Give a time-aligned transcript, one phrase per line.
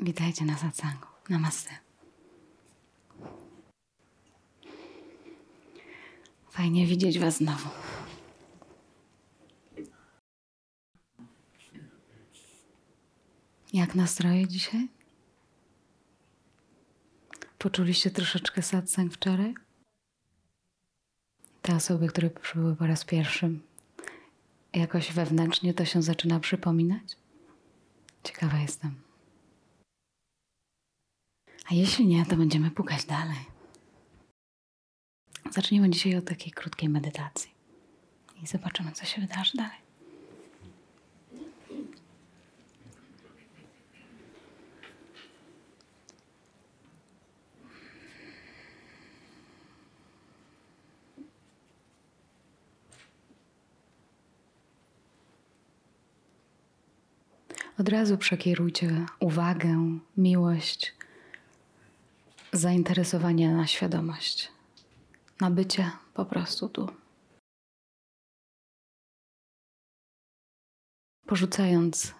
[0.00, 1.06] Witajcie na satsangu.
[1.28, 1.70] Namaste.
[6.50, 7.68] Fajnie widzieć Was znowu.
[13.72, 14.88] Jak nastroje dzisiaj?
[17.58, 19.54] Poczuliście troszeczkę satsang wczoraj?
[21.62, 23.58] Te osoby, które przybyły po raz pierwszy,
[24.72, 27.16] jakoś wewnętrznie to się zaczyna przypominać?
[28.24, 29.07] Ciekawa jestem.
[31.70, 33.38] A jeśli nie, to będziemy pukać dalej.
[35.50, 37.50] Zaczniemy dzisiaj od takiej krótkiej medytacji
[38.42, 39.78] i zobaczymy, co się wydarzy dalej.
[57.78, 60.97] Od razu przekierujcie uwagę, miłość,
[62.58, 64.52] zainteresowanie na świadomość,
[65.40, 66.88] na bycie po prostu tu.
[71.26, 72.14] Porzucając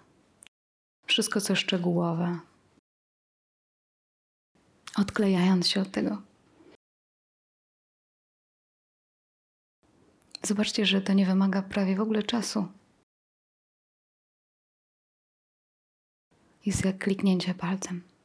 [1.07, 2.41] wszystko, co szczegółowe,
[4.97, 6.23] odklejając się od tego.
[10.43, 12.69] Zobaczcie, że to nie wymaga prawie w ogóle czasu.
[16.67, 18.18] Jest jak kliknięcie palcem.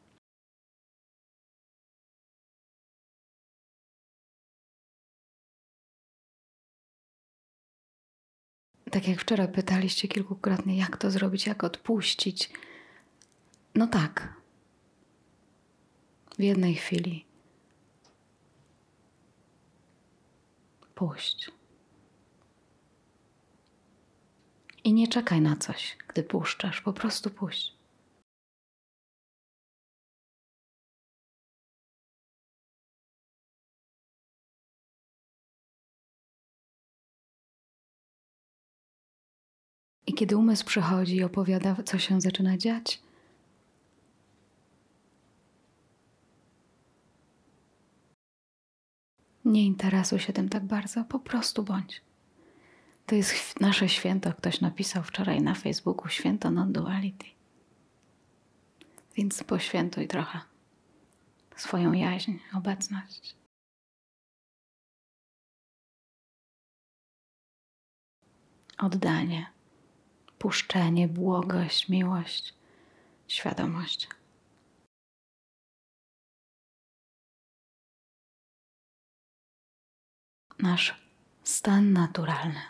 [8.93, 12.49] Tak jak wczoraj pytaliście kilkukrotnie, jak to zrobić, jak odpuścić.
[13.75, 14.33] No tak.
[16.37, 17.25] W jednej chwili.
[20.95, 21.51] Puść.
[24.83, 27.72] I nie czekaj na coś, gdy puszczasz, po prostu puść.
[40.07, 43.01] I kiedy umysł przychodzi i opowiada, co się zaczyna dziać,
[49.45, 52.01] nie interesuj się tym tak bardzo, po prostu bądź.
[53.05, 54.33] To jest nasze święto.
[54.33, 57.25] Ktoś napisał wczoraj na Facebooku święto non-duality.
[59.15, 60.39] Więc poświętuj trochę
[61.55, 63.35] swoją jaźń, obecność.
[68.77, 69.52] Oddanie
[70.43, 72.53] puszczenie, błogość, miłość,
[73.27, 74.09] świadomość.
[80.59, 81.01] Nasz
[81.43, 82.61] stan naturalny.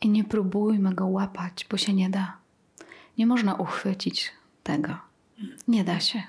[0.00, 2.43] I nie próbujmy go łapać, bo się nie da.
[3.18, 4.32] Nie można uchwycić
[4.62, 4.98] tego.
[5.68, 6.22] Nie da się.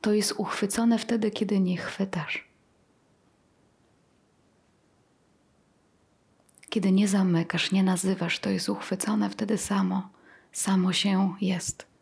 [0.00, 2.48] To jest uchwycone wtedy, kiedy nie chwytasz.
[6.70, 10.08] Kiedy nie zamykasz, nie nazywasz, to jest uchwycone wtedy samo.
[10.52, 11.93] Samo się jest.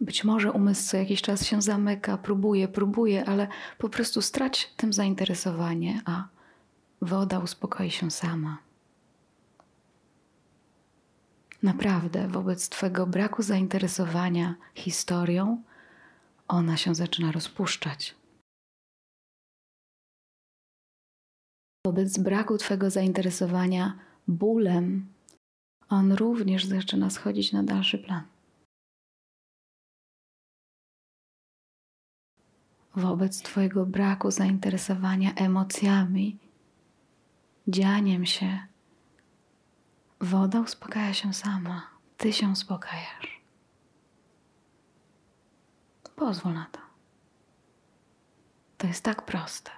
[0.00, 3.48] Być może umysł co jakiś czas się zamyka, próbuje, próbuje, ale
[3.78, 6.28] po prostu strać tym zainteresowanie, a
[7.02, 8.58] woda uspokoi się sama.
[11.62, 15.62] Naprawdę, wobec Twojego braku zainteresowania historią,
[16.48, 18.14] ona się zaczyna rozpuszczać.
[21.86, 23.98] Wobec braku Twojego zainteresowania
[24.28, 25.06] bólem,
[25.88, 28.35] on również zaczyna schodzić na dalszy plan.
[32.96, 36.38] Wobec Twojego braku zainteresowania emocjami,
[37.68, 38.58] dzianiem się,
[40.20, 41.90] woda uspokaja się sama.
[42.16, 43.40] Ty się uspokajasz.
[46.16, 46.80] Pozwól na to.
[48.78, 49.70] To jest tak proste.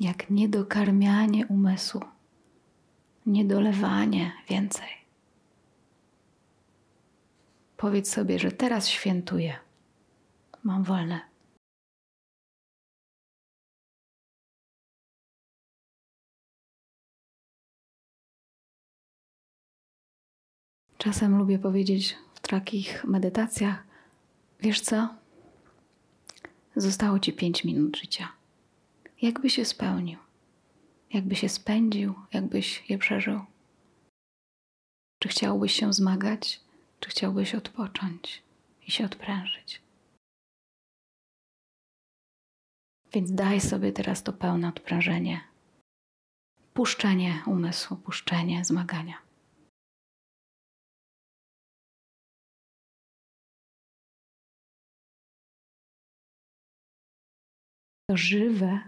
[0.00, 2.00] Jak niedokarmianie umysłu,
[3.26, 4.99] niedolewanie więcej.
[7.80, 9.58] Powiedz sobie, że teraz świętuję.
[10.62, 11.20] Mam wolne.
[20.98, 23.84] Czasem lubię powiedzieć w takich medytacjach:
[24.60, 25.14] Wiesz co?
[26.76, 28.32] Zostało ci pięć minut życia.
[29.22, 30.18] Jakby się spełnił?
[31.12, 32.14] Jakby się spędził?
[32.32, 33.40] Jakbyś je przeżył?
[35.18, 36.69] Czy chciałbyś się zmagać?
[37.00, 38.42] Czy chciałbyś odpocząć
[38.86, 39.82] i się odprężyć?
[43.12, 45.40] Więc daj sobie teraz to pełne odprężenie,
[46.74, 49.22] puszczenie umysłu, puszczenie zmagania.
[58.10, 58.80] To żywe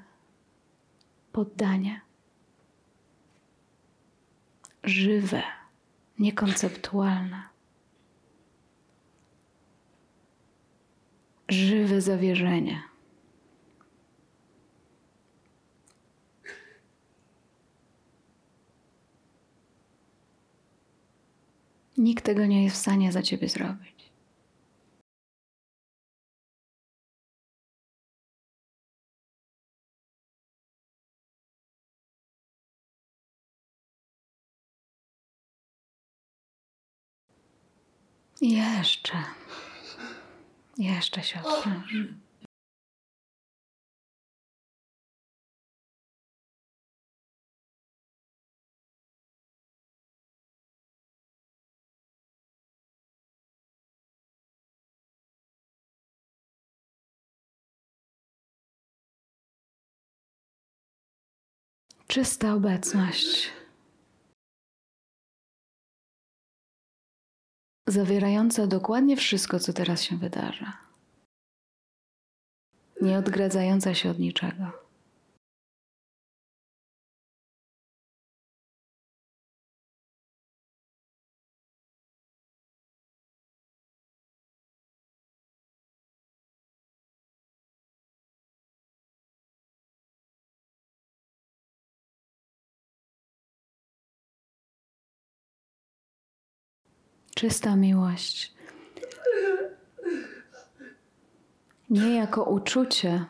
[1.33, 2.01] poddanie.
[4.85, 5.43] Żywe,
[6.19, 7.52] niekonceptualne.
[11.53, 12.83] Żywe zawierzenie.
[21.97, 24.13] Nikt tego nie jest w stanie za ciebie zrobić.
[38.41, 39.42] Jeszcze.
[40.79, 41.95] Jeszcze się odpręż.
[62.09, 63.62] Czysta obecność.
[67.87, 70.79] Zawierająca dokładnie wszystko, co teraz się wydarza.
[73.01, 74.82] Nie odgradzająca się od niczego.
[97.43, 98.55] Czysta miłość.
[101.91, 103.25] Nie jako uczucie,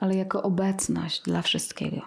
[0.00, 2.00] ale jako obecność dla wszystkiego.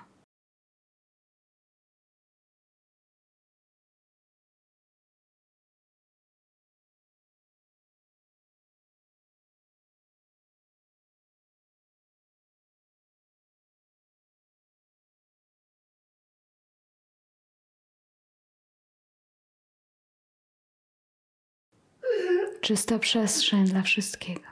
[22.64, 24.48] Czysta przestrzeń dla wszystkiego.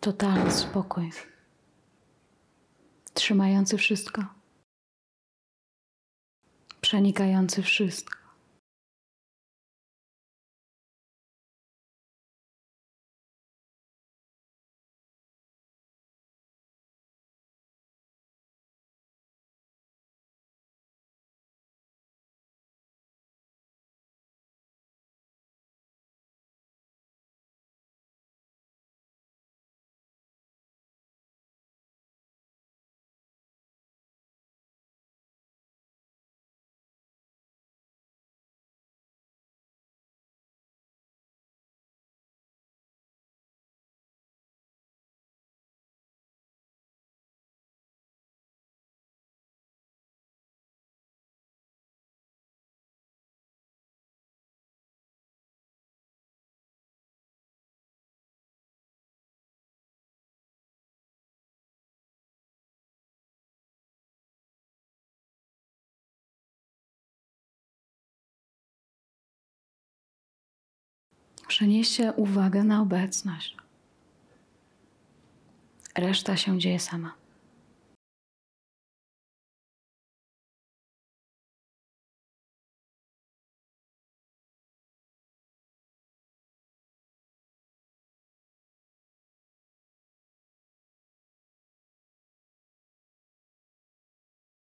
[0.00, 1.10] Totalny spokój,
[3.14, 4.24] trzymający wszystko,
[6.80, 8.27] przenikający wszystko.
[71.48, 73.56] Przenieście uwagę na obecność.
[75.94, 77.14] Reszta się dzieje sama.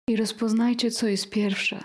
[0.09, 1.83] I rozpoznajcie, co jest pierwsze.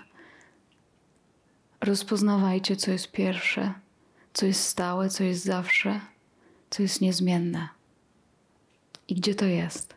[1.81, 3.73] Rozpoznawajcie, co jest pierwsze
[4.33, 6.01] co jest stałe, co jest zawsze,
[6.69, 7.69] co jest niezmienne.
[9.07, 9.93] I gdzie to jest?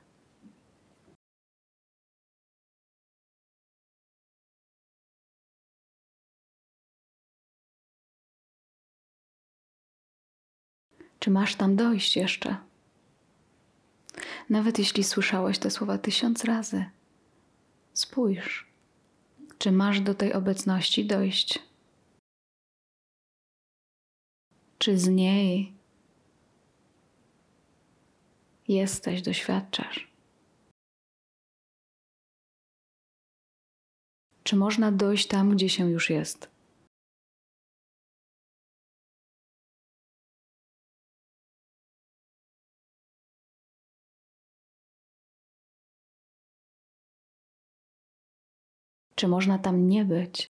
[11.18, 12.56] Czy masz tam dojść jeszcze?
[14.50, 16.84] Nawet jeśli słyszałeś te słowa tysiąc razy,
[17.94, 18.66] spójrz,
[19.58, 21.58] czy masz do tej obecności dojść.
[24.78, 25.72] Czy z niej
[28.68, 30.10] jesteś, doświadczasz?
[34.44, 36.50] Czy można dojść tam, gdzie się już jest?
[49.14, 50.55] Czy można tam nie być?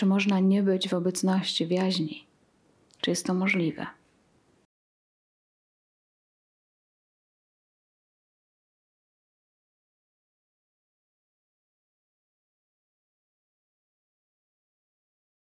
[0.00, 2.26] Czy można nie być w obecności, w jaźni?
[3.00, 3.86] Czy jest to możliwe?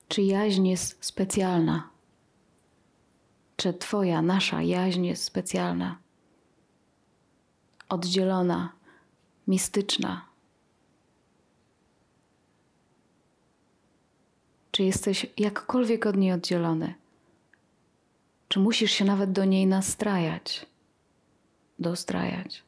[0.08, 1.89] Czy jaźń jest specjalna?
[3.58, 6.00] Czy Twoja, nasza jaźń jest specjalna?
[7.89, 8.74] Oddzielona,
[9.48, 10.26] mistyczna.
[14.77, 16.93] Czy jesteś jakkolwiek od niej oddzielony?
[18.48, 20.65] Czy musisz się nawet do niej nastrajać,
[21.79, 22.63] dostrajać?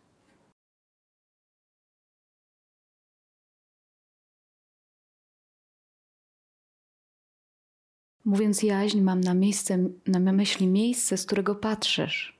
[8.26, 12.38] Mówiąc jaźń, mam na, miejsce, na myśli miejsce, z którego patrzysz.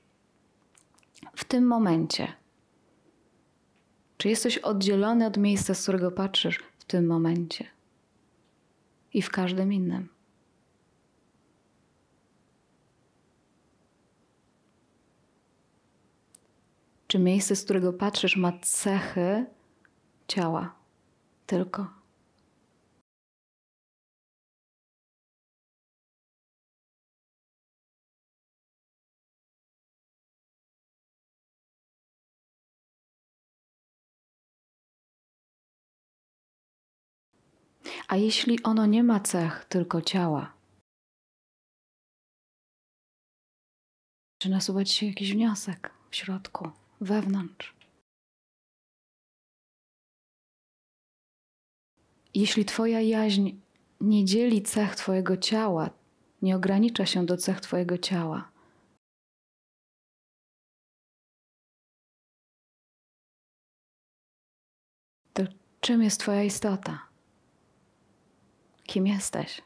[1.36, 2.32] W tym momencie.
[4.16, 7.79] Czy jesteś oddzielony od miejsca, z którego patrzysz w tym momencie
[9.14, 10.08] i w każdym innym?
[17.06, 19.46] Czy miejsce, z którego patrzysz, ma cechy
[20.28, 20.74] ciała
[21.46, 21.99] tylko?
[38.08, 40.52] A jeśli ono nie ma cech, tylko ciała?
[44.38, 47.74] Czy nasuwać się jakiś wniosek w środku, wewnątrz?
[52.34, 53.50] Jeśli Twoja jaźń
[54.00, 55.90] nie dzieli cech Twojego ciała,
[56.42, 58.52] nie ogranicza się do cech Twojego ciała,
[65.32, 65.42] to
[65.80, 67.09] czym jest Twoja istota?
[68.90, 69.62] Kim jesteś?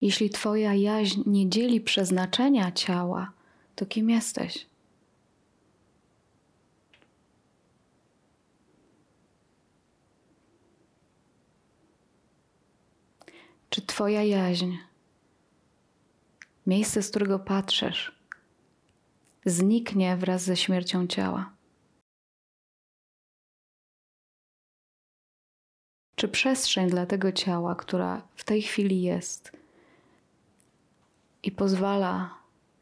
[0.00, 3.32] Jeśli Twoja jaźń nie dzieli przeznaczenia ciała,
[3.76, 4.66] to kim jesteś?
[13.70, 14.76] Czy Twoja jaźń,
[16.66, 18.19] miejsce, z którego patrzysz,
[19.44, 21.56] zniknie wraz ze śmiercią ciała?
[26.16, 29.52] Czy przestrzeń dla tego ciała, która w tej chwili jest
[31.42, 32.38] i pozwala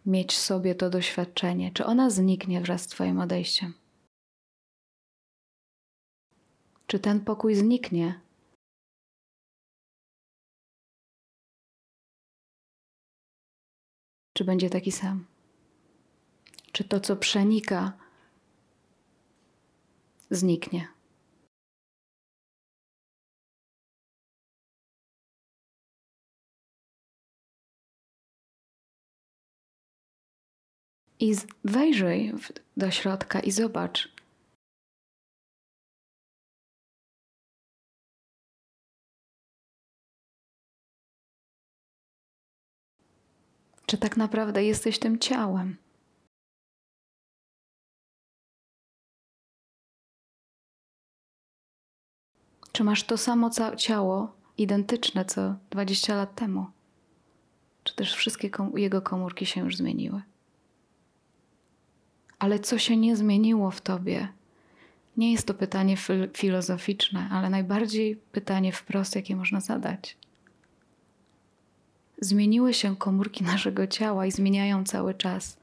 [0.06, 3.74] mieć sobie to doświadczenie, czy ona zniknie wraz z Twoim odejściem?
[6.86, 8.20] Czy ten pokój zniknie?
[14.32, 15.26] Czy będzie taki sam?
[16.78, 17.92] Czy to, co przenika,
[20.30, 20.88] zniknie.
[31.20, 32.32] I wejrzyj
[32.76, 34.12] do środka i zobacz.
[43.87, 45.88] Czy tak naprawdę jesteś tym ciałem?
[52.78, 56.66] Czy masz to samo ciało, identyczne co 20 lat temu?
[57.85, 60.23] Czy też wszystkie kom jego komórki się już zmieniły?
[62.38, 64.28] Ale co się nie zmieniło w tobie?
[65.16, 70.16] Nie jest to pytanie fil filozoficzne, ale najbardziej pytanie wprost, jakie można zadać.
[72.20, 75.56] Zmieniły się komórki naszego ciała i zmieniają cały czas.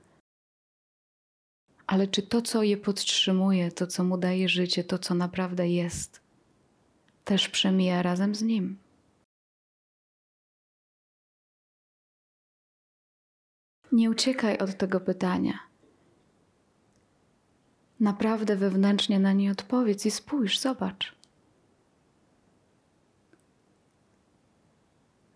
[1.88, 6.25] Ale czy to, co je podtrzymuje, to, co mu daje życie, to, co naprawdę jest,
[7.26, 8.78] też przemija razem z Nim.
[13.92, 15.60] Nie uciekaj od tego pytania.
[18.00, 21.16] Naprawdę wewnętrznie na nie odpowiedz i spójrz, zobacz.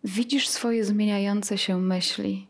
[0.04, 2.48] Widzisz swoje zmieniające się myśli.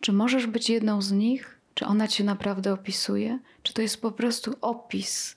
[0.00, 3.38] Czy możesz być jedną z nich, Czy ona cię naprawdę opisuje?
[3.62, 5.36] Czy to jest po prostu opis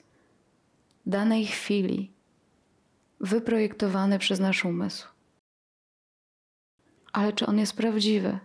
[1.10, 2.12] danej chwili,
[3.20, 5.08] wyprojektowany przez nasz umysł?
[7.12, 8.38] Ale czy on jest prawdziwy?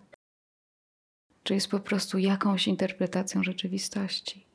[1.43, 4.45] Czy jest po prostu jakąś interpretacją rzeczywistości?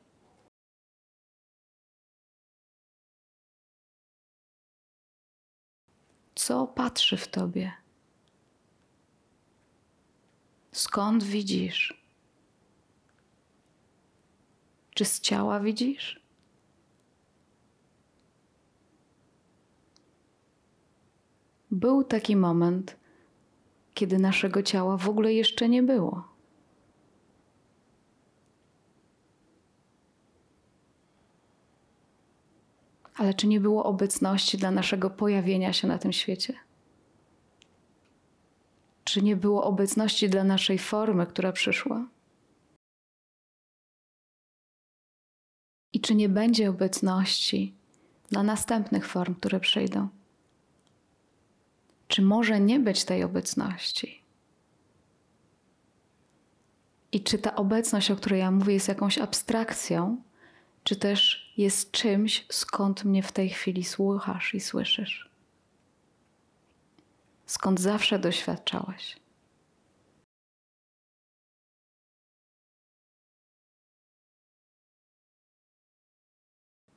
[6.35, 7.71] Co patrzy w tobie?
[10.71, 12.03] Skąd widzisz?
[14.95, 16.20] Czy z ciała widzisz?
[21.71, 22.97] Był taki moment,
[23.93, 26.31] kiedy naszego ciała w ogóle jeszcze nie było.
[33.15, 36.53] Ale czy nie było obecności dla naszego pojawienia się na tym świecie?
[39.03, 42.07] Czy nie było obecności dla naszej formy, która przyszła?
[45.93, 47.75] I czy nie będzie obecności
[48.29, 50.07] dla następnych form, które przyjdą?
[52.11, 54.21] Czy może nie być tej obecności?
[57.11, 60.23] I czy ta obecność, o której ja mówię, jest jakąś abstrakcją,
[60.83, 65.29] czy też jest czymś, skąd mnie w tej chwili słuchasz i słyszysz?
[67.45, 69.17] Skąd zawsze doświadczałeś?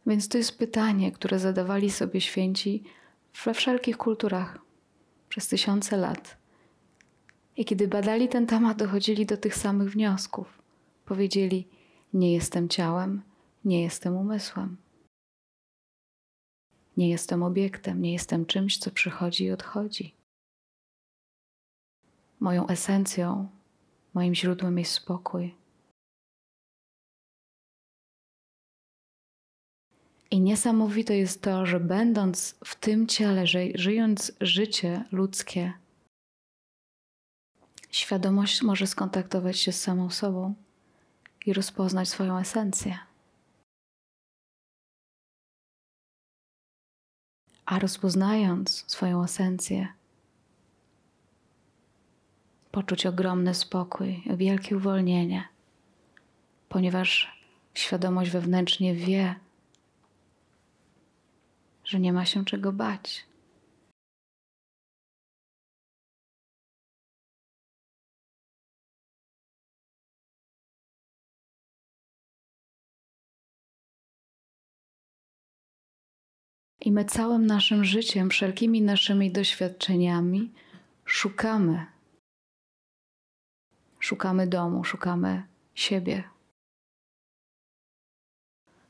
[0.06, 2.84] Więc to jest pytanie, które zadawali sobie święci
[3.44, 4.64] we wszelkich kulturach
[5.34, 6.36] przez tysiące lat.
[7.56, 10.62] I kiedy badali ten temat, dochodzili do tych samych wniosków.
[11.04, 11.68] Powiedzieli:
[12.12, 13.22] Nie jestem ciałem,
[13.64, 14.76] nie jestem umysłem.
[16.96, 20.14] Nie jestem obiektem, nie jestem czymś, co przychodzi i odchodzi.
[22.40, 23.48] Moją esencją,
[24.14, 25.54] moim źródłem jest spokój.
[30.34, 33.44] I niesamowite jest to, że będąc w tym ciele,
[33.74, 35.72] żyjąc życie ludzkie,
[37.90, 40.54] świadomość może skontaktować się z samą sobą
[41.46, 42.98] i rozpoznać swoją esencję.
[47.66, 49.88] A rozpoznając swoją esencję,
[52.70, 55.48] poczuć ogromny spokój, wielkie uwolnienie,
[56.68, 57.38] ponieważ
[57.74, 59.43] świadomość wewnętrznie wie,
[61.84, 63.26] że nie ma się czego bać.
[76.84, 80.52] I my całym naszym życiem, wszelkimi naszymi doświadczeniami
[81.04, 81.86] szukamy.
[84.00, 85.42] Szukamy domu, szukamy
[85.74, 86.24] siebie.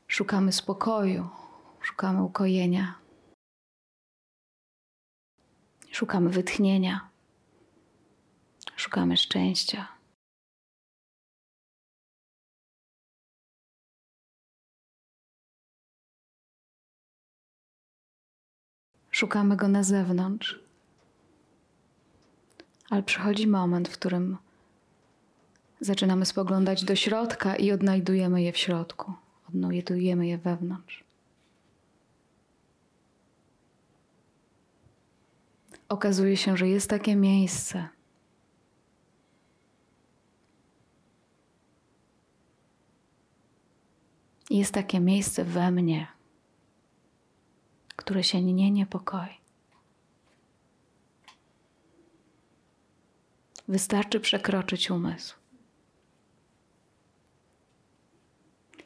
[0.07, 1.29] Szukamy spokoju,
[1.85, 2.95] szukamy ukojenia.
[5.91, 7.09] Szukamy wytchnienia.
[8.75, 9.87] Szukamy szczęścia.
[19.11, 20.59] Szukamy go na zewnątrz.
[22.89, 24.37] Ale przychodzi moment, w którym
[25.79, 29.13] zaczynamy spoglądać do środka i odnajdujemy je w środku.
[29.49, 31.04] Odnajdujemy je wewnątrz.
[35.95, 37.87] Okazuje się, że jest takie miejsce.
[44.49, 46.15] Jest takie miejsce we mnie
[48.05, 49.37] które się nie niepokoi.
[53.67, 55.35] Wystarczy przekroczyć umysł.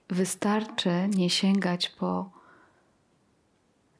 [0.09, 2.31] Wystarczy nie sięgać po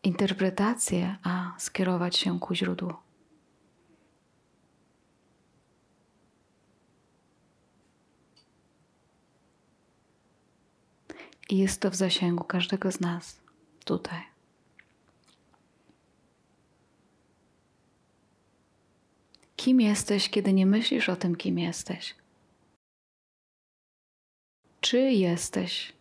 [0.04, 2.94] interpretację, a skierować się ku źródłu.
[11.50, 13.40] I jest to w zasięgu każdego z nas
[13.86, 14.22] tutaj.
[19.56, 22.16] Kim jesteś, kiedy nie myślisz o tym, kim jesteś?
[24.82, 25.94] Czy jesteś?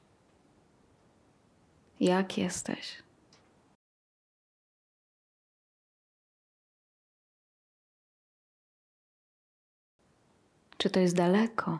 [2.00, 3.08] Jak jesteś?
[10.78, 11.78] Czy to jest daleko?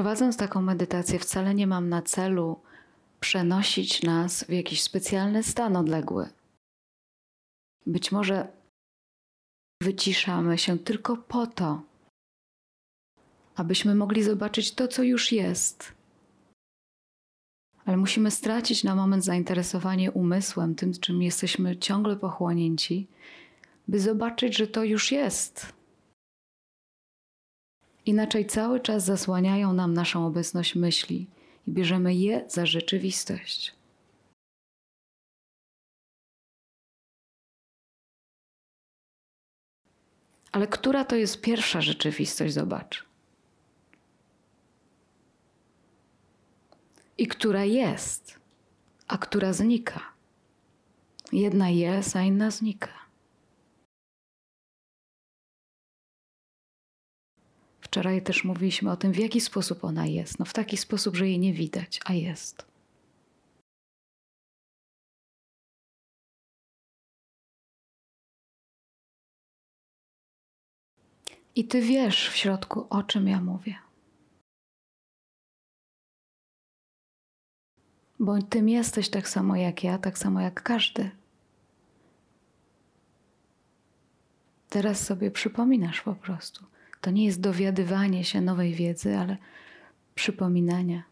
[0.00, 2.60] Prowadząc taką medytację, wcale nie mam na celu
[3.20, 6.28] przenosić nas w jakiś specjalny stan odległy.
[7.86, 8.48] Być może
[9.82, 11.82] wyciszamy się tylko po to,
[13.56, 15.92] abyśmy mogli zobaczyć to, co już jest.
[17.84, 23.08] Ale musimy stracić na moment zainteresowanie umysłem, tym, czym jesteśmy ciągle pochłonięci,
[23.88, 25.79] by zobaczyć, że to już jest.
[28.10, 31.26] Inaczej cały czas zasłaniają nam naszą obecność myśli
[31.66, 33.74] i bierzemy je za rzeczywistość.
[40.52, 43.04] Ale która to jest pierwsza rzeczywistość, zobacz.
[47.18, 48.40] I która jest,
[49.08, 50.00] a która znika.
[51.32, 52.99] Jedna jest, a inna znika.
[57.90, 60.38] Wczoraj też mówiliśmy o tym, w jaki sposób ona jest.
[60.38, 62.66] No w taki sposób, że jej nie widać, a jest.
[71.54, 73.78] I ty wiesz w środku, o czym ja mówię.
[78.18, 81.10] Bo tym jesteś tak samo jak ja, tak samo jak każdy.
[84.68, 86.64] Teraz sobie przypominasz po prostu.
[87.00, 89.36] To nie jest dowiadywanie się nowej wiedzy, ale
[90.14, 91.02] przypominanie.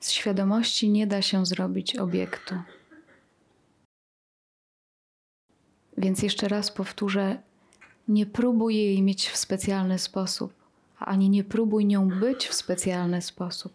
[0.00, 2.54] Z świadomości nie da się zrobić obiektu.
[5.98, 7.42] Więc jeszcze raz powtórzę:
[8.10, 10.52] nie próbuj jej mieć w specjalny sposób,
[10.98, 13.72] ani nie próbuj nią być w specjalny sposób,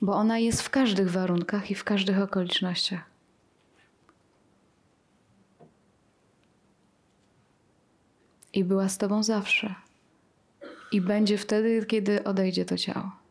[0.00, 3.12] bo ona jest w każdych warunkach i w każdych okolicznościach.
[8.52, 9.74] I była z Tobą zawsze.
[10.92, 13.21] I będzie wtedy, kiedy odejdzie to ciało.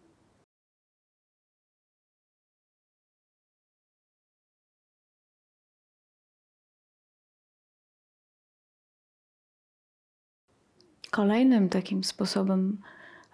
[11.12, 12.82] Kolejnym takim sposobem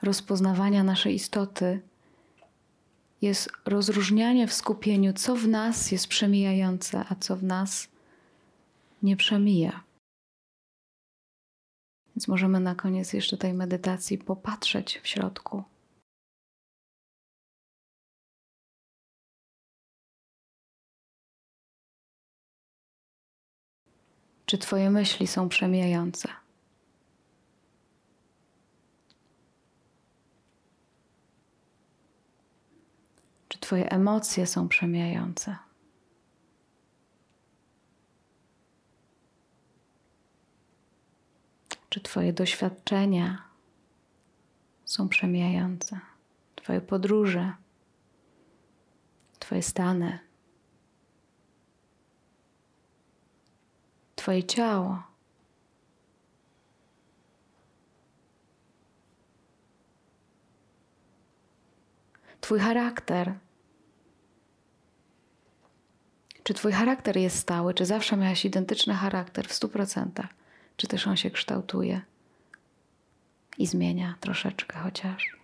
[0.02, 1.82] rozpoznawania naszej istoty
[3.22, 7.88] jest rozróżnianie w skupieniu, co w nas jest przemijające, a co w nas
[9.04, 9.84] nie przemija.
[12.16, 15.64] Więc możemy na koniec jeszcze tej medytacji popatrzeć w środku.
[24.46, 26.30] Czy Twoje myśli są przemijające?
[33.50, 35.58] Czy Twoje emocje są przemijające?
[41.90, 43.44] Czy Twoje doświadczenia
[44.86, 46.00] są przemijające?
[46.56, 47.54] Twoje podróże,
[49.40, 50.20] Twoje stany,
[54.16, 55.04] Twoje ciało.
[62.42, 63.47] Twój charakter.
[66.48, 67.74] Czy Twój charakter jest stały?
[67.74, 70.28] Czy zawsze miałeś identyczny charakter w stu procentach?
[70.78, 72.02] Czy też on się kształtuje
[73.58, 75.38] i zmienia troszeczkę chociaż?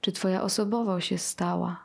[0.00, 1.80] Czy Twoja osobowość jest stała?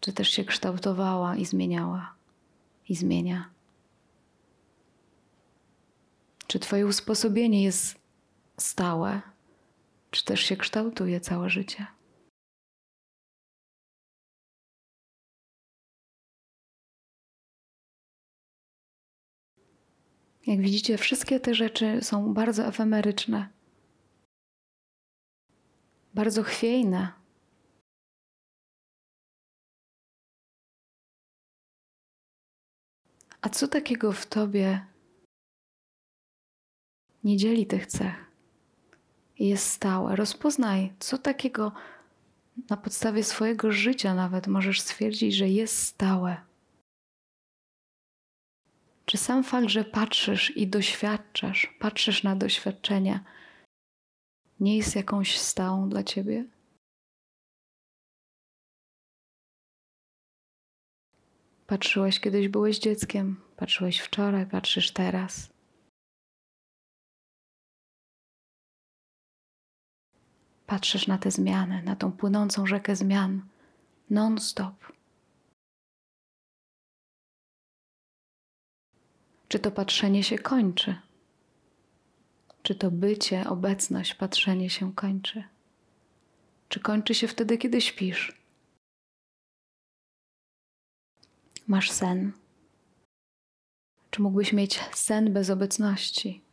[0.00, 2.14] Czy też się kształtowała i zmieniała
[2.88, 3.50] i zmienia?
[6.46, 7.98] Czy Twoje usposobienie jest
[8.58, 9.33] stałe,
[10.14, 11.86] czy też się kształtuje całe życie?
[20.46, 23.48] Jak widzicie, wszystkie te rzeczy są bardzo efemeryczne,
[26.14, 27.12] bardzo chwiejne.
[33.40, 34.86] A co takiego w tobie
[37.24, 38.33] nie dzieli tych cech
[39.48, 40.16] jest stałe.
[40.16, 41.72] Rozpoznaj, co takiego
[42.70, 46.36] na podstawie swojego życia nawet możesz stwierdzić, że jest stałe.
[49.06, 53.24] Czy sam fakt, że patrzysz i doświadczasz, patrzysz na doświadczenia,
[54.60, 56.44] nie jest jakąś stałą dla ciebie?
[61.66, 65.53] Patrzyłeś kiedyś, byłeś dzieckiem, patrzyłeś wczoraj, patrzysz teraz.
[70.74, 73.42] Patrzysz na te zmiany, na tą płynącą rzekę zmian
[74.10, 74.92] non-stop.
[79.48, 80.96] Czy to patrzenie się kończy?
[82.62, 85.44] Czy to bycie, obecność, patrzenie się kończy?
[86.68, 88.42] Czy kończy się wtedy, kiedy śpisz?
[91.66, 92.32] Masz sen.
[94.10, 96.43] Czy mógłbyś mieć sen bez obecności?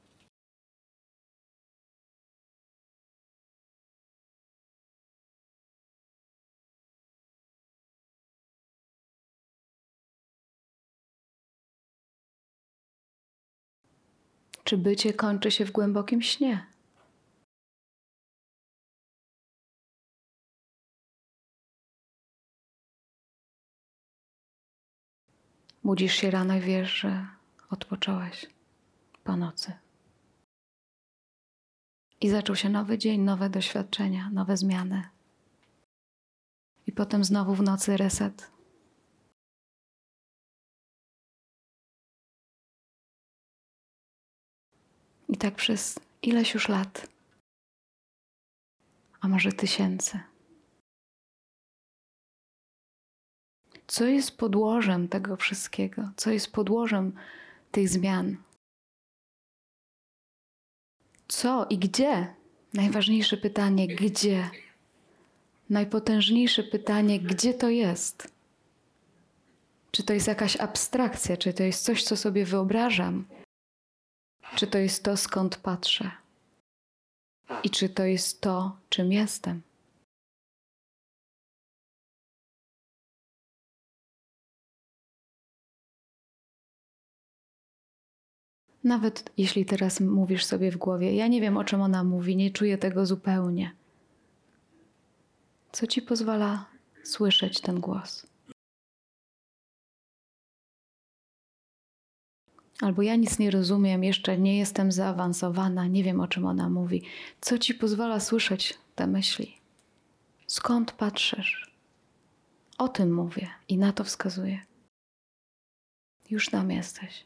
[14.71, 16.65] Czy bycie kończy się w głębokim śnie?
[25.83, 27.27] Budzisz się rano i wiesz, że
[27.69, 28.45] odpocząłeś
[29.23, 29.73] po nocy.
[32.21, 35.09] I zaczął się nowy dzień, nowe doświadczenia, nowe zmiany.
[36.87, 38.60] I potem znowu w nocy reset.
[45.31, 47.07] I tak przez ileś już lat,
[49.21, 50.19] a może tysięcy.
[53.87, 56.11] Co jest podłożem tego wszystkiego?
[56.17, 57.15] Co jest podłożem
[57.71, 58.37] tych zmian?
[61.27, 62.35] Co i gdzie?
[62.73, 64.49] Najważniejsze pytanie, gdzie?
[65.69, 68.33] Najpotężniejsze pytanie, gdzie to jest?
[69.91, 73.25] Czy to jest jakaś abstrakcja, czy to jest coś, co sobie wyobrażam?
[74.55, 76.11] Czy to jest to, skąd patrzę?
[77.63, 79.61] I czy to jest to, czym jestem?
[88.83, 92.51] Nawet jeśli teraz mówisz sobie w głowie, ja nie wiem o czym ona mówi, nie
[92.51, 93.75] czuję tego zupełnie.
[95.71, 96.65] Co ci pozwala
[97.03, 98.30] słyszeć ten głos?
[102.81, 107.03] Albo ja nic nie rozumiem, jeszcze nie jestem zaawansowana, nie wiem o czym ona mówi.
[107.41, 109.57] Co ci pozwala słyszeć te myśli?
[110.47, 111.71] Skąd patrzysz?
[112.77, 114.59] O tym mówię i na to wskazuję.
[116.29, 117.25] Już tam jesteś.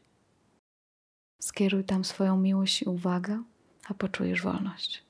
[1.42, 3.42] Skieruj tam swoją miłość i uwagę,
[3.88, 5.02] a poczujesz wolność.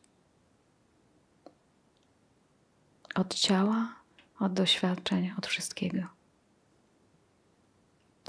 [3.15, 3.95] Od ciała,
[4.41, 6.03] od doświadczeń, od wszystkiego.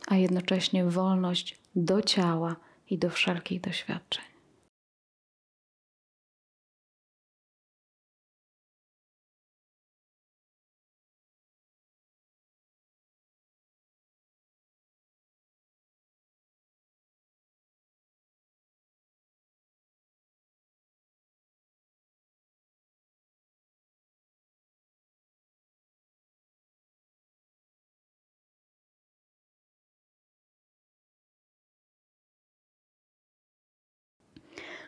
[0.07, 2.55] A jednocześnie wolność do ciała
[2.89, 4.36] i do wszelkich doświadczeń.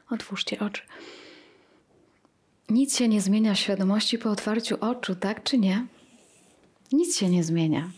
[0.09, 0.81] Otwórzcie oczy.
[2.69, 5.87] Nic się nie zmienia w świadomości po otwarciu oczu, tak czy nie?
[6.91, 7.89] Nic się nie zmienia.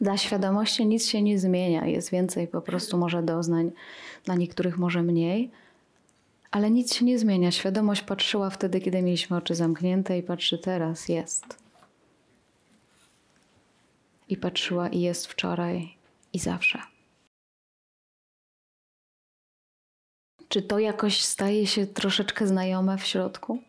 [0.00, 1.86] Dla świadomości nic się nie zmienia.
[1.86, 3.72] Jest więcej po prostu może doznań,
[4.24, 5.50] dla niektórych może mniej,
[6.50, 7.50] ale nic się nie zmienia.
[7.50, 11.44] Świadomość patrzyła wtedy, kiedy mieliśmy oczy zamknięte i patrzy teraz, jest.
[14.28, 15.94] I patrzyła i jest wczoraj
[16.32, 16.93] i zawsze.
[20.54, 23.62] Czy to jakoś staje się troszeczkę znajome w środku?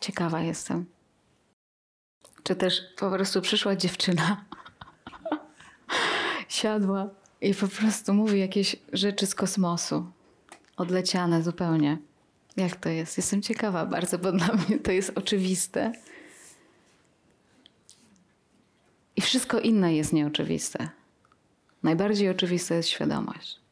[0.00, 0.86] Ciekawa jestem.
[2.42, 4.44] Czy też po prostu przyszła dziewczyna,
[6.48, 7.08] siadła
[7.40, 10.12] i po prostu mówi jakieś rzeczy z kosmosu.
[10.76, 11.98] Odleciane zupełnie.
[12.56, 13.16] Jak to jest?
[13.16, 15.92] Jestem ciekawa bardzo, bo dla mnie to jest oczywiste.
[19.16, 20.88] I wszystko inne jest nieoczywiste.
[21.82, 23.65] Najbardziej oczywista jest świadomość.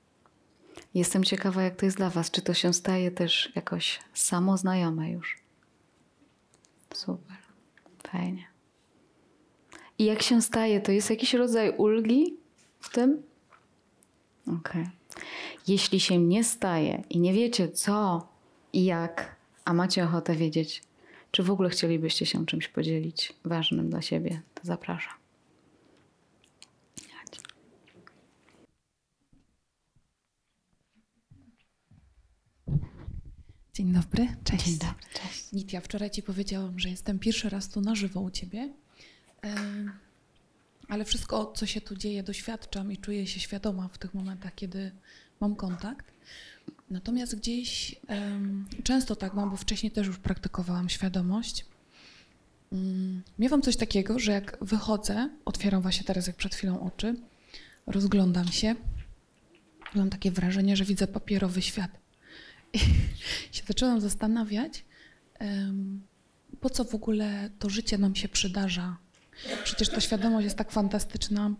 [0.94, 2.30] Jestem ciekawa, jak to jest dla Was.
[2.30, 5.38] Czy to się staje też jakoś samoznajome już?
[6.94, 7.36] Super,
[8.08, 8.46] fajnie.
[9.98, 12.36] I jak się staje, to jest jakiś rodzaj ulgi
[12.80, 13.22] w tym?
[14.46, 14.58] Okej.
[14.60, 14.90] Okay.
[15.68, 18.28] Jeśli się nie staje i nie wiecie co
[18.72, 20.82] i jak, a macie ochotę wiedzieć,
[21.30, 25.23] czy w ogóle chcielibyście się czymś podzielić ważnym dla siebie, to zapraszam.
[33.74, 34.64] Dzień dobry, cześć.
[34.64, 35.52] Dzień dobry, cześć.
[35.52, 38.72] Nitia, wczoraj Ci powiedziałam, że jestem pierwszy raz tu na żywo u Ciebie.
[40.88, 44.92] ale wszystko, co się tu dzieje, doświadczam i czuję się świadoma w tych momentach, kiedy
[45.40, 46.06] mam kontakt.
[46.90, 47.96] Natomiast gdzieś
[48.84, 51.66] często tak mam, bo wcześniej też już praktykowałam świadomość.
[52.70, 57.14] Um, miewam coś takiego, że jak wychodzę, otwieram właśnie teraz jak przed chwilą oczy,
[57.86, 58.74] rozglądam się,
[59.94, 62.03] mam takie wrażenie, że widzę papierowy świat.
[63.52, 64.84] I się zaczęłam zastanawiać,
[66.60, 68.96] po co w ogóle to życie nam się przydarza.
[69.64, 71.54] Przecież ta świadomość jest tak fantastyczna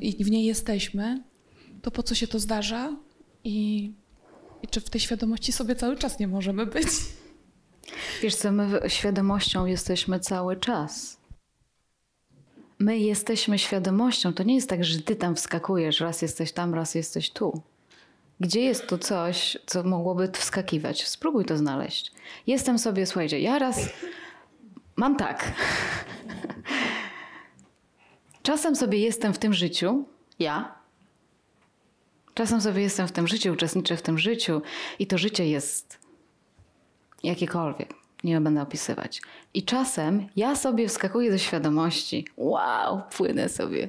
[0.00, 1.22] i w niej jesteśmy.
[1.82, 2.96] To po co się to zdarza
[3.44, 3.92] i,
[4.62, 6.86] i czy w tej świadomości sobie cały czas nie możemy być?
[8.22, 11.20] Wiesz co, my świadomością jesteśmy cały czas.
[12.78, 14.32] My jesteśmy świadomością.
[14.32, 17.62] To nie jest tak, że ty tam wskakujesz, raz jesteś tam, raz jesteś tu.
[18.42, 21.08] Gdzie jest tu coś, co mogłoby wskakiwać?
[21.08, 22.12] Spróbuj to znaleźć.
[22.46, 23.88] Jestem sobie, słuchajcie, ja raz
[24.96, 25.52] mam tak.
[28.42, 30.04] Czasem sobie jestem w tym życiu,
[30.38, 30.74] ja.
[32.34, 34.62] Czasem sobie jestem w tym życiu, uczestniczę w tym życiu
[34.98, 35.98] i to życie jest
[37.22, 37.94] jakiekolwiek.
[38.24, 39.22] Nie będę opisywać.
[39.54, 42.26] I czasem ja sobie wskakuję do świadomości.
[42.36, 43.88] Wow, płynę sobie.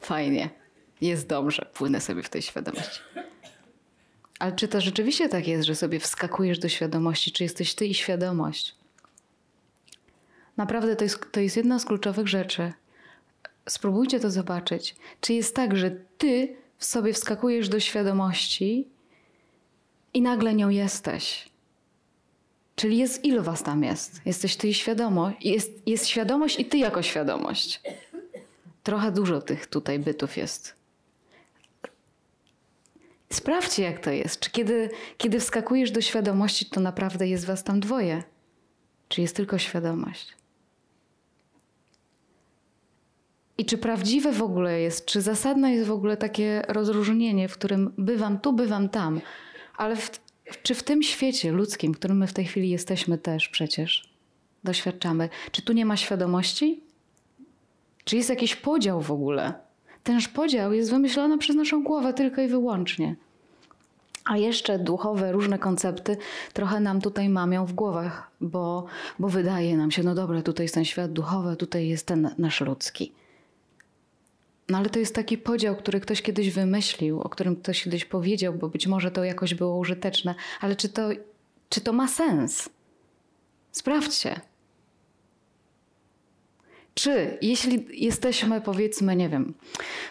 [0.00, 0.63] Fajnie.
[1.04, 3.00] Jest dobrze, płynę sobie w tej świadomości.
[4.38, 7.32] Ale czy to rzeczywiście tak jest, że sobie wskakujesz do świadomości?
[7.32, 8.74] Czy jesteś ty i świadomość?
[10.56, 12.72] Naprawdę to jest, to jest jedna z kluczowych rzeczy.
[13.68, 14.96] Spróbujcie to zobaczyć.
[15.20, 18.88] Czy jest tak, że ty w sobie wskakujesz do świadomości
[20.14, 21.48] i nagle nią jesteś?
[22.76, 24.20] Czyli jest ilu was tam jest?
[24.26, 25.36] Jesteś ty i świadomość.
[25.44, 27.80] Jest, jest świadomość i ty jako świadomość.
[28.82, 30.83] Trochę dużo tych tutaj bytów jest.
[33.34, 34.40] Sprawdźcie, jak to jest.
[34.40, 38.22] Czy kiedy, kiedy wskakujesz do świadomości, to naprawdę jest was tam dwoje?
[39.08, 40.36] Czy jest tylko świadomość?
[43.58, 47.92] I czy prawdziwe w ogóle jest, czy zasadne jest w ogóle takie rozróżnienie, w którym
[47.98, 49.20] bywam tu, bywam tam,
[49.76, 50.10] ale w,
[50.62, 54.14] czy w tym świecie ludzkim, w którym my w tej chwili jesteśmy też przecież,
[54.64, 56.80] doświadczamy, czy tu nie ma świadomości?
[58.04, 59.63] Czy jest jakiś podział w ogóle?
[60.04, 63.16] Tenż podział jest wymyślony przez naszą głowę tylko i wyłącznie.
[64.24, 66.16] A jeszcze duchowe, różne koncepty
[66.52, 68.86] trochę nam tutaj mamią w głowach, bo,
[69.18, 72.60] bo wydaje nam się, no dobra, tutaj jest ten świat duchowy, tutaj jest ten nasz
[72.60, 73.12] ludzki.
[74.68, 78.54] No ale to jest taki podział, który ktoś kiedyś wymyślił, o którym ktoś kiedyś powiedział,
[78.54, 81.08] bo być może to jakoś było użyteczne, ale czy to,
[81.68, 82.68] czy to ma sens?
[83.72, 84.40] Sprawdźcie.
[86.94, 89.54] Czy jeśli jesteśmy, powiedzmy, nie wiem,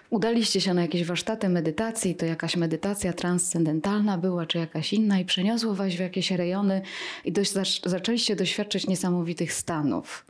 [0.10, 5.26] udaliście się na jakieś warsztaty medytacji, to jakaś medytacja transcendentalna była, czy jakaś inna, i
[5.26, 6.82] przeniosło was w jakieś rejony
[7.26, 7.54] i dość,
[7.86, 10.26] zaczęliście doświadczać niesamowitych stanów.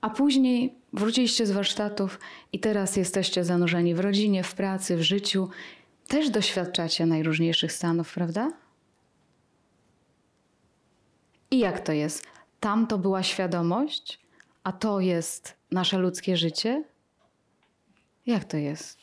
[0.00, 2.20] A później wróciliście z warsztatów
[2.52, 5.48] i teraz jesteście zanurzeni w rodzinie, w pracy, w życiu.
[6.08, 8.52] Też doświadczacie najróżniejszych stanów, prawda?
[11.50, 12.37] I jak to jest?
[12.60, 14.20] Tam to była świadomość,
[14.64, 16.84] a to jest nasze ludzkie życie?
[18.26, 18.98] Jak to jest?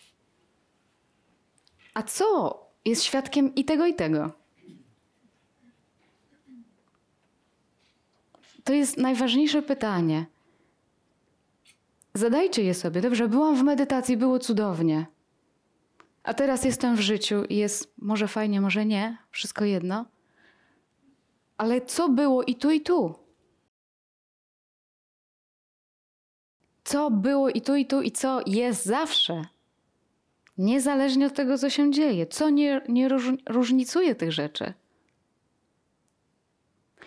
[1.93, 4.31] A co jest świadkiem i tego, i tego?
[8.63, 10.25] To jest najważniejsze pytanie.
[12.13, 13.01] Zadajcie je sobie.
[13.01, 15.05] Dobrze, byłam w medytacji, było cudownie.
[16.23, 20.05] A teraz jestem w życiu i jest może fajnie, może nie, wszystko jedno.
[21.57, 23.24] Ale co było i tu, i tu?
[26.85, 29.41] Co było i tu, i tu, i co jest zawsze?
[30.57, 32.27] Niezależnie od tego, co się dzieje.
[32.27, 33.09] Co nie, nie
[33.49, 34.73] różnicuje tych rzeczy?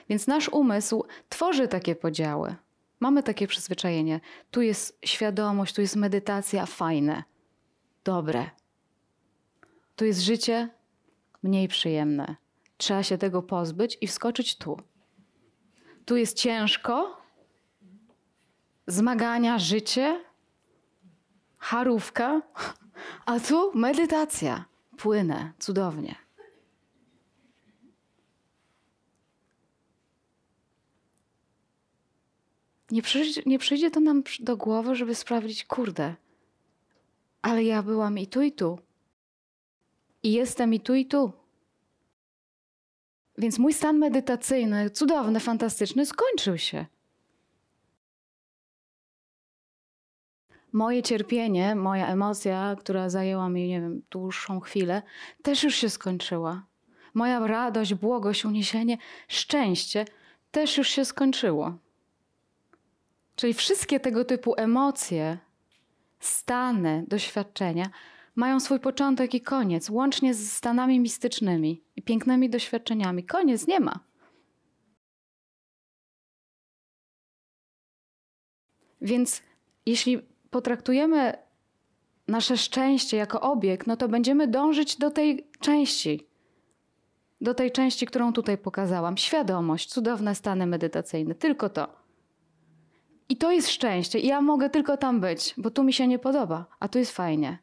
[0.09, 2.57] Więc nasz umysł tworzy takie podziały.
[3.01, 4.21] Mamy takie przyzwyczajenie.
[4.51, 7.23] Tu jest świadomość, tu jest medytacja, fajne,
[8.05, 8.51] dobre.
[9.97, 10.69] Tu jest życie
[11.43, 12.37] mniej przyjemne.
[12.77, 14.77] Trzeba się tego pozbyć i wskoczyć tu.
[16.05, 17.18] Tu jest ciężko,
[18.89, 20.25] zmagania, życie,
[21.59, 22.43] harówka,
[23.27, 24.65] a tu medytacja.
[24.97, 26.15] Płynę, cudownie.
[32.91, 36.15] Nie przyjdzie, nie przyjdzie to nam do głowy, żeby sprawdzić, kurde,
[37.43, 38.79] ale ja byłam i tu, i tu.
[40.23, 41.33] I jestem i tu, i tu.
[43.39, 46.87] Więc mój stan medytacyjny, cudowny, fantastyczny, skończył się.
[50.73, 55.03] Moje cierpienie, moja emocja, która zajęła mi, nie wiem, dłuższą chwilę,
[55.43, 56.67] też już się skończyła.
[57.15, 58.99] Moja radość, błogość, uniesienie,
[59.29, 60.05] szczęście
[60.51, 61.79] też już się skończyło.
[63.37, 65.39] Czyli wszystkie tego typu emocje,
[66.21, 67.91] stany, doświadczenia
[68.35, 73.25] mają swój początek i koniec, łącznie z stanami mistycznymi i pięknymi doświadczeniami.
[73.25, 74.01] Koniec nie ma.
[79.01, 79.43] Więc
[79.87, 81.33] jeśli potraktujemy
[82.29, 86.27] nasze szczęście jako obiekt, no to będziemy dążyć do tej części,
[87.41, 89.17] do tej części, którą tutaj pokazałam.
[89.17, 91.89] Świadomość, cudowne stany medytacyjne, tylko to.
[93.29, 94.19] I to jest szczęście.
[94.19, 97.59] Ja mogę tylko tam być, bo tu mi się nie podoba, a tu jest fajnie.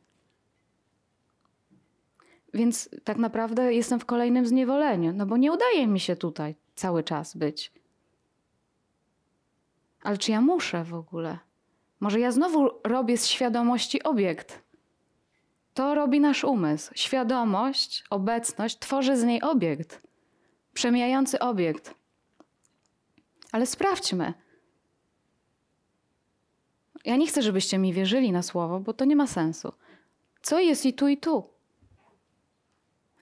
[2.53, 7.03] Więc tak naprawdę jestem w kolejnym zniewoleniu, no bo nie udaje mi się tutaj cały
[7.03, 7.71] czas być.
[10.03, 11.39] Ale czy ja muszę w ogóle?
[12.05, 14.63] Może ja znowu robię z świadomości obiekt.
[15.73, 16.91] To robi nasz umysł.
[16.95, 20.01] Świadomość, obecność tworzy z niej obiekt.
[20.73, 21.95] Przemijający obiekt.
[23.51, 24.33] Ale sprawdźmy.
[27.05, 29.71] Ja nie chcę, żebyście mi wierzyli na słowo, bo to nie ma sensu.
[30.41, 31.49] Co jest i tu, i tu?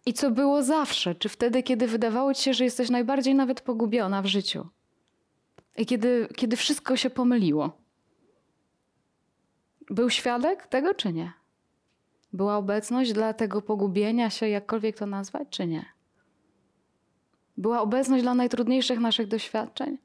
[0.06, 1.16] I co było zawsze?
[1.16, 4.68] Czy wtedy, kiedy wydawało ci się, że jesteś najbardziej nawet pogubiona w życiu?
[5.78, 7.83] I kiedy, kiedy wszystko się pomyliło?
[9.90, 11.34] Był świadek tego, czy nie?
[12.34, 15.86] Była obecność dla tego pogubienia się, jakkolwiek to nazwać, czy nie?
[17.58, 19.98] Była obecność dla najtrudniejszych naszych doświadczeń?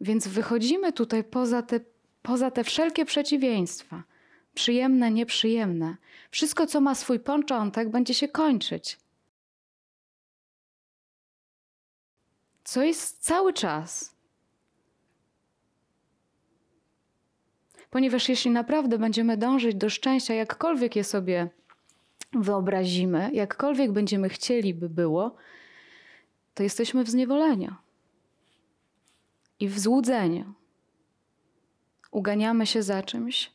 [0.00, 1.80] Więc wychodzimy tutaj poza te,
[2.22, 4.02] poza te wszelkie przeciwieństwa
[4.58, 5.96] przyjemne, nieprzyjemne.
[6.30, 8.98] Wszystko, co ma swój początek, będzie się kończyć.
[12.64, 14.14] Co jest cały czas.
[17.90, 21.48] Ponieważ jeśli naprawdę będziemy dążyć do szczęścia, jakkolwiek je sobie
[22.32, 25.36] wyobrazimy, jakkolwiek będziemy chcieli, by było,
[26.54, 27.74] to jesteśmy w zniewoleniu
[29.60, 30.54] i w złudzeniu.
[32.10, 33.52] Uganiamy się za czymś,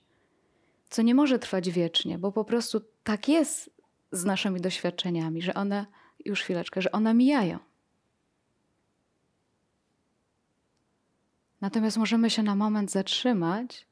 [0.89, 3.69] co nie może trwać wiecznie, bo po prostu tak jest
[4.11, 5.85] z naszymi doświadczeniami, że one,
[6.25, 7.59] już chwileczkę, że one mijają.
[11.61, 13.87] Natomiast możemy się na moment zatrzymać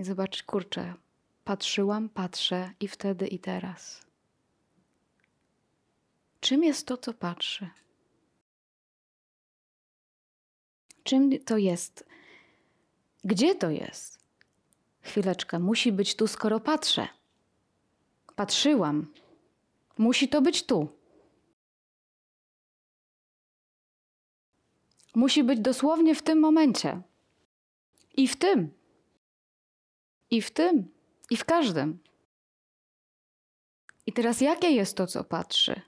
[0.00, 0.94] i zobaczyć, kurczę,
[1.44, 4.00] patrzyłam, patrzę i wtedy i teraz.
[6.40, 7.70] Czym jest to, co patrzy?
[11.02, 12.04] Czym to jest?
[13.24, 14.18] Gdzie to jest?
[15.00, 17.08] Chwileczkę, musi być tu, skoro patrzę.
[18.36, 19.06] Patrzyłam.
[19.98, 20.88] Musi to być tu.
[25.14, 27.02] Musi być dosłownie w tym momencie.
[28.16, 28.79] I w tym.
[30.30, 30.88] I w tym.
[31.30, 31.98] I w każdym.
[34.06, 35.80] I teraz jakie jest to, co patrzy?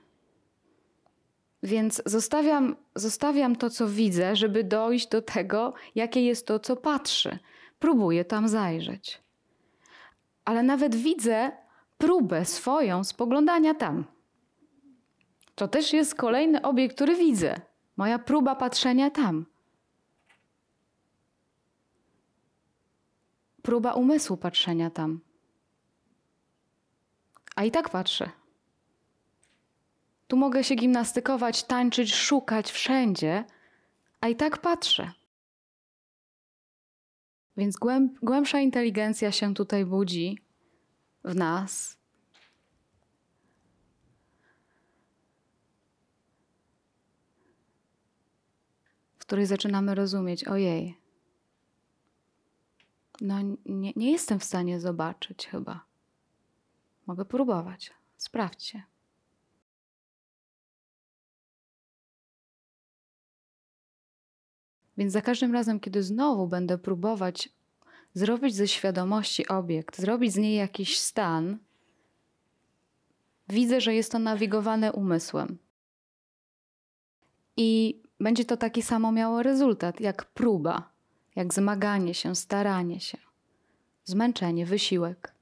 [1.63, 7.39] Więc zostawiam, zostawiam to, co widzę, żeby dojść do tego, jakie jest to, co patrzy.
[7.79, 9.21] Próbuję tam zajrzeć.
[10.45, 11.51] Ale nawet widzę
[11.97, 14.05] próbę swoją spoglądania tam.
[15.55, 17.61] To też jest kolejny obiekt, który widzę.
[17.97, 19.45] Moja próba patrzenia tam.
[23.63, 25.19] Próba umysłu patrzenia tam.
[27.55, 28.29] A i tak patrzę.
[30.27, 33.45] Tu mogę się gimnastykować, tańczyć, szukać wszędzie,
[34.21, 35.11] a i tak patrzę.
[37.57, 40.37] Więc głęb, głębsza inteligencja się tutaj budzi
[41.23, 41.97] w nas.
[49.17, 51.02] W której zaczynamy rozumieć, ojej,
[53.23, 55.85] no nie, nie jestem w stanie zobaczyć chyba.
[57.07, 57.93] Mogę próbować.
[58.17, 58.83] Sprawdźcie.
[64.97, 67.49] Więc za każdym razem, kiedy znowu będę próbować
[68.13, 71.57] zrobić ze świadomości obiekt, zrobić z niej jakiś stan,
[73.49, 75.57] widzę, że jest to nawigowane umysłem.
[77.57, 80.92] I będzie to taki samo miało rezultat, jak próba,
[81.35, 83.17] jak zmaganie się, staranie się,
[84.03, 85.33] zmęczenie, wysiłek.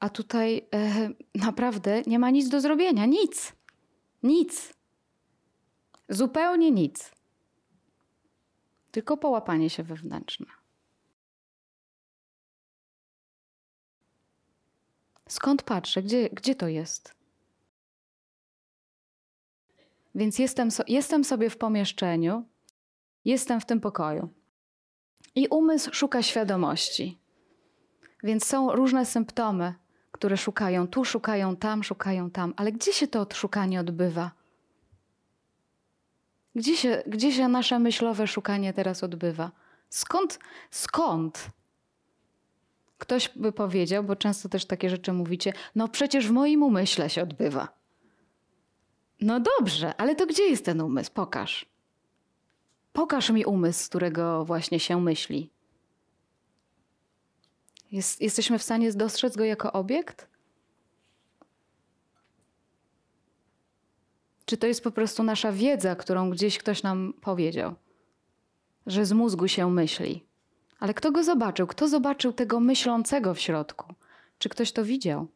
[0.00, 3.52] A tutaj e, naprawdę nie ma nic do zrobienia, nic,
[4.22, 4.74] nic,
[6.08, 7.12] zupełnie nic
[8.92, 10.46] tylko połapanie się wewnętrzne.
[15.28, 16.02] Skąd patrzę?
[16.02, 17.14] Gdzie, gdzie to jest?
[20.14, 22.44] Więc jestem, so, jestem sobie w pomieszczeniu,
[23.24, 24.28] jestem w tym pokoju.
[25.34, 27.18] I umysł szuka świadomości.
[28.22, 29.74] Więc są różne symptomy,
[30.12, 32.54] które szukają tu, szukają tam, szukają tam.
[32.56, 34.30] Ale gdzie się to szukanie odbywa?
[36.54, 39.50] Gdzie się, gdzie się nasze myślowe szukanie teraz odbywa?
[39.88, 40.38] Skąd,
[40.70, 41.46] skąd?
[42.98, 47.22] Ktoś by powiedział, bo często też takie rzeczy mówicie, no przecież w moim umyśle się
[47.22, 47.68] odbywa.
[49.20, 51.10] No dobrze, ale to gdzie jest ten umysł?
[51.14, 51.71] Pokaż.
[52.92, 55.50] Pokaż mi umysł, z którego właśnie się myśli.
[57.92, 60.28] Jest, jesteśmy w stanie dostrzec go jako obiekt?
[64.44, 67.74] Czy to jest po prostu nasza wiedza, którą gdzieś ktoś nam powiedział,
[68.86, 70.26] że z mózgu się myśli?
[70.78, 71.66] Ale kto go zobaczył?
[71.66, 73.94] Kto zobaczył tego myślącego w środku?
[74.38, 75.26] Czy ktoś to widział?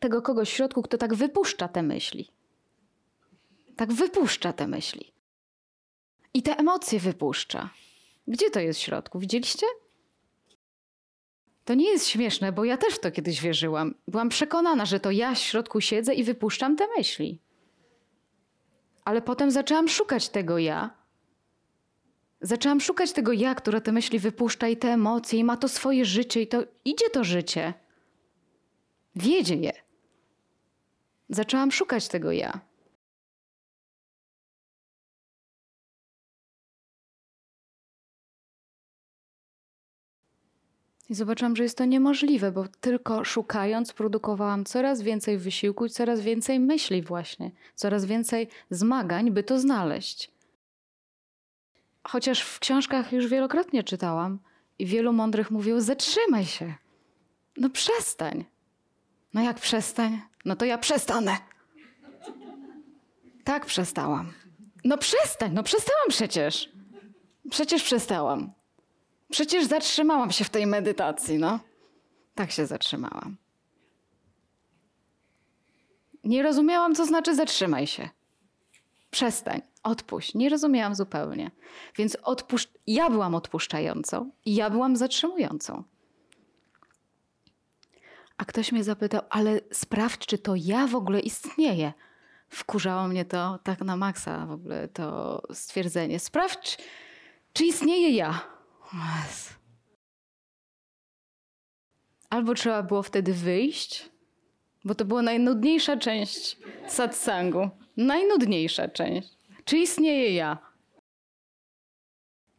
[0.00, 2.30] Tego kogoś w środku, kto tak wypuszcza te myśli.
[3.80, 5.12] Tak wypuszcza te myśli.
[6.34, 7.70] I te emocje wypuszcza.
[8.28, 9.18] Gdzie to jest w środku?
[9.18, 9.66] Widzieliście?
[11.64, 13.94] To nie jest śmieszne, bo ja też w to kiedyś wierzyłam.
[14.08, 17.38] Byłam przekonana, że to ja w środku siedzę i wypuszczam te myśli.
[19.04, 20.90] Ale potem zaczęłam szukać tego ja.
[22.40, 26.04] Zaczęłam szukać tego ja, które te myśli wypuszcza i te emocje, i ma to swoje
[26.04, 27.74] życie, i to idzie to życie.
[29.16, 29.72] Wiedzie je.
[31.28, 32.69] Zaczęłam szukać tego ja.
[41.10, 46.20] I zobaczyłam, że jest to niemożliwe, bo tylko szukając produkowałam coraz więcej wysiłku i coraz
[46.20, 50.30] więcej myśli właśnie, coraz więcej zmagań, by to znaleźć.
[52.04, 54.38] Chociaż w książkach już wielokrotnie czytałam
[54.78, 56.74] i wielu mądrych mówiło: zatrzymaj się.
[57.56, 58.44] No przestań.
[59.34, 60.20] No jak przestań?
[60.44, 61.36] No to ja przestanę.
[63.44, 64.32] Tak przestałam.
[64.84, 66.72] No przestań, no przestałam przecież.
[67.50, 68.52] Przecież przestałam.
[69.30, 71.60] Przecież zatrzymałam się w tej medytacji, no.
[72.34, 73.36] Tak się zatrzymałam.
[76.24, 78.08] Nie rozumiałam, co znaczy zatrzymaj się.
[79.10, 80.34] Przestań, odpuść.
[80.34, 81.50] Nie rozumiałam zupełnie.
[81.96, 82.68] Więc odpusz...
[82.86, 85.84] ja byłam odpuszczającą i ja byłam zatrzymującą.
[88.36, 91.92] A ktoś mnie zapytał, ale sprawdź, czy to ja w ogóle istnieję.
[92.48, 96.18] Wkurzało mnie to tak na maksa w ogóle to stwierdzenie.
[96.18, 96.78] Sprawdź,
[97.52, 98.40] czy istnieje ja.
[102.30, 104.10] Albo trzeba było wtedy wyjść,
[104.84, 106.56] bo to była najnudniejsza część
[106.88, 107.70] satsangu.
[107.96, 109.28] Najnudniejsza część.
[109.64, 110.58] Czy istnieje ja?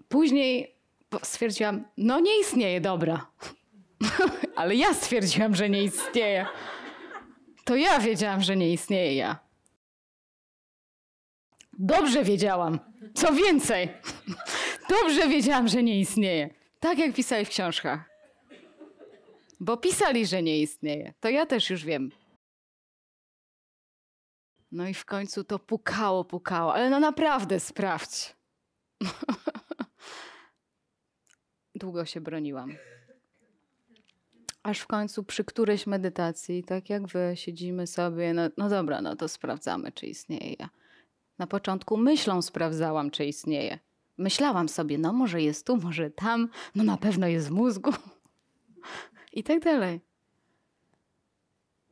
[0.09, 0.75] Później
[1.23, 3.27] stwierdziłam, no nie istnieje, dobra.
[4.55, 6.45] Ale ja stwierdziłam, że nie istnieje.
[7.63, 9.39] To ja wiedziałam, że nie istnieje ja.
[11.79, 12.79] Dobrze wiedziałam.
[13.13, 13.89] Co więcej,
[14.91, 16.49] dobrze wiedziałam, że nie istnieje.
[16.79, 18.09] Tak jak pisali w książkach.
[19.59, 21.13] Bo pisali, że nie istnieje.
[21.19, 22.11] To ja też już wiem.
[24.71, 26.73] No i w końcu to pukało, pukało.
[26.73, 28.35] Ale no naprawdę sprawdź.
[31.75, 32.75] Długo się broniłam.
[34.63, 39.15] Aż w końcu przy którejś medytacji, tak jak wy, siedzimy sobie, no, no dobra, no
[39.15, 40.69] to sprawdzamy, czy istnieje ja.
[41.39, 43.79] Na początku myślą sprawdzałam, czy istnieje.
[44.21, 47.91] Myślałam sobie, no może jest tu, może tam, no na pewno jest w mózgu.
[49.33, 50.01] I tak dalej.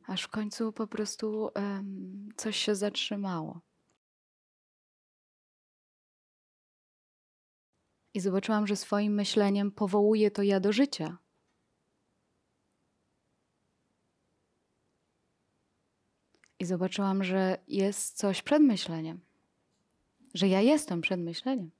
[0.06, 3.60] Aż w końcu po prostu um, coś się zatrzymało.
[8.14, 11.18] I zobaczyłam, że swoim myśleniem powołuje to ja do życia.
[16.58, 19.20] I zobaczyłam, że jest coś przed myśleniem
[20.34, 21.70] że ja jestem przed myśleniem.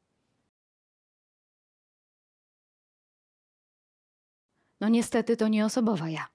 [4.80, 6.28] No niestety to nie osobowa ja.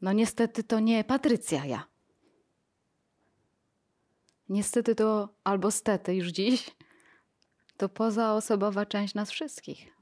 [0.00, 1.86] No niestety to nie Patrycja ja.
[4.48, 6.70] Niestety to, albo stety już dziś,
[7.76, 9.92] to pozaosobowa część nas wszystkich.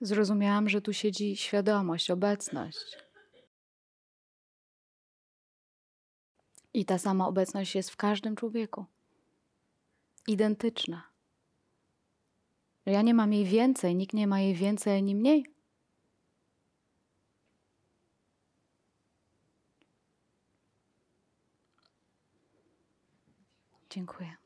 [0.00, 3.01] Zrozumiałam, że tu siedzi świadomość, obecność.
[6.74, 8.84] I ta sama obecność jest w każdym człowieku.
[10.28, 11.02] Identyczna.
[12.86, 15.46] Ja nie mam jej więcej, nikt nie ma jej więcej ani mniej.
[23.90, 24.36] Dziękuję.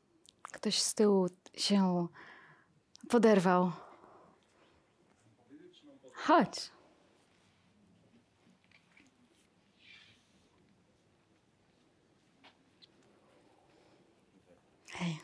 [0.41, 2.07] Ktoś z tyłu się
[3.09, 3.71] poderwał.
[6.13, 6.76] Chodź.
[14.99, 15.17] Hej.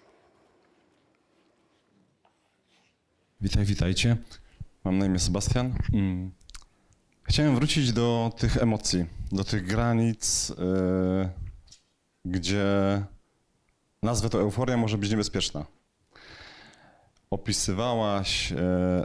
[3.41, 4.17] Witaj, witajcie.
[4.83, 5.75] Mam na imię Sebastian.
[5.93, 6.31] Mm.
[7.23, 11.29] Chciałem wrócić do tych emocji, do tych granic, yy,
[12.25, 12.65] gdzie
[14.03, 15.65] nazwę to euforia może być niebezpieczna.
[17.29, 18.57] Opisywałaś yy,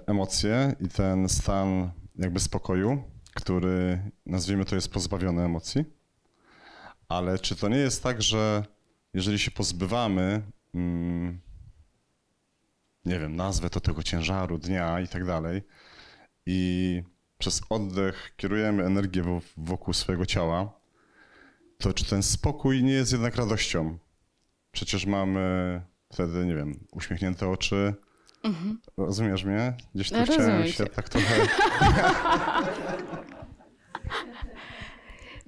[0.07, 3.03] emocje i ten stan jakby spokoju,
[3.35, 5.85] który nazwijmy to jest pozbawiony emocji.
[7.09, 8.65] Ale czy to nie jest tak, że
[9.15, 10.43] jeżeli się pozbywamy,
[10.75, 11.41] mm,
[13.05, 15.63] nie wiem, nazwę to tego ciężaru dnia i tak dalej,
[16.47, 17.03] i
[17.39, 20.81] przez oddech kierujemy energię wokół swojego ciała,
[21.79, 23.99] to czy ten spokój nie jest jednak radością?
[24.73, 27.95] Przecież mamy wtedy, nie wiem, uśmiechnięte oczy.
[28.45, 28.81] Mhm.
[28.97, 29.77] Rozumiesz mnie?
[29.95, 31.47] Gdzieś tu no, chciałem się tak trochę.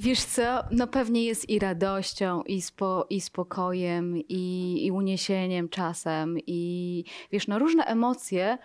[0.03, 6.39] Wiesz co, no pewnie jest i radością, i, spo, i spokojem, i, i uniesieniem czasem,
[6.47, 8.59] i wiesz, no różne emocje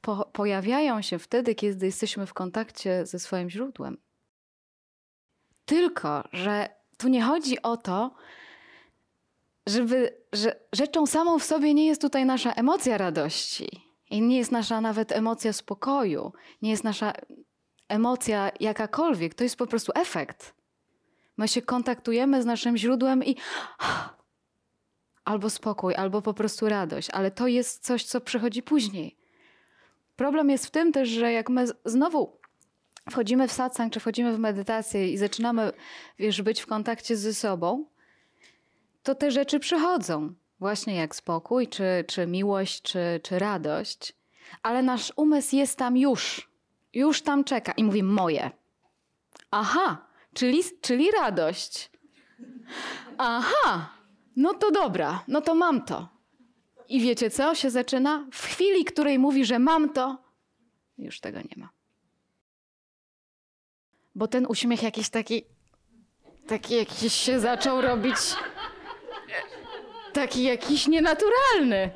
[0.00, 3.98] po, pojawiają się wtedy, kiedy jesteśmy w kontakcie ze swoim źródłem.
[5.64, 6.68] Tylko, że
[6.98, 8.14] tu nie chodzi o to,
[9.66, 13.68] żeby, że rzeczą samą w sobie nie jest tutaj nasza emocja radości.
[14.10, 16.32] I nie jest nasza nawet emocja spokoju,
[16.62, 17.12] nie jest nasza
[17.88, 19.34] emocja jakakolwiek.
[19.34, 20.61] To jest po prostu efekt.
[21.36, 23.36] My się kontaktujemy z naszym źródłem i
[25.24, 29.16] albo spokój, albo po prostu radość, ale to jest coś, co przychodzi później.
[30.16, 32.36] Problem jest w tym też, że jak my znowu
[33.10, 35.72] wchodzimy w satsang, czy wchodzimy w medytację i zaczynamy,
[36.18, 37.84] wiesz, być w kontakcie ze sobą,
[39.02, 40.34] to te rzeczy przychodzą.
[40.60, 44.12] Właśnie jak spokój, czy, czy miłość, czy, czy radość.
[44.62, 46.50] Ale nasz umysł jest tam już.
[46.94, 48.50] Już tam czeka i mówi moje.
[49.50, 51.90] Aha, czyli, czyli radość.
[53.18, 53.90] Aha,
[54.36, 56.08] no to dobra, no to mam to.
[56.88, 58.26] I wiecie co się zaczyna?
[58.32, 60.24] W chwili, której mówi, że mam to,
[60.98, 61.68] już tego nie ma.
[64.14, 65.44] Bo ten uśmiech jakiś taki,
[66.46, 68.16] taki jakiś się zaczął robić,
[70.12, 71.90] taki jakiś nienaturalny.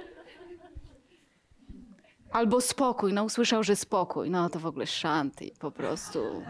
[2.30, 6.42] Albo spokój, no usłyszał, że spokój, no to w ogóle szanty po prostu.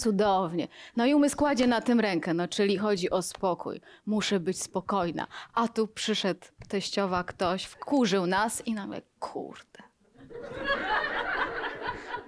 [0.00, 0.68] Cudownie.
[0.96, 3.80] No i umysł kładzie na tym rękę, no czyli chodzi o spokój.
[4.06, 5.26] Muszę być spokojna.
[5.54, 9.82] A tu przyszedł teściowa ktoś, wkurzył nas i nam kurde.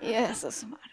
[0.03, 0.93] Jezus Maria.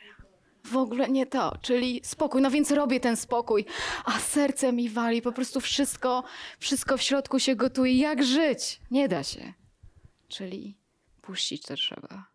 [0.63, 2.41] W ogóle nie to, czyli spokój.
[2.41, 3.65] No więc robię ten spokój,
[4.05, 6.23] a serce mi wali, po prostu wszystko,
[6.59, 7.97] wszystko w środku się gotuje.
[7.97, 8.81] Jak żyć?
[8.91, 9.53] Nie da się.
[10.27, 10.77] Czyli
[11.21, 12.25] puścić to trzeba.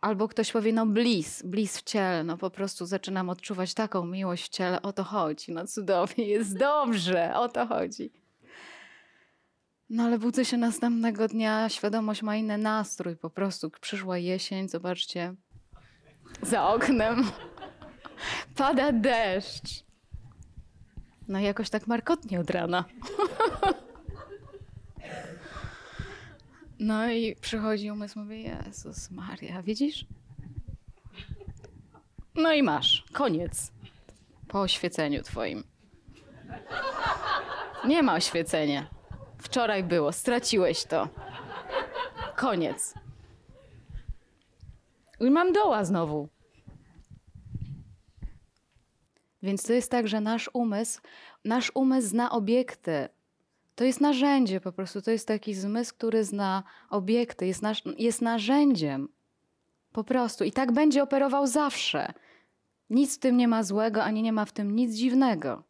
[0.00, 4.44] Albo ktoś powie, no bliz, bliz w ciele, no po prostu zaczynam odczuwać taką miłość
[4.44, 8.12] w ciele, o to chodzi, no cudownie, jest dobrze, o to chodzi.
[9.90, 15.34] No ale budzę się następnego dnia, świadomość ma inny nastrój, po prostu przyszła jesień, zobaczcie,
[16.42, 17.24] za oknem
[18.56, 19.84] pada deszcz.
[21.28, 22.84] No jakoś tak markotnie od rana.
[26.78, 30.06] No i przychodzi umysł, mówi, Jezus Maria, widzisz?
[32.34, 33.72] No i masz, koniec.
[34.48, 35.64] Po oświeceniu twoim.
[37.86, 38.90] Nie ma oświecenia.
[39.38, 41.08] Wczoraj było, straciłeś to.
[42.36, 42.94] Koniec.
[45.20, 46.28] I mam doła znowu.
[49.42, 51.00] Więc to jest tak, że nasz umysł,
[51.44, 53.08] nasz umysł zna obiekty,
[53.78, 58.22] to jest narzędzie po prostu, to jest taki zmysł, który zna obiekty, jest, nasz, jest
[58.22, 59.08] narzędziem.
[59.92, 60.44] Po prostu.
[60.44, 62.12] I tak będzie operował zawsze.
[62.90, 65.62] Nic w tym nie ma złego, ani nie ma w tym nic dziwnego.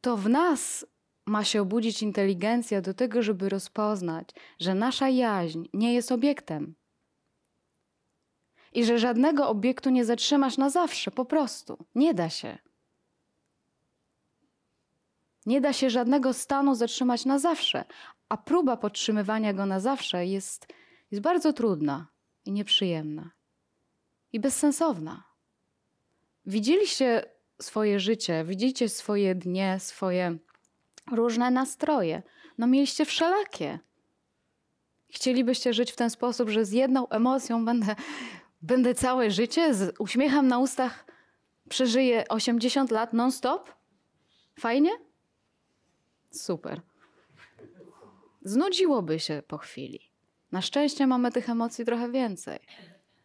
[0.00, 0.86] To w nas
[1.26, 4.30] ma się obudzić inteligencja do tego, żeby rozpoznać,
[4.60, 6.74] że nasza jaźń nie jest obiektem.
[8.72, 11.86] I że żadnego obiektu nie zatrzymasz na zawsze, po prostu.
[11.94, 12.58] Nie da się.
[15.46, 17.84] Nie da się żadnego stanu zatrzymać na zawsze,
[18.28, 20.66] a próba podtrzymywania go na zawsze jest,
[21.10, 22.06] jest bardzo trudna
[22.44, 23.30] i nieprzyjemna
[24.32, 25.24] i bezsensowna.
[26.46, 27.24] Widzieliście
[27.62, 30.38] swoje życie, widzicie swoje dnie, swoje
[31.12, 32.22] różne nastroje.
[32.58, 33.78] No mieliście wszelakie.
[35.08, 37.96] Chcielibyście żyć w ten sposób, że z jedną emocją będę,
[38.62, 41.04] będę całe życie, z uśmiechem na ustach
[41.68, 43.74] przeżyję 80 lat non-stop?
[44.60, 44.90] Fajnie?
[46.34, 46.80] Super.
[48.42, 50.00] Znudziłoby się po chwili.
[50.52, 52.58] Na szczęście mamy tych emocji trochę więcej.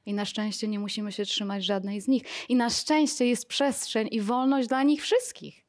[0.05, 2.23] I na szczęście nie musimy się trzymać żadnej z nich.
[2.49, 5.65] I na szczęście jest przestrzeń i wolność dla nich wszystkich.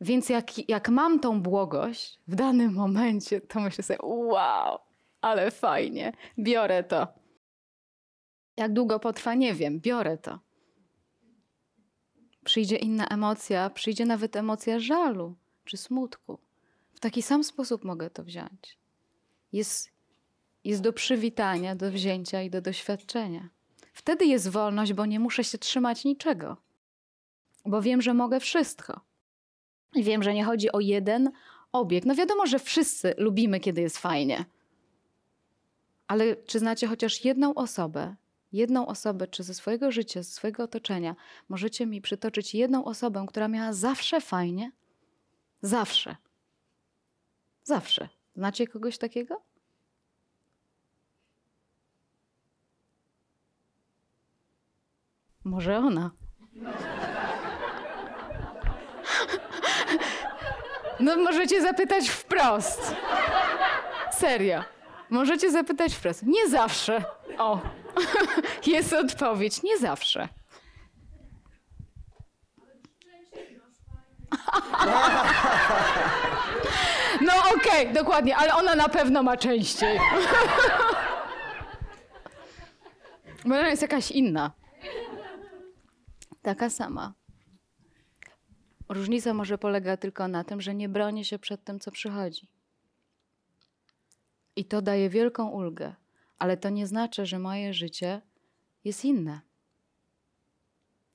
[0.00, 4.78] Więc jak, jak mam tą błogość w danym momencie, to myślę sobie, wow,
[5.20, 7.08] ale fajnie, biorę to.
[8.56, 10.38] Jak długo potrwa, nie wiem, biorę to.
[12.48, 15.34] Przyjdzie inna emocja, przyjdzie nawet emocja żalu
[15.64, 16.38] czy smutku.
[16.94, 18.78] W taki sam sposób mogę to wziąć.
[19.52, 19.90] Jest,
[20.64, 23.48] jest do przywitania, do wzięcia i do doświadczenia.
[23.92, 26.56] Wtedy jest wolność, bo nie muszę się trzymać niczego.
[27.66, 29.00] Bo wiem, że mogę wszystko.
[29.94, 31.30] I wiem, że nie chodzi o jeden
[31.72, 32.06] obiekt.
[32.06, 34.44] No wiadomo, że wszyscy lubimy, kiedy jest fajnie.
[36.06, 38.16] Ale czy znacie chociaż jedną osobę,
[38.52, 41.16] jedną osobę, czy ze swojego życia, ze swojego otoczenia,
[41.48, 44.72] możecie mi przytoczyć jedną osobę, która miała zawsze fajnie?
[45.62, 46.16] Zawsze.
[47.62, 48.08] Zawsze.
[48.36, 49.42] Znacie kogoś takiego?
[55.44, 56.10] Może ona.
[61.00, 62.94] No możecie zapytać wprost.
[64.12, 64.64] Serio.
[65.10, 66.22] Możecie zapytać wprost.
[66.22, 67.04] Nie zawsze.
[67.38, 67.60] O,
[68.66, 69.62] jest odpowiedź.
[69.62, 70.28] Nie zawsze.
[77.20, 79.98] No okej, dokładnie, ale ona na pewno ma częściej.
[83.44, 84.52] Bo ona jest jakaś inna.
[86.42, 87.14] Taka sama.
[88.88, 92.48] Różnica może polega tylko na tym, że nie bronię się przed tym, co przychodzi.
[94.56, 95.94] I to daje wielką ulgę,
[96.38, 98.20] ale to nie znaczy, że moje życie
[98.84, 99.40] jest inne.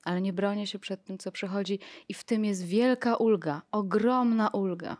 [0.04, 4.48] Ale nie bronię się przed tym, co przychodzi, i w tym jest wielka ulga, ogromna
[4.48, 4.96] ulga.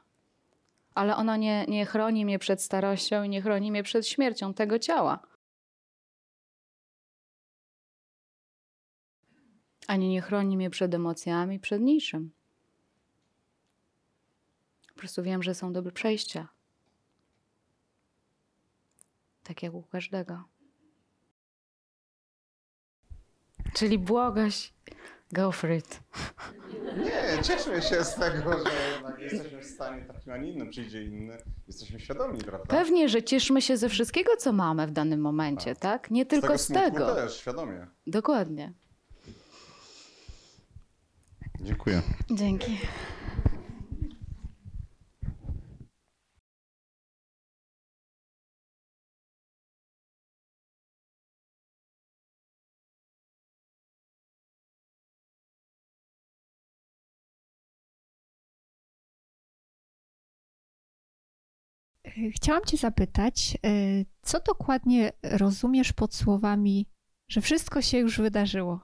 [0.95, 4.79] Ale ona nie, nie chroni mnie przed starością i nie chroni mnie przed śmiercią tego
[4.79, 5.19] ciała.
[9.87, 12.31] Ani nie chroni mnie przed emocjami, przed niczym.
[14.89, 16.54] Po prostu wiem, że są do przejścia.
[19.45, 20.45] Tak jak u każdego.
[23.75, 24.75] Czyli błogość.
[25.33, 26.01] Go for it.
[26.97, 31.03] Nie, cieszmy się z tego, że jednak jesteśmy w stanie takim, a nie innym przyjdzie
[31.03, 31.39] inny.
[31.67, 32.67] Jesteśmy świadomi, prawda?
[32.67, 36.11] Pewnie, że cieszmy się ze wszystkiego, co mamy w danym momencie, tak?
[36.11, 37.15] Nie tylko z smutku tego.
[37.15, 37.87] też, świadomie.
[38.07, 38.73] Dokładnie.
[41.61, 42.03] Dziękuję.
[42.31, 42.79] Dzięki.
[62.35, 66.87] Chciałam Cię zapytać, y, co dokładnie rozumiesz pod słowami,
[67.29, 68.81] że wszystko się już wydarzyło?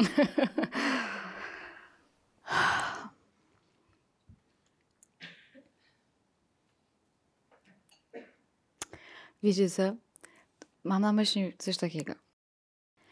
[9.42, 9.82] Wiecie co?
[10.84, 12.14] Mam na myśli coś takiego,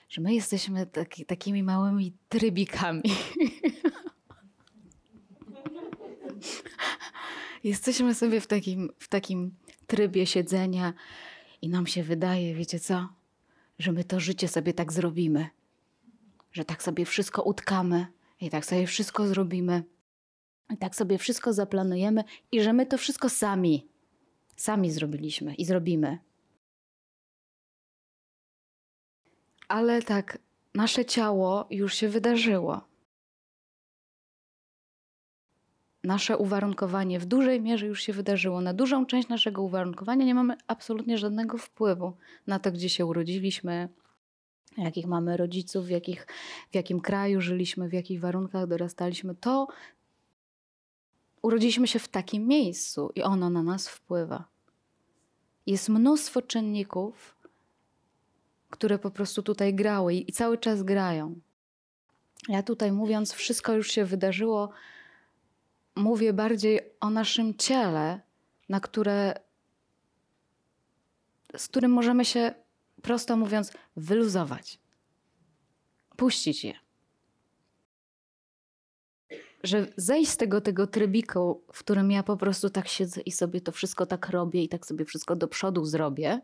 [0.09, 3.03] że my jesteśmy taki, takimi małymi trybikami.
[7.65, 9.55] jesteśmy sobie w takim, w takim
[9.87, 10.93] trybie siedzenia
[11.63, 13.09] i nam się wydaje, wiecie co?
[13.79, 15.49] Że my to życie sobie tak zrobimy.
[16.53, 18.07] Że tak sobie wszystko utkamy
[18.41, 19.85] i tak sobie wszystko zrobimy.
[20.71, 23.89] I tak sobie wszystko zaplanujemy i że my to wszystko sami
[24.59, 26.19] Sami zrobiliśmy i zrobimy.
[29.69, 30.39] Ale tak,
[30.75, 32.88] nasze ciało już się wydarzyło.
[36.09, 38.61] Nasze uwarunkowanie w dużej mierze już się wydarzyło.
[38.61, 42.13] Na dużą część naszego uwarunkowania nie mamy absolutnie żadnego wpływu
[42.47, 43.89] na to, gdzie się urodziliśmy,
[44.79, 46.27] jakich mamy rodziców, w, jakich,
[46.71, 49.35] w jakim kraju żyliśmy, w jakich warunkach dorastaliśmy.
[49.35, 49.69] To
[51.43, 54.45] urodziliśmy się w takim miejscu i ono na nas wpływa.
[55.67, 57.37] Jest mnóstwo czynników,
[58.71, 61.41] które po prostu tutaj grały i cały czas grają.
[62.49, 64.71] Ja tutaj mówiąc, wszystko już się wydarzyło,
[65.99, 68.21] mówię bardziej o naszym ciele,
[68.69, 69.35] na które,
[71.57, 72.55] z którym możemy się,
[73.03, 74.79] prosto mówiąc, wyluzować,
[76.17, 76.75] puścić je.
[79.63, 83.61] Że zejść z tego, tego trybiku, w którym ja po prostu tak siedzę i sobie
[83.61, 86.41] to wszystko tak robię i tak sobie wszystko do przodu zrobię,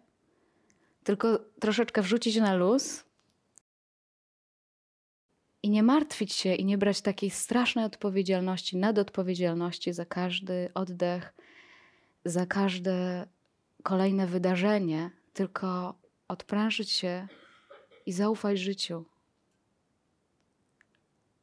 [1.04, 3.04] tylko troszeczkę wrzucić na luz
[5.64, 11.34] i nie martwić się i nie brać takiej strasznej odpowiedzialności, nadodpowiedzialności za każdy oddech,
[12.24, 13.26] za każde
[13.82, 15.94] kolejne wydarzenie, tylko
[16.28, 17.28] odprężyć się
[18.06, 19.04] i zaufać życiu.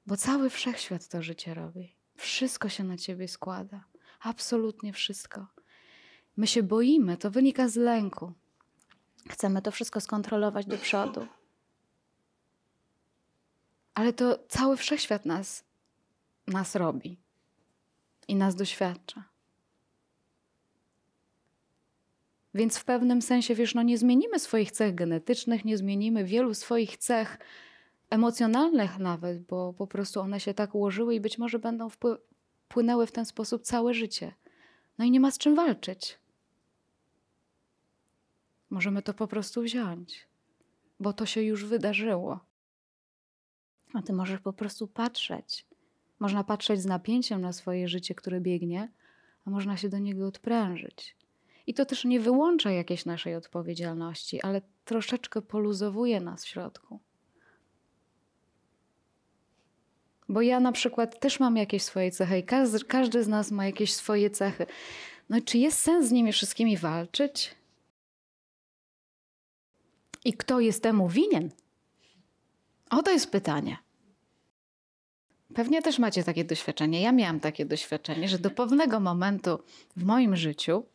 [0.08, 1.96] Bo cały wszechświat to życie robi.
[2.16, 3.84] Wszystko się na ciebie składa.
[4.20, 5.48] Absolutnie wszystko.
[6.38, 8.34] My się boimy, to wynika z lęku.
[9.30, 11.28] Chcemy to wszystko skontrolować do przodu.
[13.94, 15.64] Ale to cały wszechświat nas,
[16.48, 17.18] nas robi
[18.28, 19.24] i nas doświadcza.
[22.54, 26.98] Więc w pewnym sensie, wiesz, no nie zmienimy swoich cech genetycznych, nie zmienimy wielu swoich
[26.98, 27.38] cech
[28.10, 33.12] emocjonalnych nawet, bo po prostu one się tak ułożyły i być może będą wpłynęły w
[33.12, 34.34] ten sposób całe życie.
[34.98, 36.20] No i nie ma z czym walczyć.
[38.70, 40.28] Możemy to po prostu wziąć,
[41.00, 42.40] bo to się już wydarzyło.
[43.94, 45.66] A ty możesz po prostu patrzeć.
[46.20, 48.92] Można patrzeć z napięciem na swoje życie, które biegnie,
[49.46, 51.16] a można się do niego odprężyć.
[51.68, 57.00] I to też nie wyłącza jakiejś naszej odpowiedzialności, ale troszeczkę poluzowuje nas w środku.
[60.30, 62.44] Bo ja na przykład też mam jakieś swoje cechy i
[62.88, 64.66] każdy, z nas ma jakieś swoje cechy.
[65.30, 67.56] No czy jest sens z nimi wszystkimi walczyć?
[70.26, 71.50] I kto jest temu winien?
[72.92, 73.78] Oto jest pytanie.
[75.56, 77.02] Pewnie też macie takie doświadczenie.
[77.02, 79.60] Ja miałam takie doświadczenie, że do pewnego momentu
[79.96, 80.86] w moim życiu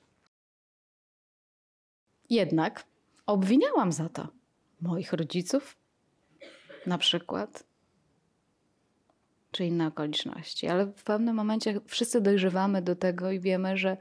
[2.30, 2.84] jednak
[3.26, 4.28] obwiniałam za to
[4.80, 5.76] moich rodziców,
[6.86, 7.64] na przykład,
[9.51, 10.66] czy inne okoliczności.
[10.66, 13.97] Ale w pewnym momencie wszyscy dojrzewamy do tego i wiemy, że,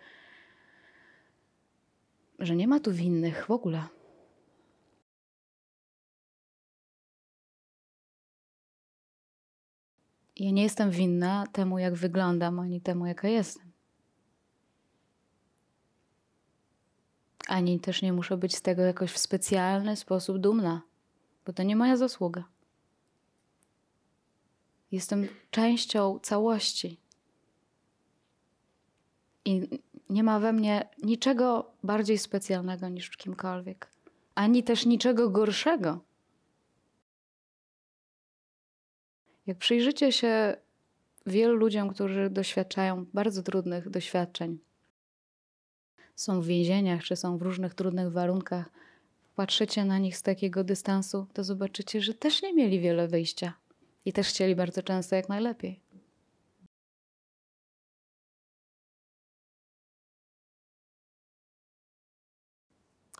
[2.39, 3.83] że nie ma tu winnych w ogóle.
[10.39, 13.71] Ja nie jestem winna temu, jak wyglądam, ani temu, jaka jestem.
[17.47, 20.81] Ani też nie muszę być z tego jakoś w specjalny sposób dumna,
[21.45, 22.43] bo to nie moja zasługa.
[24.91, 26.99] Jestem częścią całości.
[29.45, 29.69] I
[30.09, 33.91] nie ma we mnie niczego bardziej specjalnego niż w kimkolwiek,
[34.35, 35.99] ani też niczego gorszego.
[39.47, 40.57] Jak przyjrzycie się
[41.25, 44.59] wielu ludziom, którzy doświadczają bardzo trudnych doświadczeń,
[46.15, 48.69] są w więzieniach czy są w różnych trudnych warunkach,
[49.35, 53.53] patrzycie na nich z takiego dystansu, to zobaczycie, że też nie mieli wiele wyjścia
[54.05, 55.79] i też chcieli bardzo często jak najlepiej.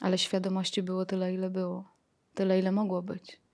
[0.02, 1.90] Ale świadomości było tyle, ile było,
[2.34, 3.45] tyle, ile mogło być.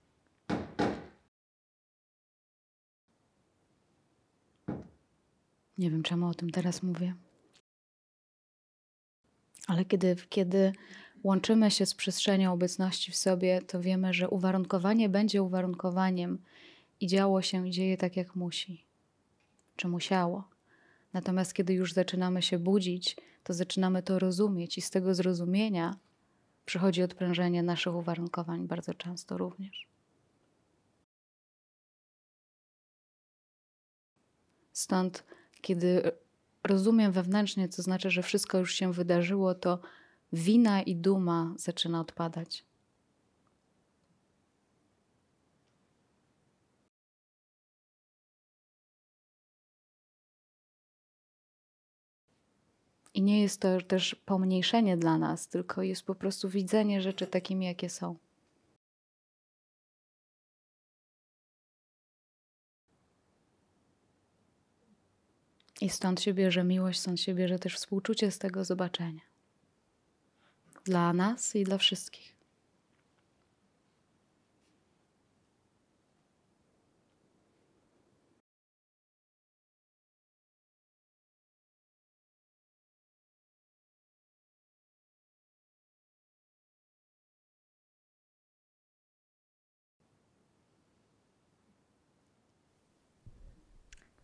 [5.81, 7.15] Nie wiem, czemu o tym teraz mówię.
[9.67, 10.73] Ale kiedy, kiedy
[11.23, 16.41] łączymy się z przestrzenią obecności w sobie, to wiemy, że uwarunkowanie będzie uwarunkowaniem
[16.99, 18.85] i działo się i dzieje tak, jak musi,
[19.75, 20.49] czy musiało.
[21.13, 25.95] Natomiast kiedy już zaczynamy się budzić, to zaczynamy to rozumieć, i z tego zrozumienia
[26.65, 29.87] przychodzi odprężenie naszych uwarunkowań bardzo często również.
[34.73, 35.23] Stąd,
[35.61, 36.11] kiedy
[36.63, 39.79] rozumiem wewnętrznie, co znaczy, że wszystko już się wydarzyło, to
[40.33, 42.65] wina i duma zaczyna odpadać.
[53.13, 57.65] I nie jest to też pomniejszenie dla nas, tylko jest po prostu widzenie rzeczy takimi,
[57.65, 58.15] jakie są.
[65.81, 69.21] I stąd się bierze miłość, stąd się bierze też współczucie z tego zobaczenia.
[70.85, 72.35] Dla nas i dla wszystkich.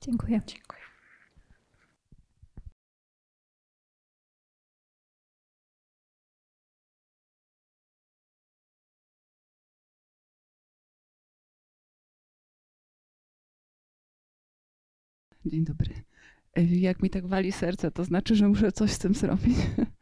[0.01, 0.41] Dziękuję.
[0.47, 0.76] Dziękuję.
[15.47, 15.95] Dzień dobry.
[16.55, 19.57] E, jak mi tak wali serce, to znaczy, że muszę coś z tym zrobić.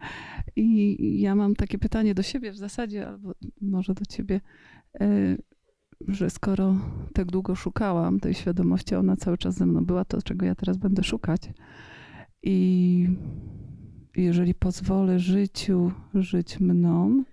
[0.56, 4.41] I ja mam takie pytanie do siebie w zasadzie, albo może do ciebie,
[5.00, 5.38] e,
[6.08, 6.76] że skoro
[7.14, 10.78] tak długo szukałam tej świadomości, ona cały czas ze mną była, to czego ja teraz
[10.78, 11.41] będę szukać.
[12.43, 13.08] I
[14.16, 17.24] jeżeli pozwolę życiu żyć mną,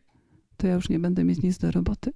[0.56, 2.12] to ja już nie będę mieć nic do roboty.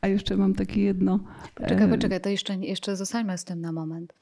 [0.00, 1.20] A jeszcze mam takie jedno.
[1.54, 4.14] Poczekaj, poczekaj, to jeszcze, jeszcze zostańmy z tym na moment.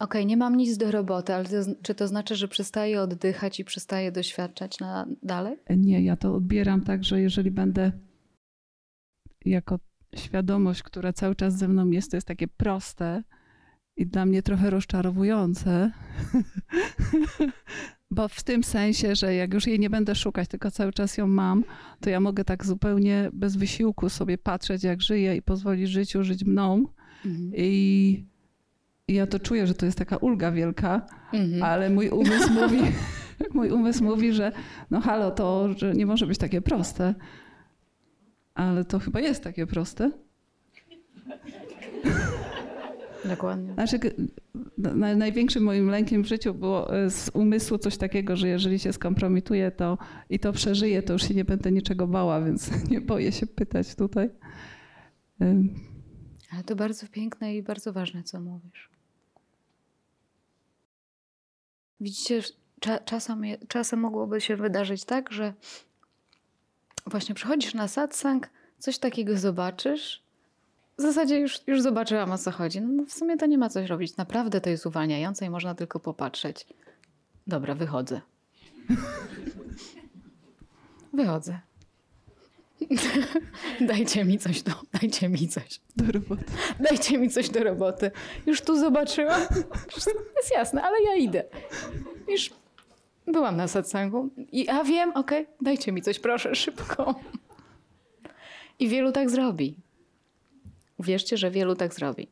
[0.00, 3.64] Okej, nie mam nic do roboty, ale to, czy to znaczy, że przestaję oddychać i
[3.64, 5.56] przestaję doświadczać na, dalej?
[5.70, 7.92] Nie, ja to odbieram tak, że jeżeli będę
[9.44, 9.78] jako
[10.16, 13.22] świadomość, która cały czas ze mną jest, to jest takie proste
[13.96, 15.90] i dla mnie trochę rozczarowujące.
[18.12, 21.26] Bo w tym sensie, że jak już jej nie będę szukać, tylko cały czas ją
[21.26, 21.64] mam,
[22.00, 26.44] to ja mogę tak zupełnie bez wysiłku sobie patrzeć, jak żyję i pozwolić życiu żyć
[26.44, 26.84] mną.
[27.26, 27.52] Mhm.
[27.56, 28.24] I
[29.08, 31.62] i ja to czuję, że to jest taka ulga wielka, Mhm.
[31.62, 32.78] ale mój umysł mówi,
[33.54, 34.52] mój umysł mówi, że
[34.90, 37.14] no halo, to że nie może być takie proste.
[38.54, 40.10] Ale to chyba jest takie proste.
[43.24, 43.74] Dokładnie.
[43.74, 43.98] Znaczy,
[44.78, 48.92] na, największym moim lękiem w życiu było e, z umysłu coś takiego, że jeżeli się
[48.92, 49.98] skompromituję to
[50.30, 53.94] i to przeżyję, to już się nie będę niczego bała, więc nie boję się pytać
[53.94, 54.30] tutaj.
[56.52, 58.90] Ale to bardzo piękne i bardzo ważne, co mówisz.
[62.00, 62.42] Widzicie,
[62.80, 65.54] cza, czasem, czasem mogłoby się wydarzyć tak, że
[67.06, 70.22] właśnie przychodzisz na satsang, coś takiego zobaczysz.
[71.02, 72.80] W zasadzie już, już zobaczyłam o co chodzi.
[72.80, 74.16] No w sumie to nie ma coś robić.
[74.16, 76.66] Naprawdę to jest uwalniające i można tylko popatrzeć.
[77.46, 78.20] Dobra, wychodzę.
[81.12, 81.60] Wychodzę.
[83.80, 85.80] dajcie mi coś do, dajcie mi coś.
[85.96, 86.44] do roboty.
[86.80, 88.10] Dajcie mi coś do roboty.
[88.46, 89.40] Już tu zobaczyłam.
[90.36, 91.44] Jest jasne, ale ja idę.
[92.28, 92.50] Już
[93.26, 94.28] byłam na satsangu.
[94.52, 97.20] I, a wiem, okej, dajcie mi coś, proszę, szybko.
[98.78, 99.76] I wielu tak zrobi.
[101.02, 102.28] Uwierzcie, że wielu tak zrobi.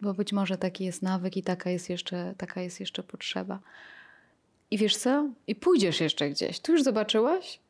[0.00, 3.60] Bo być może taki jest nawyk i taka jest jeszcze, taka jest jeszcze potrzeba.
[4.70, 5.30] I wiesz co?
[5.46, 6.60] I pójdziesz jeszcze gdzieś.
[6.60, 7.60] Tu już zobaczyłaś?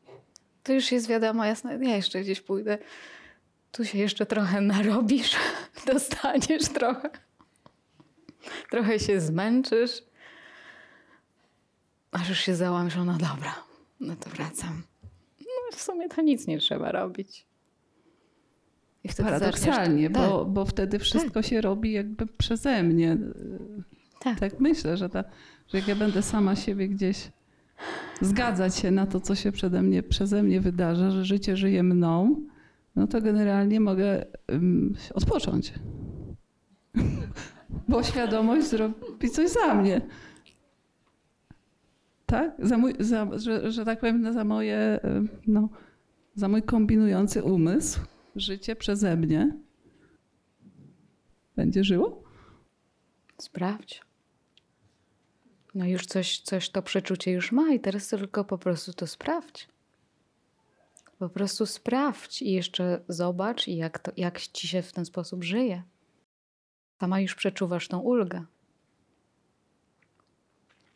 [0.63, 2.77] To już jest wiadomo, jasne, ja jeszcze gdzieś pójdę.
[3.71, 5.35] Tu się jeszcze trochę narobisz,
[5.93, 7.09] dostaniesz trochę.
[8.69, 10.03] Trochę się zmęczysz.
[12.11, 13.63] Aż już się załamiesz, no dobra,
[13.99, 14.90] no to wracam.
[15.71, 17.47] W sumie to nic nie trzeba robić.
[19.03, 23.17] I wtedy Paradoksalnie, zaczniesz- bo, bo wtedy wszystko się robi jakby przeze mnie.
[24.19, 24.39] Tak.
[24.39, 25.23] Tak myślę, że, ta,
[25.67, 27.31] że jak ja będę sama siebie gdzieś
[28.21, 32.41] zgadzać się na to, co się przede mnie, przeze mnie wydarza, że życie żyje mną,
[32.95, 35.73] no to generalnie mogę ym, odpocząć.
[37.89, 40.01] Bo świadomość zrobi coś za mnie.
[42.31, 42.51] Tak?
[42.59, 45.69] Za mój, za, że, że tak powiem, za moje, ym, no,
[46.35, 47.99] za mój kombinujący umysł,
[48.35, 49.57] życie przeze mnie
[51.55, 52.23] będzie żyło?
[53.37, 54.01] Sprawdź.
[55.75, 59.67] No już coś, coś to przeczucie już ma i teraz tylko po prostu to sprawdź.
[61.19, 65.83] Po prostu sprawdź i jeszcze zobacz, jak, to, jak ci się w ten sposób żyje.
[66.99, 68.45] Sama już przeczuwasz tą ulgę.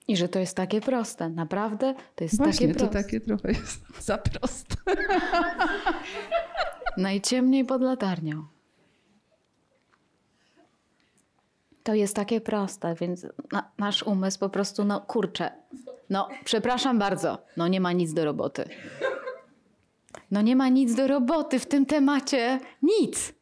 [0.08, 1.30] I że to jest takie proste.
[1.30, 3.04] Naprawdę to jest Właśnie, takie to proste.
[3.04, 4.76] takie trochę jest za proste.
[6.98, 8.46] Najciemniej pod latarnią.
[11.84, 15.52] To jest takie proste, więc na, nasz umysł po prostu, no kurczę,
[16.10, 18.70] no przepraszam bardzo, no nie ma nic do roboty.
[20.32, 23.34] No nie ma nic do roboty w tym temacie, nic.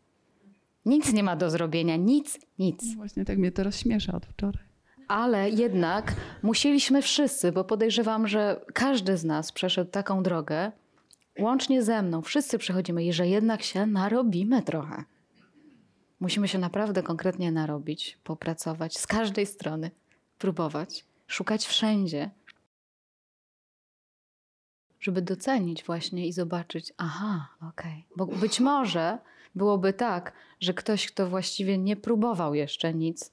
[0.85, 2.83] Nic nie ma do zrobienia, nic, nic.
[2.89, 4.62] No Właśnie tak mnie to rozśmiesza od wczoraj.
[5.07, 10.71] Ale jednak musieliśmy wszyscy, bo podejrzewam, że każdy z nas przeszedł taką drogę,
[11.39, 15.03] łącznie ze mną, wszyscy przechodzimy i że jednak się narobimy trochę.
[16.19, 19.91] Musimy się naprawdę konkretnie narobić, popracować z każdej strony,
[20.37, 22.29] próbować, szukać wszędzie,
[24.99, 28.05] żeby docenić właśnie i zobaczyć, aha, okej.
[28.15, 29.17] Bo być może
[29.55, 33.31] byłoby tak, że ktoś, kto właściwie nie próbował jeszcze nic,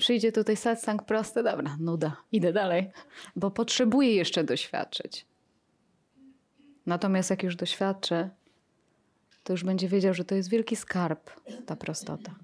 [0.00, 2.90] przyjdzie tutaj satsang prosty, dobra, nuda, idę dalej,
[3.36, 5.26] bo potrzebuję jeszcze doświadczyć.
[6.86, 8.30] Natomiast jak już doświadczę,
[9.44, 11.30] to już będzie wiedział, że to jest wielki skarb,
[11.66, 12.34] ta prostota.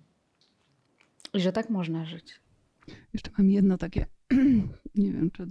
[1.34, 2.40] I że tak można żyć.
[3.12, 4.06] Jeszcze mam jedno takie,
[4.94, 5.42] nie wiem, czy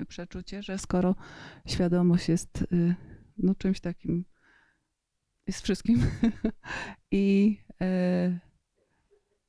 [0.00, 1.14] y, przeczucie, że skoro
[1.66, 2.94] świadomość jest y,
[3.38, 4.24] no, czymś takim,
[5.46, 6.06] jest wszystkim
[7.10, 8.45] i y,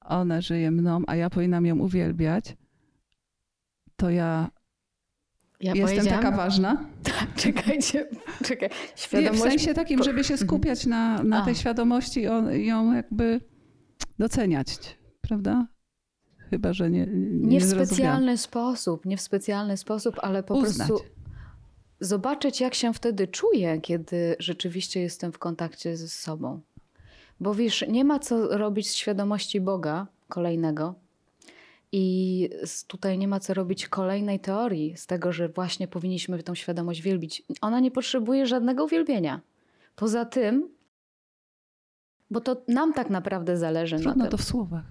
[0.07, 2.57] ona żyje mną, a ja powinnam ją uwielbiać,
[3.95, 4.51] to ja
[5.59, 6.85] Ja jestem taka ważna.
[7.35, 8.07] Czekajcie,
[8.43, 8.69] czekaj.
[8.69, 9.41] Nie, w Świadomość...
[9.41, 11.45] sensie takim, żeby się skupiać na, na A.
[11.45, 12.19] tej świadomości
[12.53, 13.41] i ją jakby
[14.19, 15.67] doceniać, prawda?
[16.49, 17.07] chyba że nie.
[17.07, 20.87] Nie, Nie w specjalny sposób, nie w specjalny sposób, ale po Uznać.
[20.87, 21.05] prostu
[21.99, 26.61] zobaczyć, jak się wtedy czuję, kiedy rzeczywiście jestem w kontakcie ze sobą.
[27.39, 30.95] Bo wiesz, nie ma co robić z świadomości Boga kolejnego.
[31.91, 32.49] I
[32.87, 37.43] tutaj nie ma co robić kolejnej teorii z tego, że właśnie powinniśmy tą świadomość wielbić.
[37.61, 39.41] Ona nie potrzebuje żadnego uwielbienia.
[39.95, 40.69] Poza tym,
[42.31, 44.85] bo to nam tak naprawdę zależy na Trudno tym to w słowach.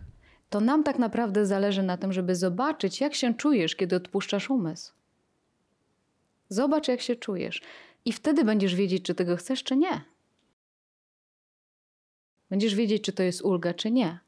[0.51, 4.92] to nam tak naprawdę zależy na tym, żeby zobaczyć, jak się czujesz, kiedy odpuszczasz umysł.
[6.49, 7.62] Zobacz, jak się czujesz.
[8.05, 10.01] I wtedy będziesz wiedzieć, czy tego chcesz, czy nie.
[12.51, 14.18] Będziesz wiedzieć, czy to jest ulga, czy nie.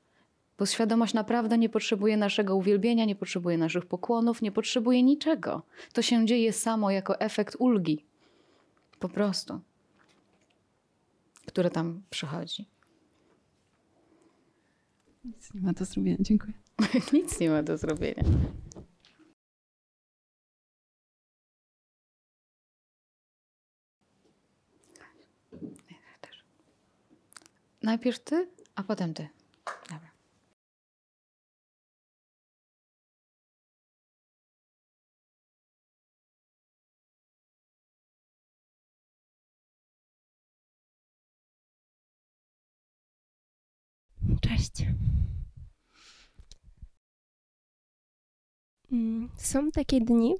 [0.58, 5.62] Bo świadomość naprawdę nie potrzebuje naszego uwielbienia, nie potrzebuje naszych pokłonów, nie potrzebuje niczego.
[5.92, 8.04] To się dzieje samo jako efekt ulgi.
[8.98, 9.60] Po prostu.
[11.46, 12.66] Które tam przychodzi.
[15.24, 16.16] Nic nie ma do zrobienia.
[16.20, 16.52] Dziękuję.
[17.12, 18.24] Nic nie ma do zrobienia.
[27.82, 29.28] Najpierw ty, a potem ty.
[29.90, 30.10] Dobra.
[44.40, 44.72] Cześć.
[48.92, 50.34] Mm, Są takie dni,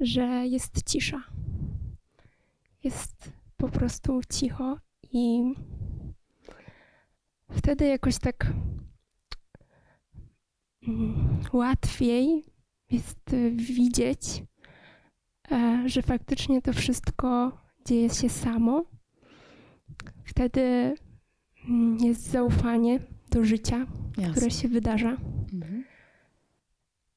[0.00, 1.22] że jest cisza.
[2.84, 4.78] Jest po prostu cicho
[5.12, 5.54] i
[7.50, 8.52] wtedy jakoś tak
[10.88, 12.44] mm, łatwiej
[12.90, 14.42] jest widzieć,
[15.50, 18.84] e, że faktycznie to wszystko dzieje się samo.
[20.24, 20.94] Wtedy
[21.68, 23.00] mm, jest zaufanie
[23.30, 23.86] do życia,
[24.32, 25.16] które się wydarza.
[25.52, 25.84] Mhm.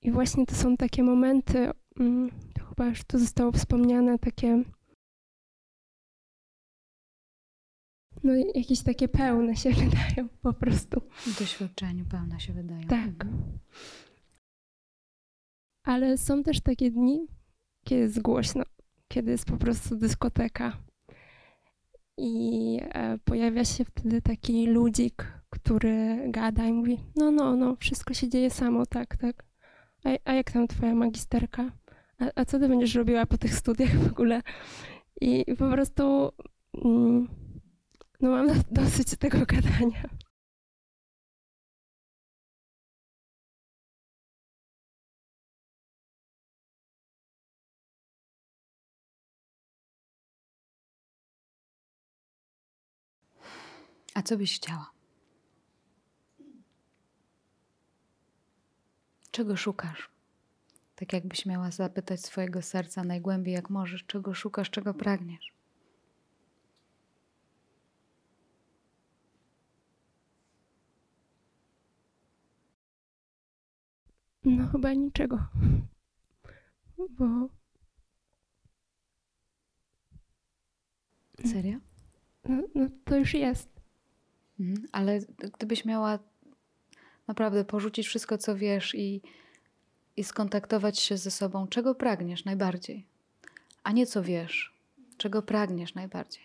[0.02, 4.64] I właśnie to są takie momenty, mm, to chyba już tu zostało wspomniane, takie.
[8.24, 11.02] No, jakieś takie pełne się wydają po prostu.
[11.16, 12.88] W doświadczeniu pełna się wydaje.
[12.88, 13.10] Tak.
[13.10, 13.60] Mhm.
[15.84, 17.28] Ale są też takie dni,
[17.86, 18.64] kiedy jest głośno,
[19.08, 20.78] kiedy jest po prostu dyskoteka.
[22.18, 28.14] I e, pojawia się wtedy taki ludzik, który gada i mówi: No, no, no, wszystko
[28.14, 29.46] się dzieje samo, tak, tak.
[30.04, 31.72] A, a jak tam twoja magisterka?
[32.20, 34.42] A, a co ty będziesz robiła po tych studiach w ogóle?
[35.22, 36.32] I, i po prostu
[36.86, 37.28] mm,
[38.22, 40.10] no mam do, dosyć tego gadania.
[54.14, 54.92] A co byś chciała?
[59.32, 60.10] Czego szukasz?
[60.96, 65.61] Tak jakbyś miała zapytać swojego serca najgłębiej, jak możesz, czego szukasz, czego pragniesz.
[74.46, 75.40] No chyba niczego.
[77.10, 77.50] Bo
[81.46, 81.80] Serio?
[82.50, 83.70] no, no to już jest.
[84.60, 84.88] Mhm.
[84.92, 85.20] Ale
[85.60, 86.20] gdybyś miała
[87.28, 89.22] naprawdę porzucić wszystko, co wiesz i,
[90.18, 93.06] i skontaktować się ze sobą, czego pragniesz najbardziej?
[93.84, 94.74] A nie co wiesz,
[95.18, 96.44] czego pragniesz najbardziej?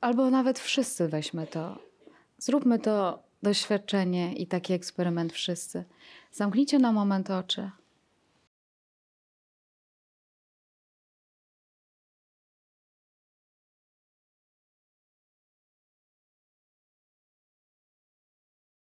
[0.00, 1.78] Albo nawet wszyscy weźmy to.
[2.38, 5.84] Zróbmy to doświadczenie i taki eksperyment wszyscy.
[6.32, 7.70] Zamknijcie na moment oczy.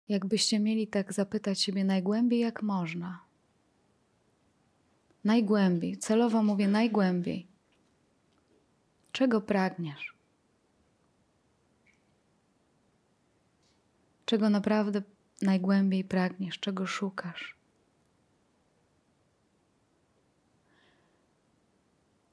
[0.09, 3.25] Jakbyście mieli tak zapytać siebie najgłębiej, jak można.
[5.25, 7.47] Najgłębiej, celowo mówię najgłębiej.
[9.13, 10.20] Czego pragniesz?
[14.31, 15.03] Czego naprawdę
[15.43, 16.59] najgłębiej pragniesz?
[16.59, 17.57] Czego szukasz?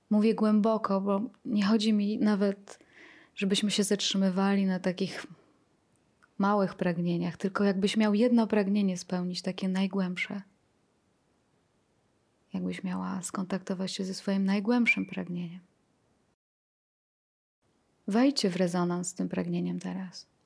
[0.09, 2.79] Mówię głęboko, bo nie chodzi mi nawet,
[3.35, 5.27] żebyśmy się zatrzymywali na takich
[6.37, 10.41] małych pragnieniach, tylko jakbyś miał jedno pragnienie spełnić, takie najgłębsze.
[12.53, 15.59] Jakbyś miała skontaktować się ze swoim najgłębszym pragnieniem.
[18.07, 20.36] Wejdźcie w rezonans z tym pragnieniem teraz.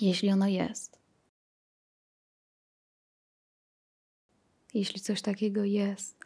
[0.00, 0.98] Jeśli ono jest.
[4.74, 6.16] Jeśli coś takiego jest,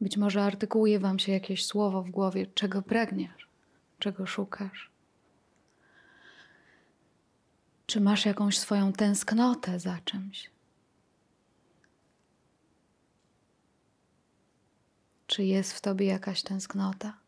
[0.00, 3.48] być może artykułuje Wam się jakieś słowo w głowie, czego pragniesz,
[3.98, 4.90] czego szukasz.
[7.86, 10.50] Czy masz jakąś swoją tęsknotę za czymś?
[15.26, 17.18] Czy jest w tobie jakaś tęsknota?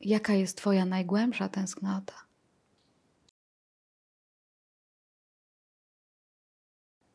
[0.00, 2.27] Jaka jest Twoja najgłębsza tęsknota?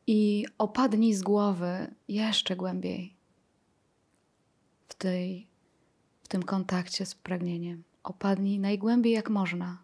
[0.06, 3.16] I opadnij z głowy jeszcze głębiej
[4.88, 5.48] w, tej,
[6.22, 7.82] w tym kontakcie z pragnieniem.
[8.02, 9.82] Opadnij najgłębiej jak można.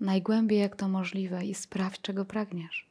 [0.00, 2.90] Najgłębiej jak to możliwe i sprawdź, czego pragniesz.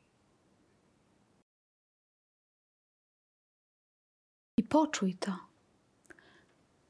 [4.57, 5.37] I poczuj to.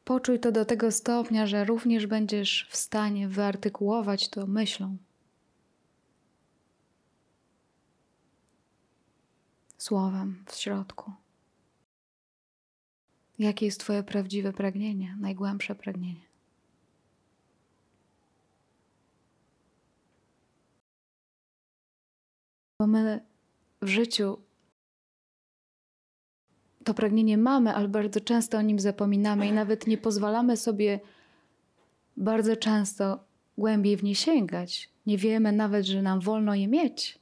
[0.03, 4.97] Poczuj to do tego stopnia, że również będziesz w stanie wyartykułować to myślą.
[9.81, 11.11] Słowem w środku.
[13.39, 16.21] Jakie jest Twoje prawdziwe pragnienie, najgłębsze pragnienie?
[22.79, 23.25] Bo my
[23.81, 24.37] w życiu
[26.83, 30.99] to pragnienie mamy, ale bardzo często o nim zapominamy i nawet nie pozwalamy sobie
[32.17, 33.23] bardzo często
[33.57, 34.89] głębiej w nie sięgać.
[35.05, 37.20] Nie wiemy nawet, że nam wolno je mieć.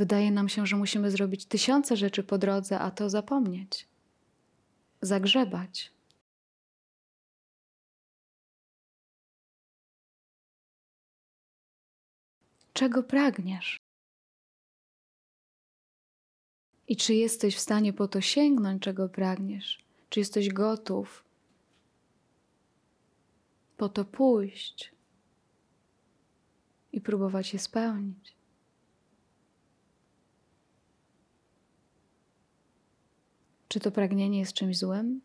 [0.00, 3.88] Wydaje nam się, że musimy zrobić tysiące rzeczy po drodze, a to zapomnieć,
[5.02, 5.92] zagrzebać.
[12.72, 13.80] Czego pragniesz?
[16.88, 19.84] I czy jesteś w stanie po to sięgnąć, czego pragniesz?
[20.10, 21.24] Czy jesteś gotów
[23.76, 24.92] po to pójść
[26.92, 28.39] i próbować je spełnić?
[33.70, 35.20] Czy to pragnienie jest czymś złym?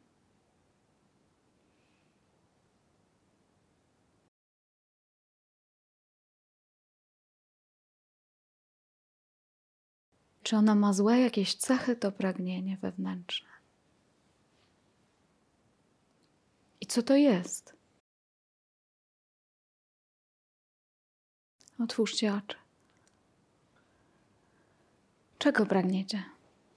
[10.43, 13.49] Czy ona ma złe jakieś cechy, to pragnienie wewnętrzne?
[16.81, 17.73] I co to jest?
[21.80, 22.57] Otwórzcie oczy.
[25.38, 26.23] Czego pragniecie?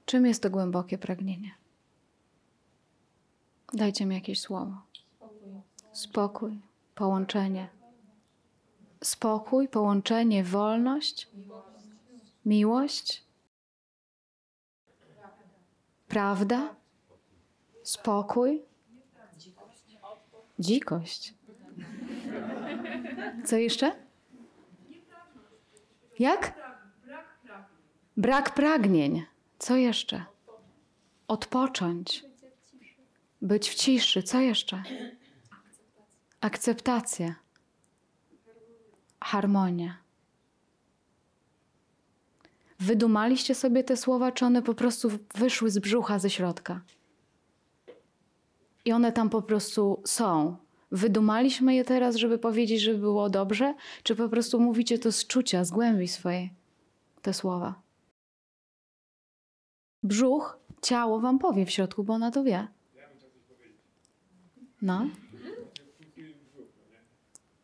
[0.07, 1.58] Czym jest to głębokie pragnienie?
[3.73, 4.83] Dajcie mi jakieś słowo.
[5.93, 6.61] Spokój,
[6.95, 7.69] połączenie.
[9.05, 11.29] Spokój, połączenie, wolność,
[12.45, 13.25] miłość,
[16.09, 16.75] prawda,
[17.83, 18.63] spokój,
[20.59, 21.35] dzikość.
[23.45, 23.97] Co jeszcze?
[26.19, 26.55] Jak?
[28.17, 29.27] Brak pragnień.
[29.59, 30.25] Co jeszcze?
[31.29, 32.28] Odpocząć.
[33.43, 34.23] Być w ciszy.
[34.23, 34.83] Co jeszcze?
[36.41, 37.35] Akceptacja.
[39.21, 39.99] Harmonia.
[42.81, 46.81] Wydumaliście sobie te słowa, czy one po prostu wyszły z brzucha, ze środka?
[48.85, 50.57] I one tam po prostu są.
[50.93, 55.65] Wydumaliśmy je teraz, żeby powiedzieć, żeby było dobrze, czy po prostu mówicie to z czucia,
[55.65, 56.53] z głębi swojej,
[57.23, 57.83] te słowa?
[60.03, 62.69] Brzuch, ciało wam powie w środku, bo ona to wie.
[64.83, 65.09] No.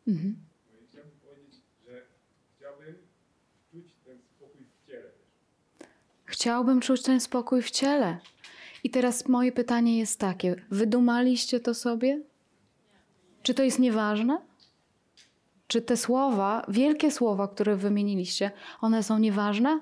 [0.07, 0.35] Mhm.
[0.89, 2.05] Chciałbym powiedzieć, że
[3.71, 5.11] czuć ten spokój w ciele.
[6.25, 8.17] Chciałbym czuć ten spokój w ciele.
[8.83, 12.21] I teraz moje pytanie jest takie: wydumaliście to sobie?
[13.43, 14.41] Czy to jest nieważne?
[15.67, 18.51] Czy te słowa, wielkie słowa, które wymieniliście,
[18.81, 19.81] one są nieważne?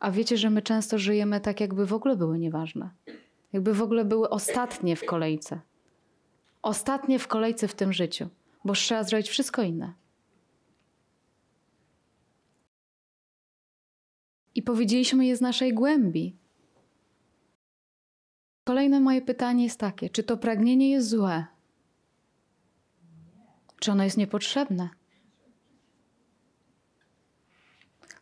[0.00, 2.90] A wiecie, że my często żyjemy tak, jakby w ogóle były nieważne.
[3.56, 5.60] Jakby w ogóle były ostatnie w kolejce.
[6.62, 8.28] Ostatnie w kolejce w tym życiu,
[8.64, 9.92] bo trzeba zrobić wszystko inne.
[14.54, 16.36] I powiedzieliśmy je z naszej głębi.
[18.64, 21.46] Kolejne moje pytanie jest takie: czy to pragnienie jest złe?
[23.80, 24.88] Czy ono jest niepotrzebne?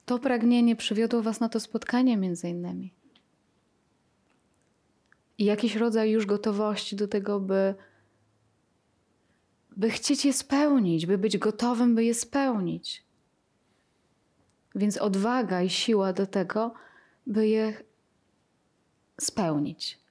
[0.06, 3.03] To pragnienie przywiodło Was na to spotkanie, między innymi.
[5.38, 7.74] I jakiś rodzaj już gotowości do tego, by,
[9.76, 13.04] by chcieć je spełnić, by być gotowym, by je spełnić.
[14.74, 16.74] Więc odwaga i siła do tego,
[17.26, 17.84] by je
[19.20, 20.04] spełnić.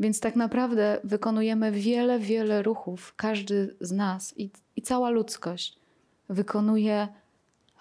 [0.00, 3.14] Więc tak naprawdę wykonujemy wiele, wiele ruchów.
[3.16, 5.78] Każdy z nas i, i cała ludzkość
[6.28, 7.08] wykonuje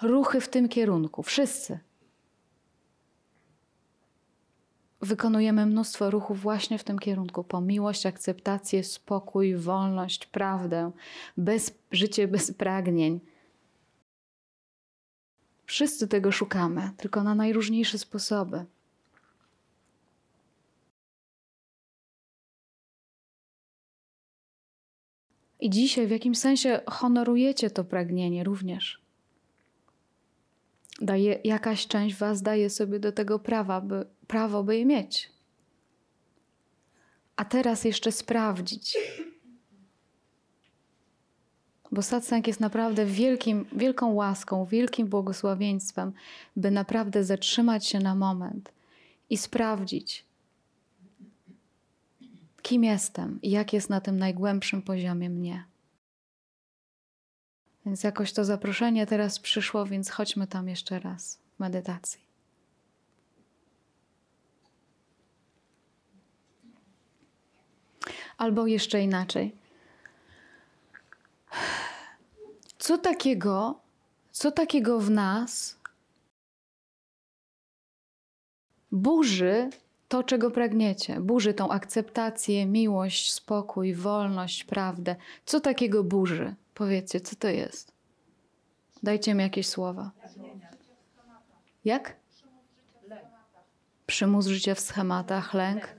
[0.01, 1.23] ruchy w tym kierunku.
[1.23, 1.79] Wszyscy.
[5.01, 10.91] Wykonujemy mnóstwo ruchów właśnie w tym kierunku po miłość, akceptację, spokój, wolność, prawdę,
[11.37, 13.19] bez, życie bez pragnień.
[15.65, 18.65] Wszyscy tego szukamy, tylko na najróżniejsze sposoby.
[25.59, 29.06] I dzisiaj w jakimś sensie honorujecie to pragnienie również.
[31.01, 35.31] Daje, jakaś część Was daje sobie do tego prawa, by, prawo, by je mieć.
[37.35, 38.97] A teraz jeszcze sprawdzić.
[41.91, 46.13] Bo satsang jest naprawdę wielkim, wielką łaską, wielkim błogosławieństwem,
[46.55, 48.71] by naprawdę zatrzymać się na moment
[49.29, 50.25] i sprawdzić,
[52.61, 55.63] kim jestem i jak jest na tym najgłębszym poziomie mnie.
[57.87, 62.21] Więc jakoś to zaproszenie teraz przyszło, więc chodźmy tam jeszcze raz w medytacji.
[68.37, 69.55] Albo jeszcze inaczej.
[72.77, 73.79] Co takiego,
[74.31, 75.77] co takiego w nas
[78.91, 79.69] burzy
[80.07, 81.19] to, czego pragniecie?
[81.19, 85.15] Burzy tą akceptację, miłość, spokój, wolność, prawdę.
[85.45, 86.55] Co takiego burzy?
[86.77, 87.91] Powiedzcie, co to jest?
[89.03, 90.11] Dajcie mi jakieś słowa.
[91.85, 92.15] Jak?
[94.05, 95.95] Przymus życia w schematach, lęk,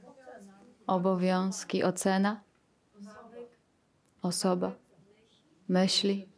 [0.87, 2.41] obowiązki, ocena,
[4.23, 4.75] osoba,
[5.69, 6.29] myśli,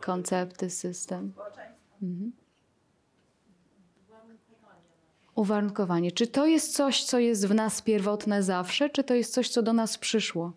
[0.00, 1.32] koncepty, system.
[2.02, 2.32] Mhm.
[5.34, 6.12] Uwarunkowanie.
[6.12, 9.62] Czy to jest coś, co jest w nas pierwotne zawsze, czy to jest coś, co
[9.62, 10.52] do nas przyszło?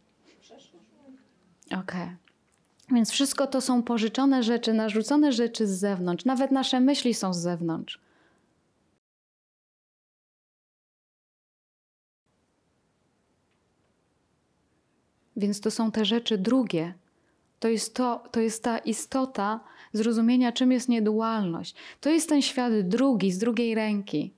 [1.66, 1.80] Okej.
[1.80, 2.21] Okay.
[2.92, 6.26] Więc wszystko to są pożyczone rzeczy, narzucone rzeczy z zewnątrz.
[6.26, 8.00] Nawet nasze myśli są z zewnątrz.
[15.36, 16.94] Więc to są te rzeczy drugie.
[17.60, 19.60] To jest, to, to jest ta istota
[19.94, 21.76] zrozumienia, czym jest niedualność.
[22.02, 24.34] To jest ten świat drugi, z drugiej ręki.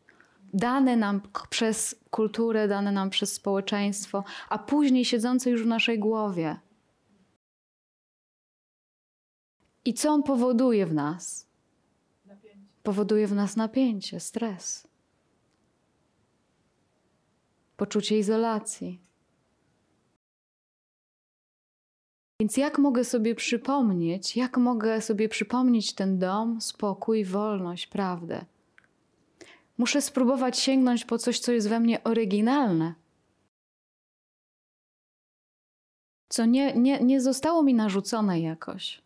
[0.53, 6.59] Dany nam przez kulturę, dany nam przez społeczeństwo, a później siedzący już w naszej głowie.
[9.85, 11.47] I co on powoduje w nas?
[12.83, 14.87] Powoduje w nas napięcie, stres,
[17.77, 19.01] poczucie izolacji.
[22.39, 28.45] Więc jak mogę sobie przypomnieć, jak mogę sobie przypomnieć ten dom, spokój, wolność, prawdę?
[29.77, 32.93] Muszę spróbować sięgnąć po coś, co jest we mnie oryginalne.
[36.29, 39.01] Co nie, nie, nie zostało mi narzucone jakoś.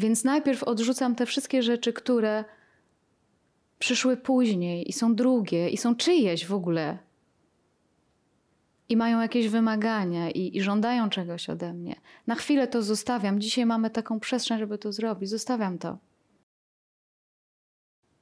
[0.00, 2.44] Więc najpierw odrzucam te wszystkie rzeczy, które
[3.78, 6.98] przyszły później i są drugie, i są czyjeś w ogóle.
[8.88, 12.00] I mają jakieś wymagania i, i żądają czegoś ode mnie.
[12.26, 13.40] Na chwilę to zostawiam.
[13.40, 15.30] Dzisiaj mamy taką przestrzeń, żeby to zrobić.
[15.30, 15.98] Zostawiam to.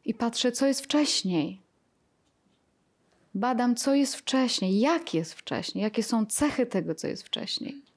[0.05, 1.63] I patrzę, co jest wcześniej.
[3.35, 7.88] Badam, co jest wcześniej, jak jest wcześniej, jakie są cechy tego, co jest wcześniej.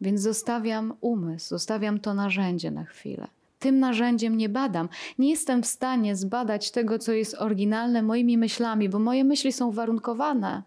[0.00, 3.26] Więc zostawiam umysł, zostawiam to narzędzie na chwilę.
[3.58, 4.88] Tym narzędziem nie badam.
[5.18, 9.70] Nie jestem w stanie zbadać tego, co jest oryginalne moimi myślami, bo moje myśli są
[9.70, 10.62] warunkowane.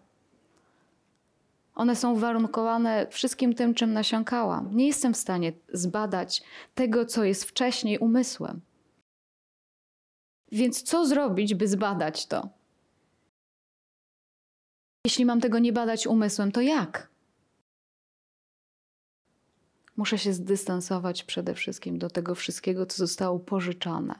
[1.74, 4.76] One są warunkowane wszystkim tym, czym nasiąkałam.
[4.76, 6.42] Nie jestem w stanie zbadać
[6.74, 8.60] tego, co jest wcześniej umysłem.
[10.52, 12.48] Więc co zrobić, by zbadać to?
[15.06, 17.13] Jeśli mam tego nie badać umysłem, to jak?
[19.96, 24.14] Muszę się zdystansować przede wszystkim do tego wszystkiego, co zostało pożyczone.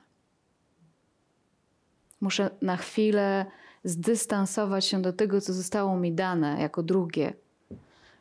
[2.20, 3.46] Muszę na chwilę
[3.84, 7.32] zdystansować się do tego, co zostało mi dane jako drugie.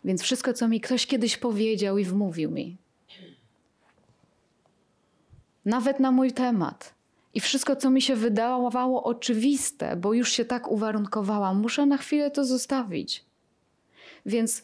[0.03, 2.77] Więc wszystko, co mi ktoś kiedyś powiedział i wmówił mi,
[5.65, 6.93] nawet na mój temat,
[7.34, 12.31] i wszystko, co mi się wydawało oczywiste, bo już się tak uwarunkowałam, muszę na chwilę
[12.31, 13.25] to zostawić.
[14.25, 14.63] Więc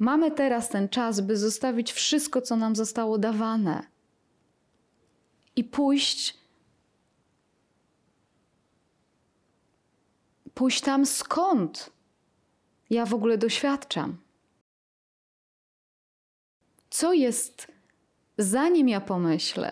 [0.00, 3.86] Mamy teraz ten czas, by zostawić wszystko, co nam zostało dawane
[5.56, 6.36] i pójść,
[10.54, 11.90] pójść tam, skąd
[12.90, 14.16] ja w ogóle doświadczam.
[16.90, 17.72] Co jest,
[18.38, 19.70] zanim ja pomyślę?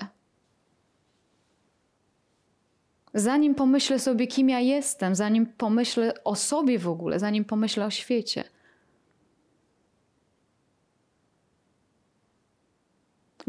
[3.14, 7.90] Zanim pomyślę sobie, kim ja jestem, zanim pomyślę o sobie w ogóle, zanim pomyślę o
[7.90, 8.57] świecie.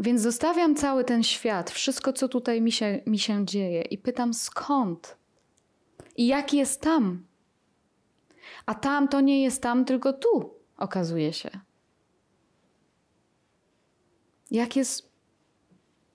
[0.00, 4.34] Więc zostawiam cały ten świat, wszystko, co tutaj mi się, mi się dzieje, i pytam
[4.34, 5.16] skąd?
[6.16, 7.26] I jak jest tam?
[8.66, 11.50] A tam to nie jest tam, tylko tu, okazuje się.
[14.50, 15.12] Jak jest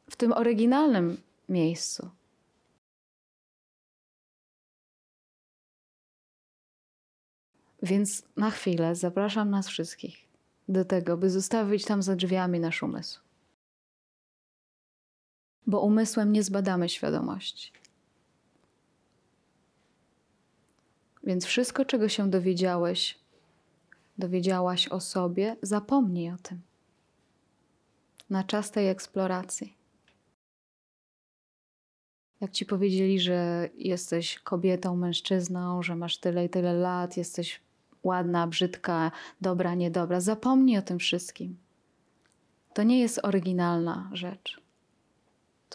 [0.09, 1.17] w tym oryginalnym
[1.49, 2.09] miejscu?
[7.83, 10.17] Więc na chwilę zapraszam nas wszystkich
[10.67, 13.24] do tego, by zostawić tam za drzwiami nasz umysł.
[15.67, 17.71] Bo umysłem nie zbadamy świadomości.
[21.23, 23.19] Więc wszystko, czego się dowiedziałeś,
[24.17, 26.61] dowiedziałaś o sobie, zapomnij o tym.
[28.29, 29.77] Na czas tej eksploracji.
[32.41, 37.61] Jak ci powiedzieli, że jesteś kobietą, mężczyzną, że masz tyle i tyle lat, jesteś
[38.03, 39.11] ładna, brzydka,
[39.41, 41.57] dobra, niedobra, zapomnij o tym wszystkim.
[42.73, 44.64] To nie jest oryginalna rzecz.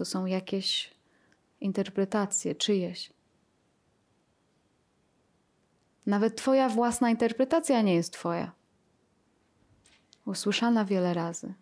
[0.01, 0.95] To są jakieś
[1.61, 3.13] interpretacje czyjeś.
[6.07, 8.53] Nawet Twoja własna interpretacja nie jest Twoja.
[10.27, 11.55] Usłyszana wiele razy.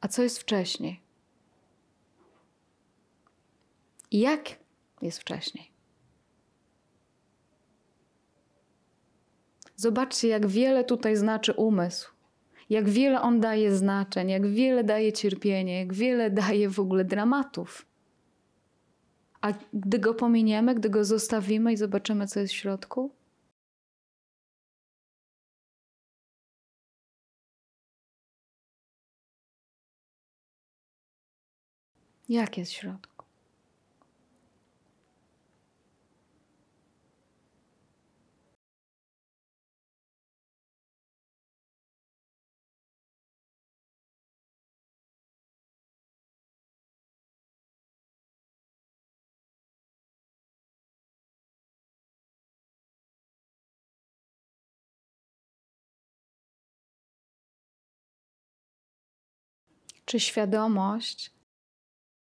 [0.00, 1.00] A co jest wcześniej?
[4.10, 4.58] I jak
[5.02, 5.70] jest wcześniej?
[9.76, 12.19] Zobaczcie, jak wiele tutaj znaczy umysł.
[12.70, 17.86] Jak wiele on daje znaczeń, jak wiele daje cierpienia, jak wiele daje w ogóle dramatów.
[19.40, 23.10] A gdy go pominiemy, gdy go zostawimy i zobaczymy, co jest w środku,
[32.28, 33.09] jak jest w środku?
[60.10, 61.32] Czy świadomość,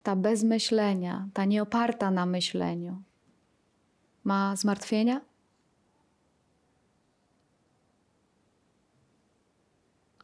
[0.03, 3.03] ta bez myślenia, ta nieoparta na myśleniu,
[4.25, 5.21] ma zmartwienia?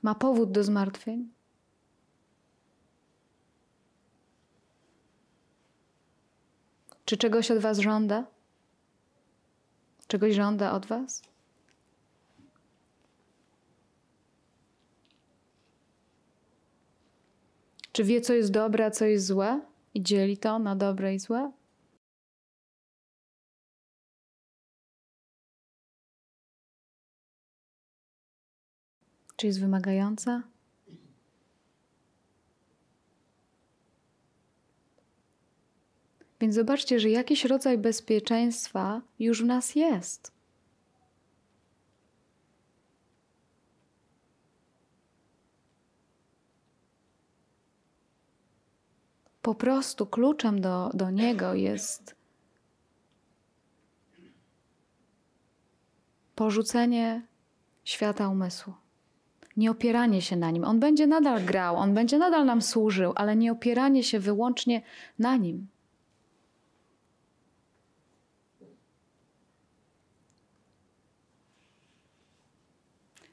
[0.03, 1.33] Ma powód do zmartwień?
[7.05, 8.27] Czy czegoś od Was żąda?
[10.07, 11.23] Czegoś żąda od Was?
[17.97, 19.60] Czy wie, co jest dobre, a co jest złe
[19.94, 21.52] i dzieli to na dobre i złe?
[29.36, 30.43] Czy jest wymagająca?
[36.40, 40.36] Więc zobaczcie, że jakiś rodzaj bezpieczeństwa już w nas jest.
[49.47, 52.16] Po prostu kluczem do, do niego jest
[56.35, 57.27] porzucenie
[57.85, 58.74] świata umysłu.
[59.56, 60.64] Nie opieranie się na nim.
[60.64, 64.82] On będzie nadal grał, on będzie nadal nam służył, ale nie opieranie się wyłącznie
[65.18, 65.66] na nim.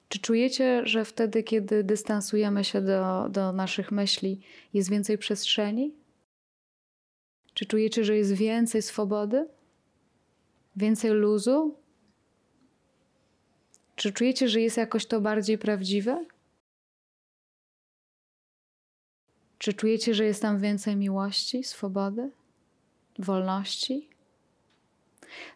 [0.09, 4.41] Czy czujecie, że wtedy, kiedy dystansujemy się do, do naszych myśli,
[4.73, 6.02] jest więcej przestrzeni?
[7.63, 9.47] Czy czujecie, że jest więcej swobody?
[10.75, 11.77] Więcej luzu?
[13.95, 16.25] Czy czujecie, że jest jakoś to bardziej prawdziwe?
[19.57, 22.31] Czy czujecie, że jest tam więcej miłości, swobody,
[23.19, 24.09] wolności?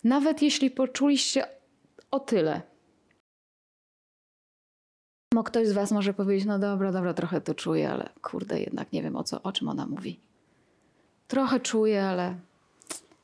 [0.03, 1.47] Nawet jeśli poczuliście
[2.11, 2.61] o tyle.
[5.33, 8.93] Bo ktoś z Was może powiedzieć: No dobra, dobra, trochę to czuję, ale kurde, jednak
[8.93, 10.26] nie wiem o, co, o czym ona mówi.
[11.27, 12.35] Trochę czuję, ale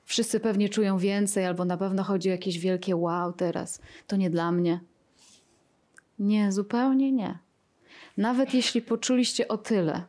[0.05, 3.81] wszyscy pewnie czują więcej, albo na pewno chodzi o jakieś wielkie wow teraz.
[4.07, 4.79] To nie dla mnie.
[6.19, 7.37] Nie, zupełnie nie.
[8.17, 10.03] Nawet jeśli poczuliście o tyle,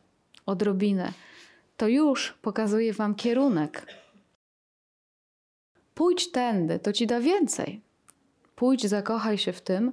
[0.46, 1.12] odrobinę,
[1.76, 3.86] to już pokazuje Wam kierunek.
[5.94, 7.80] Pójdź tędy, to ci da więcej.
[8.56, 9.92] Pójdź, zakochaj się w tym,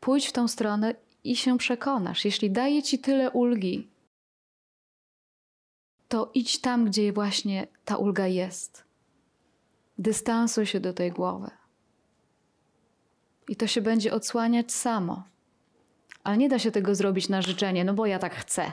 [0.00, 0.94] pójdź w tą stronę
[1.24, 2.24] i się przekonasz.
[2.24, 3.88] Jeśli daje ci tyle ulgi,
[6.08, 8.84] to idź tam, gdzie właśnie ta ulga jest.
[9.98, 11.50] Dystansuj się do tej głowy.
[13.48, 15.22] I to się będzie odsłaniać samo.
[16.24, 18.72] Ale nie da się tego zrobić na życzenie, no bo ja tak chcę.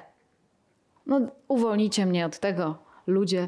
[1.05, 2.77] No, uwolnijcie mnie od tego,
[3.07, 3.47] ludzie.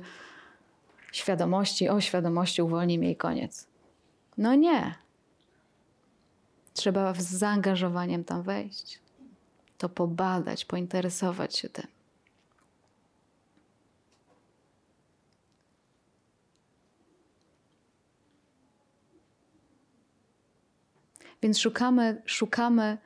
[1.11, 3.67] Świadomości, o świadomości, uwolnij mnie i koniec.
[4.37, 4.95] No nie.
[6.73, 8.99] Trzeba z zaangażowaniem tam wejść.
[9.77, 11.94] To pobadać, pointeresować się tym.
[21.45, 22.97] Więc szukamy, szukamy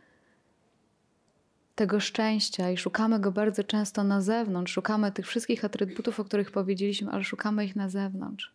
[1.75, 4.73] tego szczęścia i szukamy go bardzo często na zewnątrz.
[4.73, 8.53] Szukamy tych wszystkich atrybutów, o których powiedzieliśmy, ale szukamy ich na zewnątrz.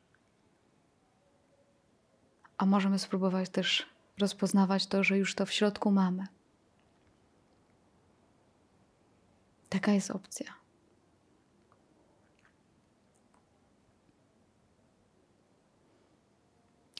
[2.58, 3.86] A możemy spróbować też
[4.18, 6.26] rozpoznawać to, że już to w środku mamy.
[9.68, 10.64] Taka jest opcja.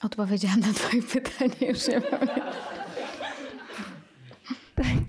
[0.04, 2.73] Odpowiedziałam na Twoje pytanie, już nie pamiętam.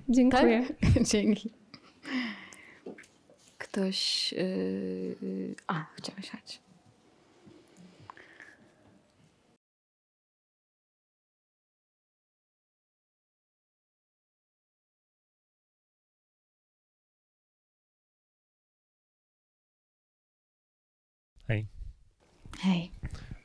[0.10, 0.68] Dziękuję.
[0.82, 1.04] Tak?
[1.12, 1.54] Dzięki.
[3.58, 4.32] Ktoś.
[4.34, 5.56] Yy...
[5.68, 6.66] A, chciałeś jechać.
[21.48, 21.68] Hej,
[22.60, 22.92] Hej.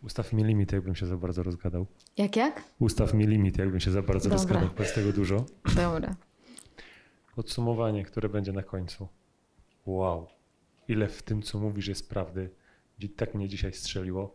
[0.03, 1.87] ustaw mi limit, jakbym się za bardzo rozgadał.
[2.17, 2.65] Jak, jak?
[2.79, 4.43] Ustaw mi limit, jakbym się za bardzo Dobra.
[4.43, 5.45] rozgadał, bo jest tego dużo.
[5.77, 6.17] Dobra.
[7.41, 9.09] Podsumowanie, które będzie na końcu.
[9.87, 10.27] Wow,
[10.89, 12.51] ile w tym, co mówisz, jest prawdy.
[13.17, 14.35] Tak mnie dzisiaj strzeliło.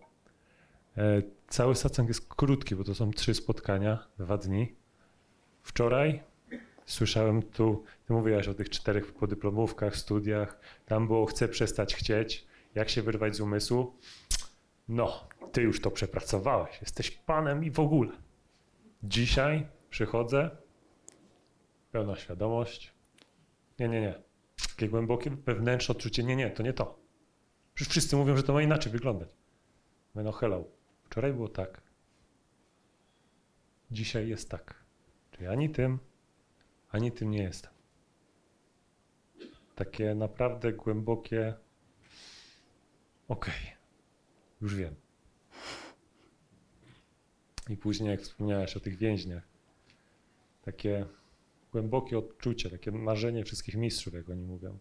[0.97, 4.75] E, cały satsang jest krótki, bo to są trzy spotkania, dwa dni.
[5.63, 6.23] Wczoraj
[6.85, 10.59] słyszałem tu, ty mówiłaś o tych czterech podyplomówkach, studiach.
[10.85, 13.95] Tam było chcę przestać chcieć, jak się wyrwać z umysłu.
[14.87, 18.11] No, ty już to przepracowałeś, jesteś panem i w ogóle.
[19.03, 20.49] Dzisiaj przychodzę,
[21.91, 22.94] pełna świadomość.
[23.79, 24.23] Nie, nie, nie.
[24.69, 26.99] Takie głębokie wewnętrzne odczucie, nie, nie, to nie to.
[27.73, 29.29] Przecież wszyscy mówią, że to ma inaczej wyglądać.
[30.15, 30.63] No hello,
[31.03, 31.81] wczoraj było tak.
[33.91, 34.85] Dzisiaj jest tak.
[35.31, 35.99] Czyli ani tym,
[36.89, 37.71] ani tym nie jestem.
[39.75, 41.53] Takie naprawdę głębokie.
[43.27, 43.75] Okej,
[44.61, 44.95] już wiem.
[47.69, 49.43] I później, jak wspomniałeś o tych więźniach,
[50.61, 51.05] takie
[51.75, 54.79] głębokie odczucie, takie marzenie wszystkich mistrzów, jak oni mówią,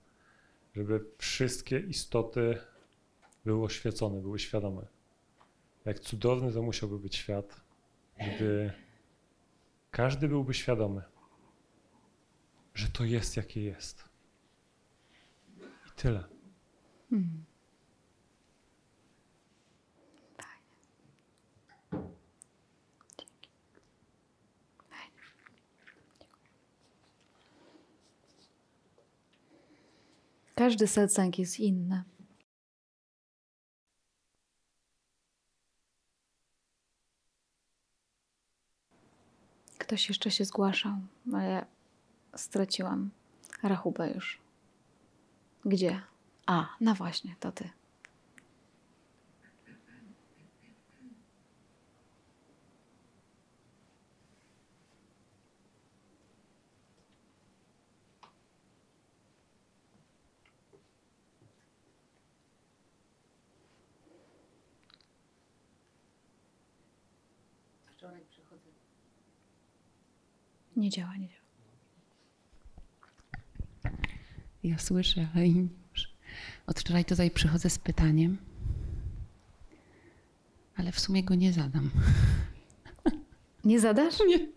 [0.75, 2.59] żeby wszystkie istoty
[3.45, 4.87] były oświecone, były świadome.
[5.85, 7.61] Jak cudowny to musiałby być świat,
[8.19, 8.73] gdy
[9.91, 11.03] każdy byłby świadomy,
[12.75, 14.05] że to jest jakie jest.
[15.87, 16.25] I tyle.
[17.11, 17.45] Hmm.
[30.55, 32.05] Każdy satsang jest inny.
[39.79, 40.93] Ktoś jeszcze się zgłaszał,
[41.33, 41.67] ale
[42.37, 43.11] straciłam
[43.63, 44.39] rachubę już.
[45.65, 46.03] Gdzie?
[46.47, 47.71] A, no właśnie, to ty.
[70.85, 71.41] Nie działa, nie działa.
[74.65, 76.09] Ja słyszę, ale inni już.
[76.67, 78.39] Od wczoraj tutaj przychodzę z pytaniem,
[80.77, 81.91] ale w sumie go nie zadam.
[83.65, 84.15] Nie zadasz?
[84.29, 84.49] Nie.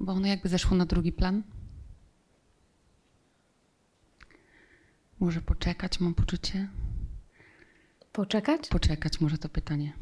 [0.00, 1.42] Bo ono jakby zeszło na drugi plan.
[5.20, 6.68] Może poczekać, mam poczucie.
[8.12, 8.68] Poczekać?
[8.68, 9.92] Poczekać może to pytanie.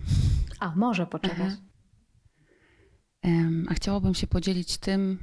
[0.61, 1.53] A, może poczekać.
[1.53, 1.72] Aha.
[3.69, 5.19] A chciałabym się podzielić tym,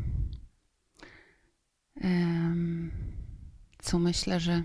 [3.81, 4.63] co myślę, że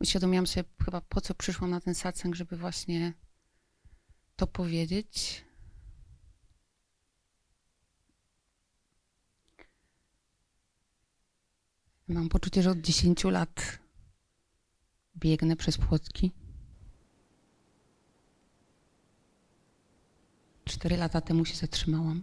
[0.00, 3.12] uświadomiłam sobie chyba po co przyszłam na ten satsang, żeby właśnie
[4.36, 5.44] to powiedzieć.
[12.08, 13.78] Mam poczucie, że od 10 lat
[15.16, 16.32] biegnę przez płotki.
[20.68, 22.22] Cztery lata temu się zatrzymałam.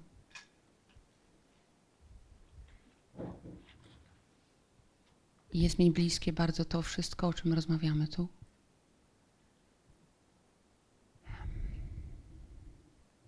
[5.53, 8.27] I jest mi bliskie bardzo to wszystko, o czym rozmawiamy tu.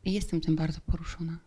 [0.06, 1.38] I jestem tym bardzo poruszona.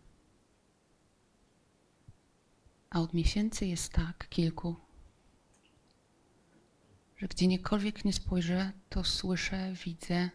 [2.90, 4.76] A od miesięcy jest tak, kilku,
[7.16, 10.30] że gdziekolwiek nie spojrzę, to słyszę, widzę.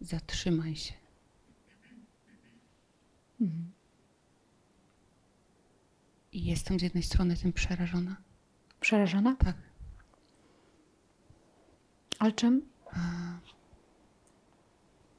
[0.00, 1.05] Zatrzymaj się.
[6.32, 8.16] I jestem z jednej strony tym przerażona.
[8.80, 9.36] Przerażona?
[9.36, 9.56] Tak.
[12.18, 12.62] Ale czym?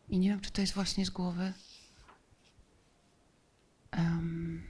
[0.10, 1.54] I nie wiem, czy to jest właśnie z głowy.
[3.92, 4.64] Em,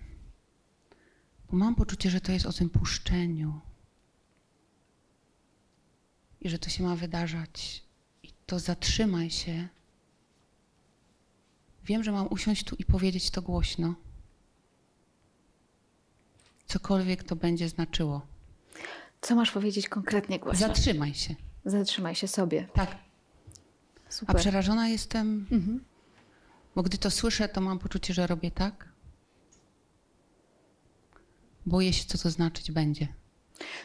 [1.51, 3.61] bo mam poczucie, że to jest o tym puszczeniu.
[6.41, 7.83] I że to się ma wydarzać.
[8.23, 9.67] I to zatrzymaj się.
[11.87, 13.93] Wiem, że mam usiąść tu i powiedzieć to głośno.
[16.65, 18.21] Cokolwiek to będzie znaczyło.
[19.21, 20.67] Co masz powiedzieć konkretnie głośno?
[20.67, 21.35] Zatrzymaj się.
[21.65, 22.67] Zatrzymaj się sobie.
[22.73, 22.95] Tak.
[24.07, 24.35] A Super.
[24.35, 25.83] przerażona jestem, Mhm.
[26.75, 28.87] bo gdy to słyszę, to mam poczucie, że robię tak.
[31.65, 33.07] Boję się, co to znaczyć będzie.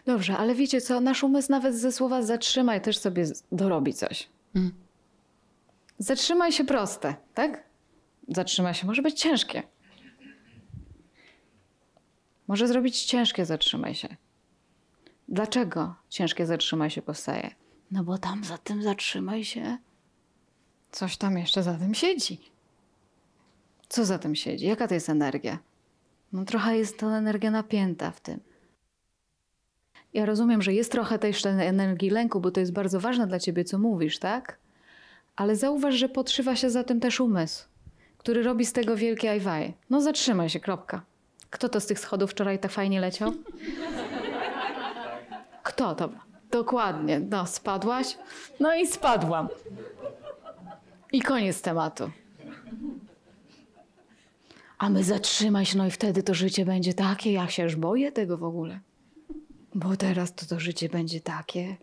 [0.07, 1.01] Dobrze, ale wiecie co?
[1.01, 4.29] Nasz umysł nawet ze słowa zatrzymaj też sobie dorobi coś.
[4.55, 4.73] Mm.
[5.99, 7.65] Zatrzymaj się proste, tak?
[8.29, 9.63] Zatrzymaj się może być ciężkie.
[12.49, 14.17] Może zrobić ciężkie zatrzymaj się.
[15.29, 17.55] Dlaczego ciężkie zatrzymaj się powstaje?
[17.91, 19.79] No bo tam za tym zatrzymaj się.
[20.91, 22.41] Coś tam jeszcze za tym siedzi.
[23.89, 24.67] Co za tym siedzi?
[24.67, 25.59] Jaka to jest energia?
[26.33, 28.41] No trochę jest ta energia napięta w tym.
[30.15, 33.39] Ja rozumiem, że jest trochę też tej energii lęku, bo to jest bardzo ważne dla
[33.39, 34.59] ciebie, co mówisz, tak?
[35.37, 37.69] Ale zauważ, że podszywa się za tym też umysł,
[38.23, 39.75] który robi z tego wielkie ajwaj.
[39.91, 41.03] No zatrzymaj się, kropka.
[41.51, 43.33] Kto to z tych schodów wczoraj tak fajnie leciał?
[45.63, 46.09] Kto to?
[46.51, 47.21] Dokładnie.
[47.21, 48.19] No, spadłaś?
[48.61, 49.49] No i spadłam.
[51.13, 52.11] I koniec tematu.
[54.79, 58.13] A my zatrzymaj się, no i wtedy to życie będzie takie, ja się już boję
[58.13, 58.81] tego w ogóle.
[59.75, 61.77] Bo teraz to to życie będzie takie,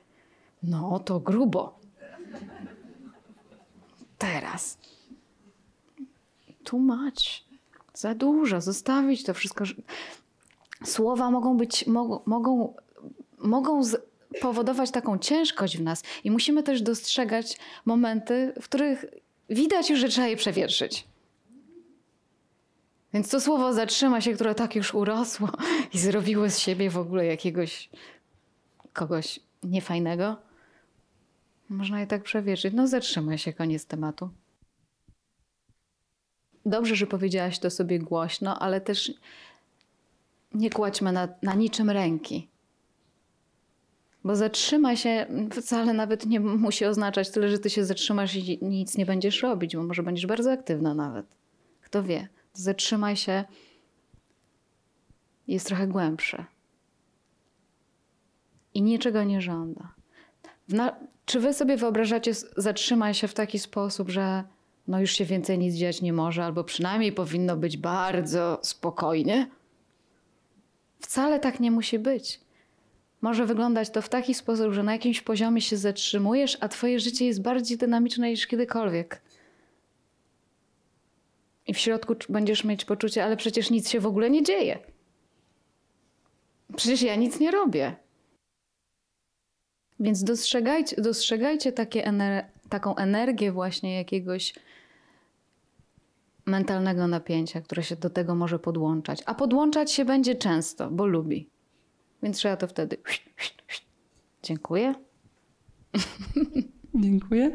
[0.63, 1.79] no to grubo.
[4.17, 4.77] Teraz.
[6.69, 7.43] Tłumacz.
[7.93, 9.63] Za dużo, zostawić to wszystko.
[10.85, 12.73] Słowa mogą być, mogą, mogą,
[13.37, 13.81] mogą
[14.41, 19.05] powodować taką ciężkość w nas i musimy też dostrzegać momenty, w których
[19.49, 21.07] widać już, że trzeba je przewietrzyć.
[23.13, 25.49] Więc to słowo zatrzyma się, które tak już urosło
[25.93, 27.89] i zrobiło z siebie w ogóle jakiegoś
[28.93, 30.35] kogoś niefajnego.
[31.69, 32.73] Można je tak przewietrzyć.
[32.73, 34.29] No zatrzymaj się, koniec tematu.
[36.65, 39.13] Dobrze, że powiedziałaś to sobie głośno, ale też
[40.53, 42.47] nie kładźmy na, na niczym ręki.
[44.23, 48.97] Bo zatrzymaj się wcale nawet nie musi oznaczać tyle, że ty się zatrzymasz i nic
[48.97, 51.25] nie będziesz robić, bo może będziesz bardzo aktywna nawet.
[51.81, 52.27] Kto wie?
[52.53, 53.43] Zatrzymaj się
[55.47, 56.45] jest trochę głębsze.
[58.73, 59.93] I niczego nie żąda.
[60.69, 60.95] Na,
[61.25, 64.43] czy wy sobie wyobrażacie, zatrzymaj się w taki sposób, że
[64.89, 69.49] no już się więcej nic dziać nie może, albo przynajmniej powinno być bardzo spokojnie?
[70.99, 72.39] Wcale tak nie musi być.
[73.21, 77.25] Może wyglądać to w taki sposób, że na jakimś poziomie się zatrzymujesz, a twoje życie
[77.25, 79.21] jest bardziej dynamiczne niż kiedykolwiek.
[81.67, 84.79] I w środku będziesz mieć poczucie, ale przecież nic się w ogóle nie dzieje.
[86.75, 87.95] Przecież ja nic nie robię.
[89.99, 94.53] Więc dostrzegajcie, dostrzegajcie ener taką energię właśnie jakiegoś
[96.49, 99.23] mentalnego napięcia, które się do tego może podłączać.
[99.25, 101.49] A podłączać się będzie często, bo lubi.
[102.23, 102.97] Więc trzeba to wtedy.
[104.43, 104.95] Dziękuję.
[106.95, 107.51] Dziękuję.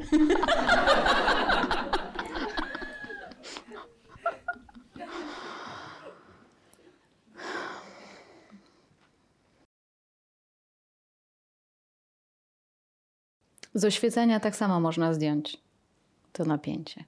[13.75, 15.57] Z oświecenia tak samo można zdjąć
[16.33, 17.05] to napięcie.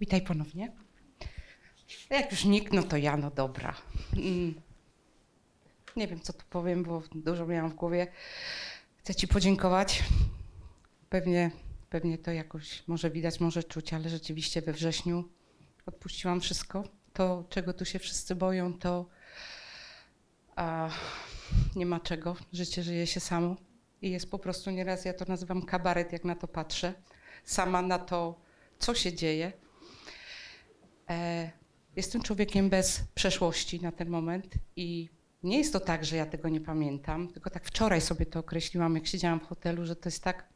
[0.00, 0.72] Witaj ponownie.
[2.10, 3.74] Jak już nikt, no to ja, no dobra.
[4.16, 4.54] Mm.
[5.96, 8.06] Nie wiem, co tu powiem, bo dużo miałam w głowie.
[8.96, 10.02] Chcę Ci podziękować.
[11.08, 11.50] Pewnie
[11.94, 15.24] pewnie to jakoś może widać, może czuć, ale rzeczywiście we wrześniu
[15.86, 16.84] odpuściłam wszystko.
[17.12, 19.08] To, czego tu się wszyscy boją, to
[20.56, 20.90] a,
[21.76, 22.36] nie ma czego.
[22.52, 23.56] Życie żyje się samo.
[24.02, 26.94] I jest po prostu nieraz, ja to nazywam kabaret, jak na to patrzę.
[27.44, 28.40] Sama na to,
[28.78, 29.52] co się dzieje.
[31.10, 31.50] E,
[31.96, 35.08] jestem człowiekiem bez przeszłości na ten moment i
[35.42, 38.94] nie jest to tak, że ja tego nie pamiętam, tylko tak wczoraj sobie to określiłam,
[38.94, 40.53] jak siedziałam w hotelu, że to jest tak,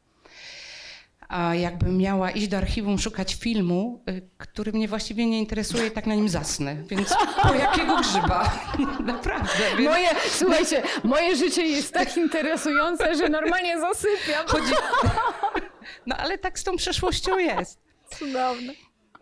[1.29, 5.91] a jakbym miała iść do archiwum szukać filmu, y, który mnie właściwie nie interesuje i
[5.91, 6.83] tak na nim zasnę.
[6.87, 8.51] Więc po jakiego grzyba?
[9.13, 9.49] Naprawdę.
[9.77, 14.47] Więc Moje, słuchajcie, moje życie jest tak interesujące, że normalnie zasypiam.
[14.47, 14.73] chodzi...
[16.05, 17.79] No ale tak z tą przeszłością jest.
[18.09, 18.73] Cudowne.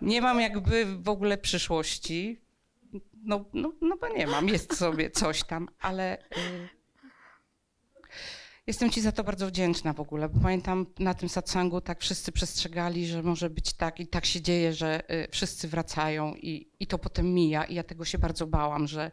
[0.02, 2.42] Nie mam jakby w ogóle przyszłości.
[3.24, 6.22] No, no, no bo nie mam, jest sobie coś tam, ale y,
[8.68, 12.32] jestem Ci za to bardzo wdzięczna w ogóle, bo pamiętam na tym satsangu tak wszyscy
[12.32, 16.88] przestrzegali, że może być tak i tak się dzieje, że y, wszyscy wracają i, i
[16.88, 19.12] to potem mija i ja tego się bardzo bałam, że,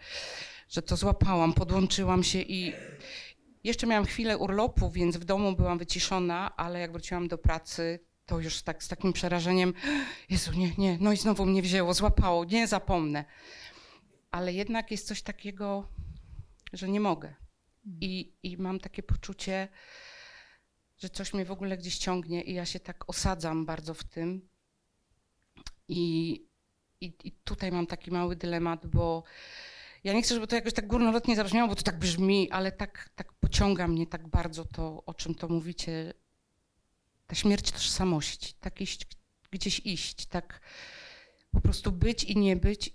[0.69, 2.73] że to złapałam, podłączyłam się i
[3.65, 8.41] jeszcze miałam chwilę urlopu, więc w domu byłam wyciszona, ale jak wróciłam do pracy, to
[8.41, 9.75] już tak z takim przerażeniem,
[10.31, 13.25] Jezu, nie, nie, no i znowu mnie wzięło, złapało, nie zapomnę.
[14.31, 15.89] Ale jednak jest coś takiego,
[16.73, 17.44] że nie mogę.
[18.01, 19.69] I, I mam takie poczucie,
[20.99, 24.49] że coś mnie w ogóle gdzieś ciągnie i ja się tak osadzam bardzo w tym.
[25.89, 26.33] I,
[27.01, 29.23] i, i tutaj mam taki mały dylemat, bo
[30.05, 33.11] ja nie chcę, żeby to jakoś tak górnolotnie zabrzmiało, bo to tak brzmi, ale tak,
[33.15, 36.15] tak pociąga mnie tak bardzo to, o czym to mówicie,
[37.27, 39.07] ta śmierć tożsamości, tak iść,
[39.51, 40.61] gdzieś iść, tak
[41.51, 42.91] po prostu być i nie być.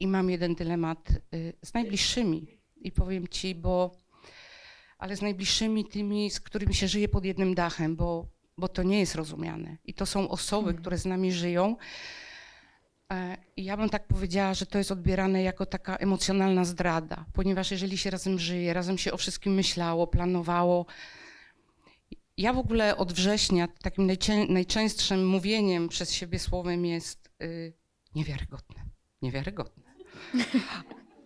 [0.00, 2.46] I mam jeden dylemat y, z najbliższymi.
[2.76, 3.96] I powiem ci, bo
[4.98, 8.26] ale z najbliższymi tymi, z którymi się żyje pod jednym dachem, bo,
[8.58, 9.76] bo to nie jest rozumiane.
[9.84, 11.76] I to są osoby, które z nami żyją.
[13.12, 17.70] E, I ja bym tak powiedziała, że to jest odbierane jako taka emocjonalna zdrada, ponieważ
[17.70, 20.86] jeżeli się razem żyje, razem się o wszystkim myślało, planowało.
[22.36, 27.72] Ja w ogóle od września takim najczę- najczęstszym mówieniem przez siebie słowem jest y,
[28.14, 28.76] niewiarygodne.
[29.22, 29.82] Niewiarygodne.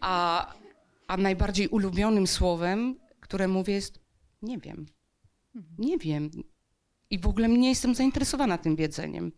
[0.01, 0.55] A,
[1.07, 2.99] a najbardziej ulubionym słowem,
[3.31, 4.01] które mówię, jest
[4.43, 4.86] nie wiem.
[5.78, 6.31] Nie wiem.
[7.11, 9.32] I w ogóle nie jestem zainteresowana tym wiedzeniem.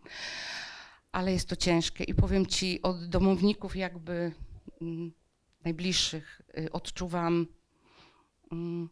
[1.13, 4.33] Ale jest to ciężkie i powiem ci, od domowników jakby
[4.83, 5.13] mm,
[5.65, 7.47] najbliższych y, odczuwam.
[8.53, 8.89] Mm,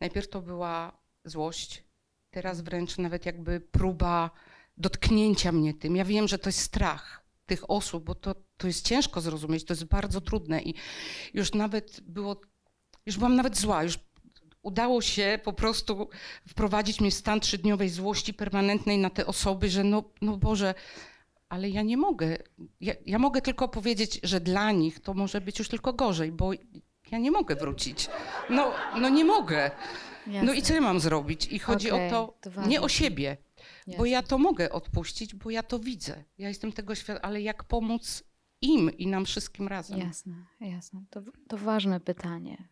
[0.00, 1.84] najpierw to była złość,
[2.30, 4.30] teraz wręcz nawet jakby próba
[4.76, 5.96] dotknięcia mnie tym.
[5.96, 9.72] Ja wiem, że to jest strach tych osób, bo to, to jest ciężko zrozumieć, to
[9.72, 10.74] jest bardzo trudne i
[11.34, 12.40] już nawet było,
[13.06, 14.09] już byłam nawet zła, już
[14.62, 16.08] udało się po prostu
[16.48, 20.74] wprowadzić mnie w stan trzydniowej złości permanentnej na te osoby, że no, no Boże,
[21.48, 22.38] ale ja nie mogę.
[22.80, 26.52] Ja, ja mogę tylko powiedzieć, że dla nich to może być już tylko gorzej, bo
[27.10, 28.08] ja nie mogę wrócić.
[28.50, 29.70] No, no nie mogę.
[30.26, 31.46] No i co ja mam zrobić?
[31.46, 33.36] I chodzi Okej, o to, to nie o siebie,
[33.86, 34.08] bo Jasne.
[34.08, 36.24] ja to mogę odpuścić, bo ja to widzę.
[36.38, 38.24] Ja jestem tego świadoma, ale jak pomóc
[38.60, 39.98] im i nam wszystkim razem?
[39.98, 41.04] Jasne, jasne.
[41.10, 42.68] To, to ważne pytanie.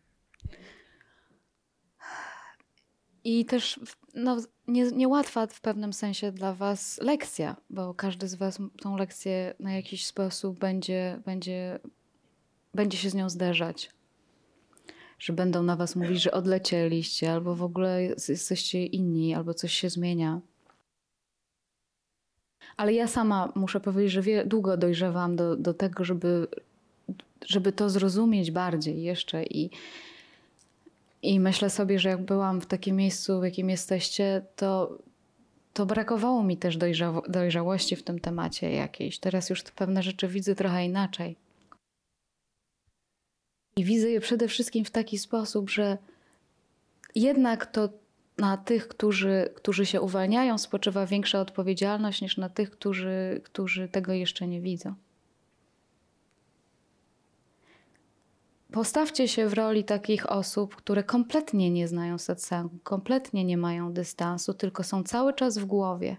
[3.28, 3.80] I też
[4.14, 4.36] no,
[4.68, 9.72] nie, niełatwa w pewnym sensie dla Was lekcja, bo każdy z Was tą lekcję na
[9.72, 11.78] jakiś sposób będzie, będzie,
[12.74, 13.90] będzie się z nią zderzać.
[15.18, 19.72] Że będą na Was mówić, że odlecieliście, albo w ogóle jest- jesteście inni, albo coś
[19.72, 20.40] się zmienia.
[22.76, 26.46] Ale ja sama muszę powiedzieć, że wie, długo dojrzewam do, do tego, żeby,
[27.46, 29.70] żeby to zrozumieć bardziej jeszcze i,
[31.23, 34.99] i myślę sobie, że jak byłam w takim miejscu, w jakim jesteście, to,
[35.73, 39.19] to brakowało mi też dojrzało, dojrzałości w tym temacie jakiejś.
[39.19, 41.36] Teraz już pewne rzeczy widzę trochę inaczej.
[43.77, 45.99] I widzę je przede wszystkim w taki sposób, że
[47.15, 47.89] jednak to
[48.39, 54.12] na tych, którzy, którzy się uwalniają, spoczywa większa odpowiedzialność niż na tych, którzy, którzy tego
[54.12, 54.95] jeszcze nie widzą.
[58.73, 64.55] Postawcie się w roli takich osób, które kompletnie nie znają satsangu, kompletnie nie mają dystansu,
[64.55, 66.16] tylko są cały czas w głowie.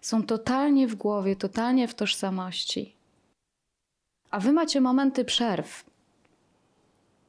[0.00, 2.96] Są totalnie w głowie, totalnie w tożsamości.
[4.30, 5.84] A wy macie momenty przerw.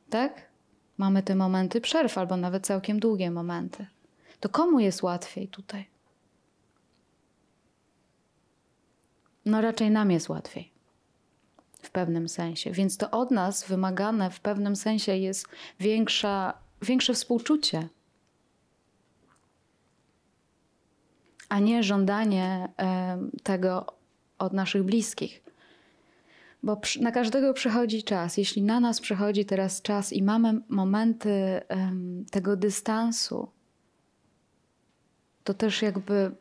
[0.09, 0.49] Tak?
[0.97, 3.87] Mamy te momenty przerw, albo nawet całkiem długie momenty.
[4.39, 5.89] To komu jest łatwiej tutaj?
[9.49, 10.71] no raczej nam jest łatwiej.
[11.81, 12.71] W pewnym sensie.
[12.71, 15.47] Więc to od nas wymagane w pewnym sensie jest
[15.79, 17.89] większa, większe współczucie.
[21.49, 22.69] A nie żądanie
[23.43, 23.85] tego
[24.37, 25.43] od naszych bliskich.
[26.63, 28.37] Bo na każdego przychodzi czas.
[28.37, 31.61] Jeśli na nas przychodzi teraz czas i mamy momenty
[32.31, 33.51] tego dystansu,
[35.43, 36.31] to też jakby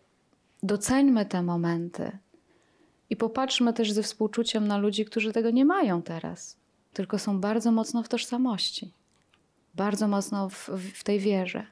[0.62, 2.18] doceńmy te momenty
[3.10, 6.56] i popatrzmy też ze współczuciem na ludzi, którzy tego nie mają teraz,
[6.92, 8.92] tylko są bardzo mocno w tożsamości,
[9.74, 11.66] bardzo mocno w, w tej wierze.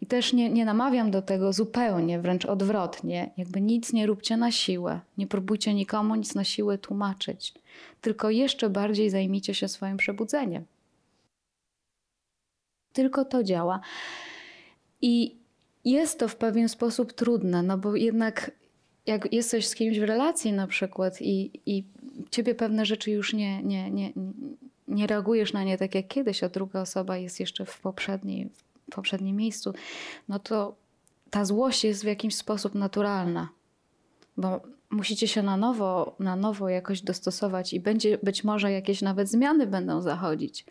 [0.00, 3.30] I też nie, nie namawiam do tego zupełnie, wręcz odwrotnie.
[3.36, 5.00] Jakby nic nie róbcie na siłę.
[5.18, 7.54] Nie próbujcie nikomu nic na siłę tłumaczyć.
[8.00, 10.64] Tylko jeszcze bardziej zajmijcie się swoim przebudzeniem.
[12.92, 13.80] Tylko to działa.
[15.02, 15.36] I
[15.84, 18.50] jest to w pewien sposób trudne, no bo jednak
[19.06, 21.84] jak jesteś z kimś w relacji na przykład i, i
[22.30, 24.12] ciebie pewne rzeczy już nie, nie, nie,
[24.88, 28.48] nie reagujesz na nie tak jak kiedyś, a druga osoba jest jeszcze w poprzedniej,
[28.90, 29.74] w poprzednim miejscu,
[30.28, 30.76] no to
[31.30, 33.48] ta złość jest w jakiś sposób naturalna,
[34.36, 34.60] bo
[34.90, 39.66] musicie się na nowo, na nowo jakoś dostosować i będzie być może jakieś nawet zmiany
[39.66, 40.64] będą zachodzić.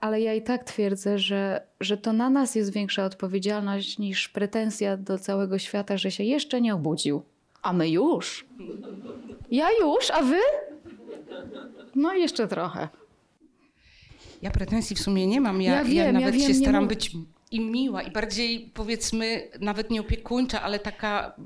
[0.00, 4.96] Ale ja i tak twierdzę, że, że to na nas jest większa odpowiedzialność niż pretensja
[4.96, 7.22] do całego świata, że się jeszcze nie obudził.
[7.66, 8.46] A my już.
[9.50, 10.38] Ja już, a wy?
[11.94, 12.88] No jeszcze trochę.
[14.42, 15.62] Ja pretensji w sumie nie mam.
[15.62, 17.10] Ja, Ja ja, wiem, ja nawet wiem, się staram być
[17.50, 21.36] i miła, i bardziej powiedzmy, nawet nie opiekuńcza, ale taka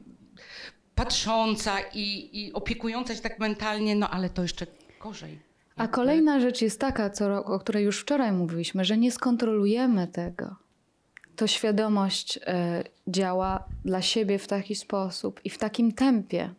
[0.95, 4.67] patrząca i, i opiekująca się tak mentalnie, no ale to jeszcze
[5.03, 5.39] gorzej.
[5.77, 10.57] A kolejna rzecz jest taka, co, o której już wczoraj mówiliśmy, że nie skontrolujemy tego.
[11.41, 16.55] To świadomość e, działa dla siebie w taki sposób i w takim tempie.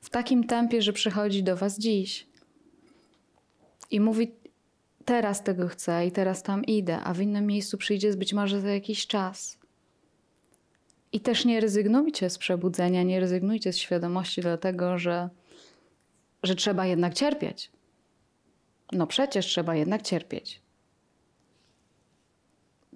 [0.00, 2.26] W takim tempie, że przychodzi do Was dziś
[3.90, 4.32] i mówi:
[5.04, 8.70] Teraz tego chcę i teraz tam idę, a w innym miejscu przyjdzie być może za
[8.70, 9.58] jakiś czas.
[11.12, 15.28] I też nie rezygnujcie z przebudzenia, nie rezygnujcie z świadomości, dlatego że,
[16.42, 17.70] że trzeba jednak cierpieć.
[18.92, 20.62] No przecież trzeba jednak cierpieć.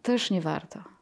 [0.02, 0.93] Też nie warto.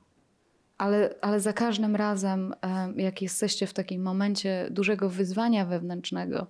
[0.78, 6.46] Ale, ale za każdym razem, em, jak jesteście w takim momencie dużego wyzwania wewnętrznego,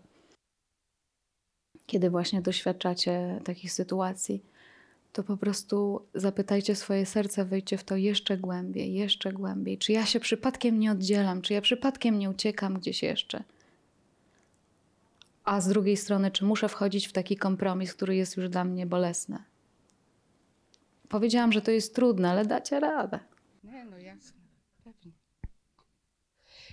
[1.86, 4.44] kiedy właśnie doświadczacie takich sytuacji,
[5.12, 9.78] to po prostu zapytajcie swoje serce, wejdźcie w to jeszcze głębiej, jeszcze głębiej.
[9.78, 13.44] Czy ja się przypadkiem nie oddzielam, czy ja przypadkiem nie uciekam gdzieś jeszcze?
[15.44, 18.86] A z drugiej strony, czy muszę wchodzić w taki kompromis, który jest już dla mnie
[18.86, 19.38] bolesny?
[21.08, 23.18] Powiedziałam, że to jest trudne, ale dacie radę.
[23.90, 24.40] No jasne,
[24.84, 25.12] pewnie.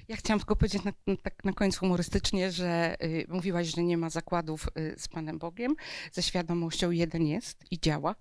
[0.08, 0.92] Ja chciałam tylko powiedzieć na,
[1.24, 5.76] tak na końcu humorystycznie, że y, mówiłaś, że nie ma zakładów y, z Panem Bogiem.
[6.12, 8.16] Ze świadomością jeden jest i działa.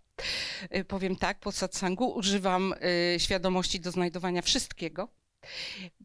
[0.76, 2.74] Y, powiem tak, po satsangu używam
[3.14, 5.08] y, świadomości do znajdowania wszystkiego,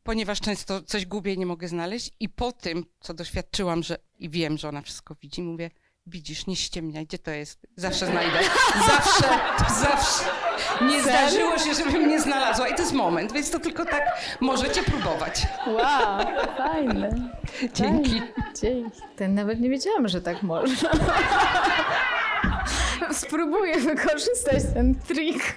[0.03, 2.11] ponieważ często coś gubię i nie mogę znaleźć.
[2.19, 5.71] I po tym, co doświadczyłam, że i wiem, że ona wszystko widzi, mówię,
[6.07, 7.67] widzisz, nie ściemniaj, gdzie to jest?
[7.75, 8.39] Zawsze znajdę.
[8.87, 9.39] Zawsze,
[9.81, 10.42] zawsze.
[10.81, 12.67] Nie zdarzyło się, żebym nie znalazła.
[12.67, 14.03] I to jest moment, więc to tylko tak
[14.39, 15.47] możecie próbować.
[15.67, 16.25] Wow,
[16.57, 17.29] fajne.
[17.73, 18.21] Dzięki.
[18.61, 19.01] Dzięki.
[19.15, 20.89] Ten nawet nie wiedziałam, że tak można.
[23.11, 25.55] Spróbuję wykorzystać ten trik.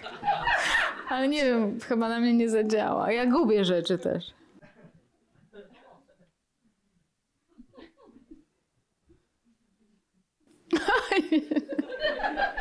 [1.08, 3.12] Ale nie wiem, chyba na mnie nie zadziała.
[3.12, 4.24] Ja gubię rzeczy też.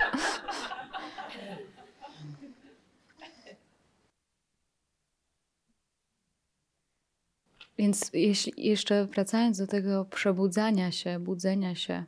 [7.77, 12.06] Więc jeśli jeszcze wracając do tego przebudzania się, budzenia się,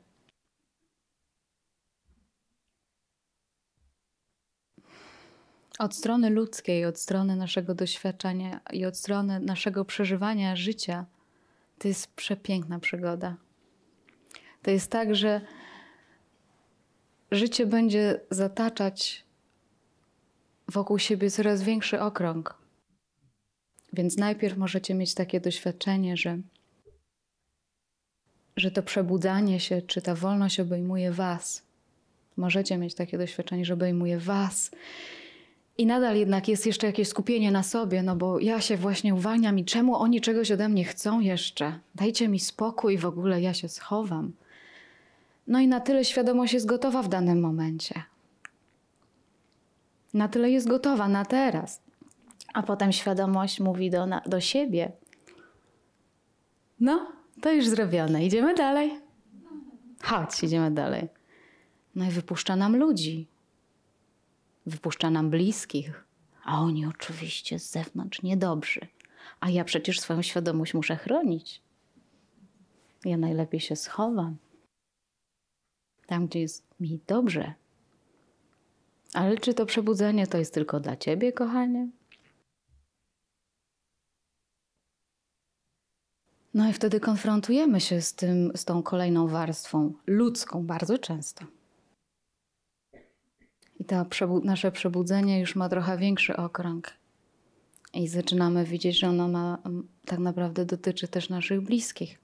[5.80, 11.06] od strony ludzkiej, od strony naszego doświadczenia i od strony naszego przeżywania życia,
[11.80, 13.36] to jest przepiękna przygoda.
[14.62, 15.42] To jest tak, że
[17.32, 19.26] życie będzie zataczać
[20.68, 22.67] wokół siebie coraz większy okrąg.
[23.94, 26.38] Więc najpierw możecie mieć takie doświadczenie, że,
[28.58, 31.64] że to przebudzanie się, czy ta wolność obejmuje Was.
[32.38, 34.72] Możecie mieć takie doświadczenie, że obejmuje Was.
[35.78, 39.60] I nadal jednak jest jeszcze jakieś skupienie na sobie, no bo ja się właśnie uwalniam
[39.60, 41.80] i czemu oni czegoś ode mnie chcą jeszcze?
[41.96, 44.32] Dajcie mi spokój, w ogóle ja się schowam.
[45.48, 48.04] No i na tyle świadomość jest gotowa w danym momencie.
[50.14, 51.82] Na tyle jest gotowa na teraz.
[52.58, 54.92] A potem świadomość mówi do, na, do siebie:
[56.80, 57.12] No,
[57.42, 58.26] To już zrobione.
[58.26, 59.00] Idziemy dalej.
[60.04, 61.08] Chodź, idziemy dalej.
[61.96, 63.28] No i wypuszcza nam ludzi.
[64.66, 66.04] Wypuszcza nam bliskich.
[66.44, 68.82] A oni oczywiście z zewnątrz niedobrzy.
[69.40, 71.62] A ja przecież swoją świadomość muszę chronić.
[73.06, 74.38] Ja najlepiej się schowam.
[76.06, 77.54] Tam, gdzie jest mi dobrze.
[79.14, 81.88] Ale czy to przebudzenie to jest tylko dla ciebie, kochanie?
[86.58, 91.46] No i wtedy konfrontujemy się z, tym, z tą kolejną warstwą ludzką bardzo często.
[93.80, 96.94] I to przebu- nasze przebudzenie już ma trochę większy okrąg.
[97.94, 99.58] I zaczynamy widzieć, że ono ma,
[100.06, 102.20] tak naprawdę dotyczy też naszych bliskich.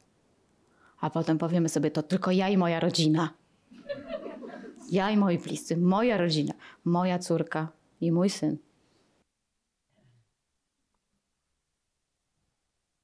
[1.00, 3.34] A potem powiemy sobie, to tylko ja i moja rodzina.
[4.92, 6.54] Ja i moi bliscy, moja rodzina,
[6.86, 7.68] moja córka
[8.02, 8.58] i mój syn.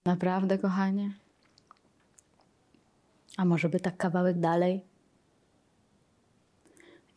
[0.06, 1.19] Naprawdę, kochanie?
[3.40, 4.82] A może by tak kawałek dalej?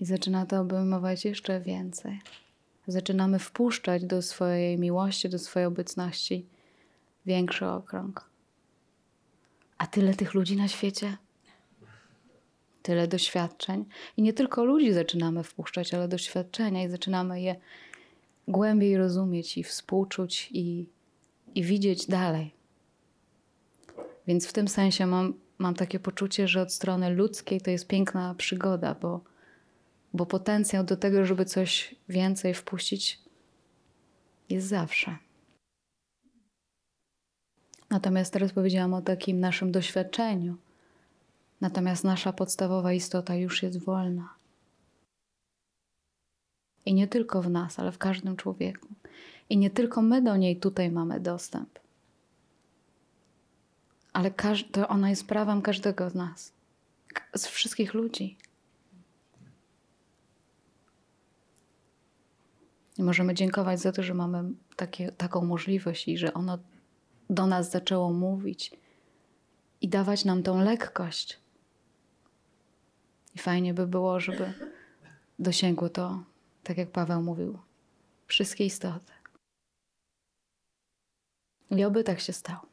[0.00, 2.20] I zaczyna to obejmować jeszcze więcej.
[2.86, 6.46] Zaczynamy wpuszczać do swojej miłości, do swojej obecności
[7.26, 8.30] większy okrąg.
[9.78, 11.16] A tyle tych ludzi na świecie,
[12.82, 13.84] tyle doświadczeń.
[14.16, 17.56] I nie tylko ludzi zaczynamy wpuszczać, ale doświadczenia i zaczynamy je
[18.48, 20.88] głębiej rozumieć i współczuć i,
[21.54, 22.54] i widzieć dalej.
[24.26, 28.34] Więc w tym sensie mam, mam takie poczucie, że od strony ludzkiej to jest piękna
[28.34, 29.20] przygoda, bo,
[30.14, 33.18] bo potencjał do tego, żeby coś więcej wpuścić,
[34.48, 35.16] jest zawsze.
[37.90, 40.56] Natomiast teraz powiedziałam o takim naszym doświadczeniu.
[41.60, 44.34] Natomiast nasza podstawowa istota już jest wolna.
[46.86, 48.88] I nie tylko w nas, ale w każdym człowieku.
[49.50, 51.81] I nie tylko my do niej tutaj mamy dostęp.
[54.12, 56.52] Ale każ- to ona jest prawem każdego z nas.
[57.36, 58.38] Z wszystkich ludzi.
[62.98, 66.58] I możemy dziękować za to, że mamy takie, taką możliwość i że ono
[67.30, 68.72] do nas zaczęło mówić
[69.80, 71.40] i dawać nam tą lekkość.
[73.34, 74.52] I fajnie by było, żeby
[75.38, 76.24] dosięgło to,
[76.62, 77.58] tak jak Paweł mówił,
[78.26, 79.12] wszystkie istoty.
[81.70, 82.71] I oby tak się stało.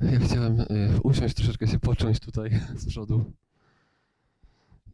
[0.00, 0.66] Ja chciałem y,
[1.02, 3.24] usiąść, troszeczkę się począć tutaj z przodu.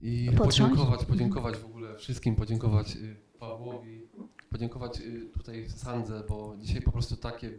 [0.01, 0.59] I Potrząść?
[0.59, 4.03] podziękować, podziękować w ogóle wszystkim, podziękować y, Pawłowi,
[4.51, 7.51] podziękować y, tutaj Sandze, bo dzisiaj po prostu takie,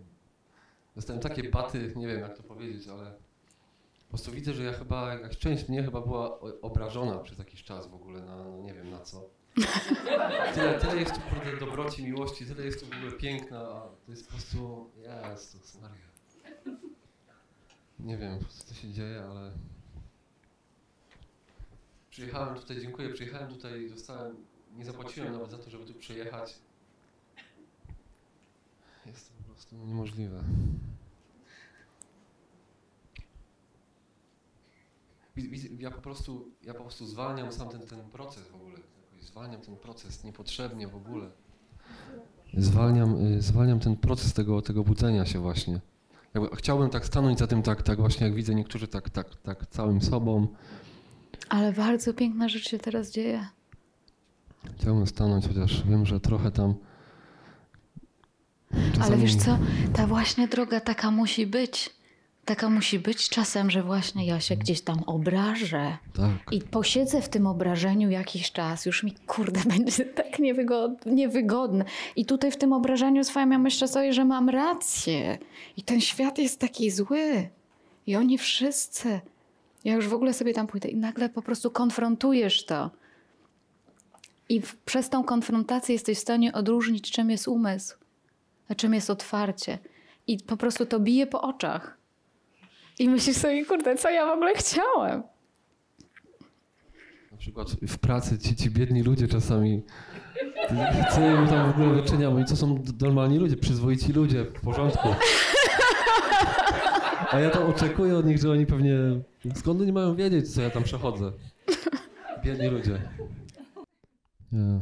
[0.96, 3.12] dostałem takie baty, nie wiem jak to powiedzieć, ale
[4.04, 7.88] po prostu widzę, że ja chyba, jakaś część mnie chyba była obrażona przez jakiś czas
[7.88, 9.30] w ogóle na, no nie wiem na co.
[10.56, 14.12] Tyle, tyle jest tu kurde dobroci, miłości, tyle jest tu w ogóle piękna, a to
[14.12, 14.90] jest po prostu,
[15.32, 16.08] Jezus Maria.
[18.00, 19.52] Nie wiem, co się dzieje, ale
[22.10, 24.36] przyjechałem tutaj, dziękuję, przyjechałem tutaj i dostałem,
[24.76, 26.56] nie zapłaciłem nawet za to, żeby tu przyjechać.
[29.06, 30.44] Jest to po prostu niemożliwe.
[35.80, 38.78] Ja po prostu, ja po prostu zwalniam sam ten, ten proces w ogóle.
[39.22, 41.32] Zwalniam ten proces niepotrzebnie w ogóle.
[42.54, 45.82] Zwalniam, y, zwalniam ten proces tego, tego budzenia się właśnie.
[46.34, 49.68] Jakby chciałbym tak stanąć za tym tak, tak właśnie jak widzę niektórzy tak, tak, tak
[49.68, 50.48] całym sobą.
[51.50, 53.48] Ale bardzo piękna rzecz się teraz dzieje.
[54.78, 56.74] Chciałbym stanąć, chociaż wiem, że trochę tam.
[58.74, 59.58] Ale czasami- wiesz co,
[59.94, 61.97] ta właśnie droga taka musi być.
[62.48, 65.98] Taka musi być czasem, że właśnie ja się gdzieś tam obrażę.
[66.14, 66.54] Tak.
[66.54, 71.86] I posiedzę w tym obrażeniu jakiś czas, już mi kurde będzie tak niewygodne, niewygodne.
[72.16, 75.38] I tutaj w tym obrażeniu swoim ja myślę sobie, że mam rację.
[75.78, 77.50] I ten świat jest taki zły.
[78.08, 79.20] I oni wszyscy.
[79.84, 82.92] Ja już w ogóle sobie tam pójdę i nagle po prostu konfrontujesz to.
[84.50, 87.98] I w, przez tą konfrontację jesteś w stanie odróżnić, czym jest umysł,
[88.70, 89.80] a czym jest otwarcie.
[90.28, 91.97] I po prostu to bije po oczach.
[93.00, 95.24] I myślisz sobie, kurde, co ja w ogóle chciałem?
[97.32, 99.84] Na przykład w pracy ci, ci biedni ludzie czasami.
[101.16, 102.36] Co im tam w ogóle wyczyniam?
[102.36, 105.08] Oni to są normalni ludzie, przyzwoici ludzie, w porządku.
[107.32, 108.98] A ja tam oczekuję od nich, że oni pewnie.
[109.56, 111.32] Skąd oni mają wiedzieć, co ja tam przechodzę?
[112.44, 113.02] Biedni ludzie.
[114.52, 114.80] Nie.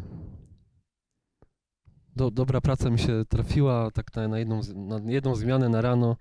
[2.16, 6.16] do, dobra praca mi się trafiła, tak na, na, jedną, na jedną zmianę na rano.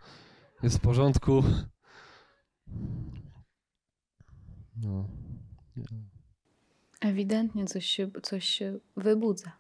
[0.63, 1.43] Jest w porządku.
[4.77, 5.09] No.
[5.77, 5.85] nie.
[7.01, 9.53] Ewidentnie coś się, coś się wybudza.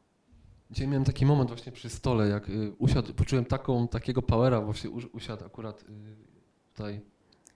[0.70, 4.91] Dzisiaj miałem taki moment właśnie przy stole, jak y, usiadł, poczułem taką, takiego powera, właśnie
[4.91, 5.86] usiadł akurat y,
[6.74, 7.01] tutaj,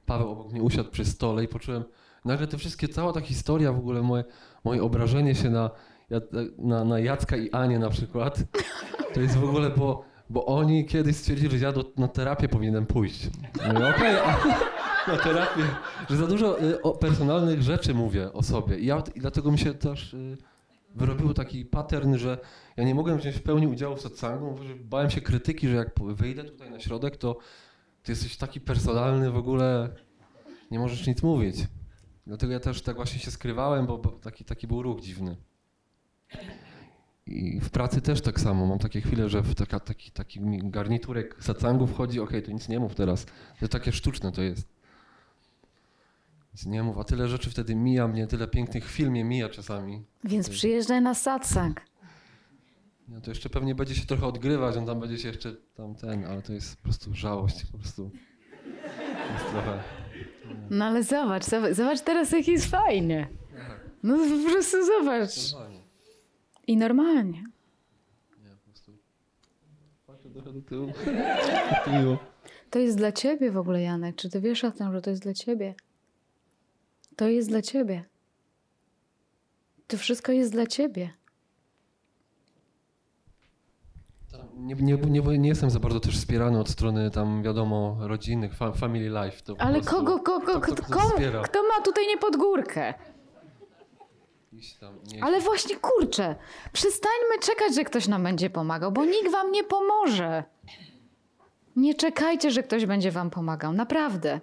[0.06, 1.84] Paweł obok mnie usiadł przy stole i poczułem
[2.24, 4.24] nagle te wszystkie, cała ta historia w ogóle, moje,
[4.64, 5.70] moje obrażenie się na,
[6.58, 8.38] na, na Jacka i Anię na przykład,
[9.14, 12.86] to jest w ogóle, bo, bo oni kiedyś stwierdzili, że ja do, na terapię powinienem
[12.86, 13.30] pójść.
[13.94, 14.38] Okej, a
[15.08, 15.62] na terapię,
[16.10, 19.58] że za dużo y, o personalnych rzeczy mówię o sobie i, ja, i dlatego mi
[19.58, 20.36] się też y,
[20.94, 22.38] wyrobił taki pattern, że
[22.76, 25.90] ja nie mogłem wziąć w pełni udziału w satsangu, bo bałem się krytyki, że jak
[26.00, 27.38] wyjdę tutaj na środek, to
[28.02, 29.88] ty jesteś taki personalny w ogóle,
[30.70, 31.56] nie możesz nic mówić.
[32.26, 35.36] Dlatego ja też tak właśnie się skrywałem, bo, bo taki, taki był ruch dziwny.
[37.26, 38.66] I w pracy też tak samo.
[38.66, 42.80] Mam takie chwile, że w taka, taki, taki garniturek satsangu wchodzi, okej, to nic nie
[42.80, 43.26] mów teraz.
[43.60, 44.77] To takie sztuczne to jest.
[46.66, 50.04] Nie mów, a tyle rzeczy wtedy mija mnie, tyle pięknych chwil mnie mija czasami.
[50.24, 51.80] Więc przyjeżdżaj na satsang.
[53.08, 56.24] No to jeszcze pewnie będzie się trochę odgrywać, on tam będzie się jeszcze tam ten,
[56.24, 58.10] ale to jest po prostu żałość, po prostu.
[59.32, 59.82] Jest trochę.
[60.70, 63.28] No ale zobacz, zobacz, teraz jak jest fajnie.
[64.02, 65.52] No po prostu zobacz.
[65.52, 65.82] Normalnie.
[66.66, 67.44] I normalnie.
[68.44, 68.92] Nie, po prostu.
[70.06, 70.92] Patrzę trochę do tyłu.
[71.92, 72.18] Miło.
[72.70, 74.16] To jest dla ciebie w ogóle, Janek.
[74.16, 75.74] Czy ty wiesz o tym, że to jest dla ciebie?
[77.18, 78.04] To jest dla ciebie.
[79.86, 81.10] To wszystko jest dla ciebie.
[84.56, 88.72] Nie, nie, nie, nie jestem za bardzo też wspierany od strony tam wiadomo rodzinnych, fa,
[88.72, 89.42] family life.
[89.44, 92.94] To Ale prostu- kogo, kogo, kto- kto, kto ma tutaj nie pod górkę?
[94.52, 96.36] Iść tam, nie Ale właśnie kurczę,
[96.72, 100.44] przestańmy czekać, że ktoś nam będzie pomagał, bo nikt wam nie pomoże.
[101.76, 104.40] Nie czekajcie, że ktoś będzie wam pomagał, naprawdę.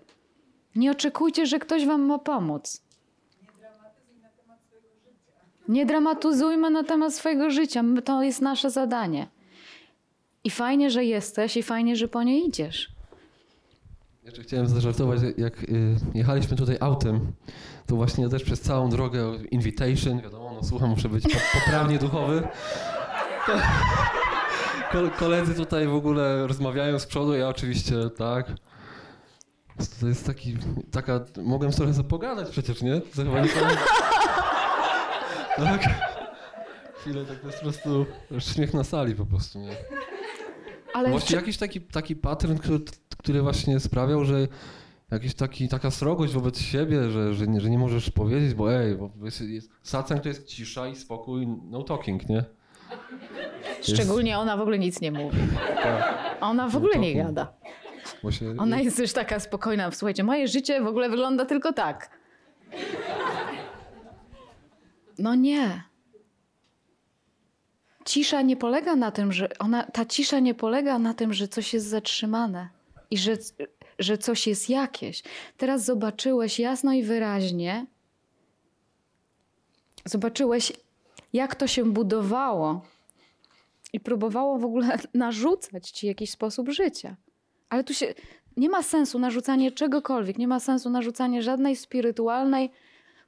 [0.75, 2.81] Nie oczekujcie, że ktoś wam ma pomóc.
[5.67, 7.83] Nie dramatyzujmy na temat swojego życia.
[8.05, 9.27] To jest nasze zadanie.
[10.43, 12.95] I fajnie, że jesteś, i fajnie, że po nie idziesz.
[14.23, 17.31] Jeszcze chciałem zażartować, jak y, jechaliśmy tutaj autem,
[17.87, 21.99] to właśnie ja też przez całą drogę invitation, wiadomo, no słucham, muszę być po, poprawnie
[21.99, 22.47] duchowy.
[25.19, 28.51] Koledzy tutaj w ogóle rozmawiają z przodu, ja oczywiście tak.
[29.99, 30.57] To jest taki,
[30.91, 33.01] taka, mogłem trochę zapogadać przecież, nie?
[33.01, 33.69] To chyba nie powiem.
[35.57, 35.81] Tak.
[36.95, 38.05] Chwilę tak to jest po prostu
[38.39, 39.71] śmiech na sali po prostu, nie?
[40.93, 42.79] Ale Właśnie czy- jakiś taki, taki pattern, który,
[43.17, 44.47] który właśnie sprawiał, że
[45.11, 48.95] jakiś taki, taka srogość wobec siebie, że, że, nie, że nie możesz powiedzieć, bo ej,
[48.95, 52.43] bo jest, jest, satsang to jest cisza i spokój, no talking, nie?
[53.81, 55.37] Szczególnie ona w ogóle nic nie mówi.
[55.83, 57.25] Tak, Ona w ogóle nie talking.
[57.27, 57.53] gada.
[58.57, 59.91] Ona jest już taka spokojna.
[59.91, 62.09] Słuchajcie, moje życie w ogóle wygląda tylko tak.
[65.19, 65.83] No nie.
[68.05, 71.73] Cisza nie polega na tym, że ona, ta cisza nie polega na tym, że coś
[71.73, 72.69] jest zatrzymane
[73.11, 73.37] i że,
[73.99, 75.23] że coś jest jakieś.
[75.57, 77.85] Teraz zobaczyłeś jasno i wyraźnie,
[80.05, 80.73] zobaczyłeś,
[81.33, 82.81] jak to się budowało
[83.93, 87.15] i próbowało w ogóle narzucać ci jakiś sposób życia.
[87.69, 88.13] Ale tu się
[88.57, 92.71] nie ma sensu narzucanie czegokolwiek, nie ma sensu narzucanie żadnej spirytualnej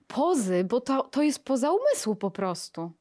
[0.08, 2.92] pozy, bo to, to jest poza umysłu po prostu.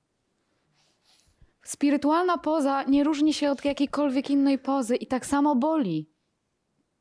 [1.62, 6.10] Spirytualna poza nie różni się od jakiejkolwiek innej pozy i tak samo boli.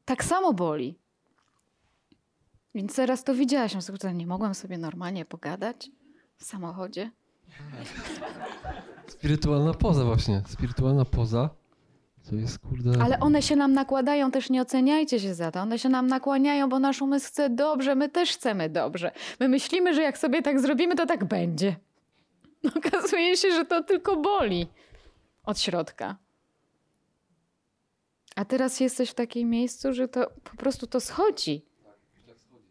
[0.06, 0.99] Tak samo boli.
[2.76, 5.90] Więc teraz to widziałaś, słuchaj, nie mogłam sobie normalnie pogadać
[6.38, 7.12] w samochodzie.
[9.07, 11.49] spirytualna poza właśnie, spirytualna poza,
[12.30, 13.02] to jest kurde...
[13.02, 15.60] Ale one się nam nakładają, też nie oceniajcie się za to.
[15.60, 19.11] One się nam nakłaniają, bo nasz umysł chce dobrze, my też chcemy dobrze.
[19.39, 21.76] My myślimy, że jak sobie tak zrobimy, to tak będzie.
[22.77, 24.68] Okazuje się, że to tylko boli
[25.43, 26.18] od środka.
[28.35, 31.65] A teraz jesteś w takim miejscu, że to po prostu to schodzi.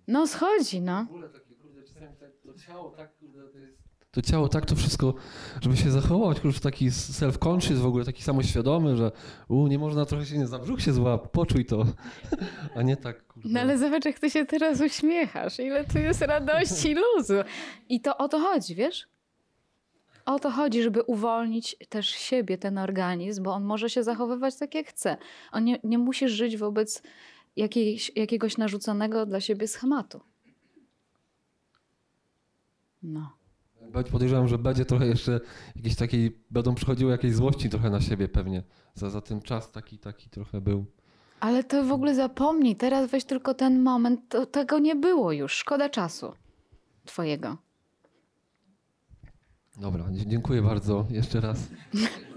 [0.09, 1.05] No schodzi, no.
[1.05, 3.10] W ogóle takie, kurde, czasami tak, to ciało tak,
[4.15, 5.15] to ciało tak to wszystko,
[5.61, 9.12] żeby się zachować, kurde, taki self-conscious w ogóle, taki samoświadomy, że
[9.49, 11.85] u, nie można trochę się nie za brzuch się złap, poczuj to,
[12.77, 13.49] a nie tak, kurde.
[13.53, 15.59] No ale zobacz, jak ty się teraz uśmiechasz.
[15.59, 17.35] Ile tu jest radości i luzu.
[17.89, 19.07] I to o to chodzi, wiesz?
[20.27, 24.74] O to chodzi, żeby uwolnić też siebie, ten organizm, bo on może się zachowywać tak,
[24.74, 25.16] jak chce.
[25.53, 27.03] On nie, nie musisz żyć wobec
[27.57, 30.20] jakiejś, jakiegoś narzuconego dla siebie schematu.
[33.03, 33.44] No.
[34.03, 35.41] Podejrzewam, że będzie trochę jeszcze
[35.77, 38.62] jakiejś takiej, będą przychodziły jakieś złości trochę na siebie pewnie.
[38.95, 40.87] Za, za ten czas taki, taki trochę był.
[41.41, 42.77] Ale to w ogóle zapomnij.
[42.77, 44.21] Teraz weź tylko ten moment.
[44.29, 45.53] To, tego nie było już.
[45.53, 46.33] Szkoda czasu
[47.05, 47.57] twojego.
[49.77, 51.59] Dobra, dziękuję bardzo jeszcze raz.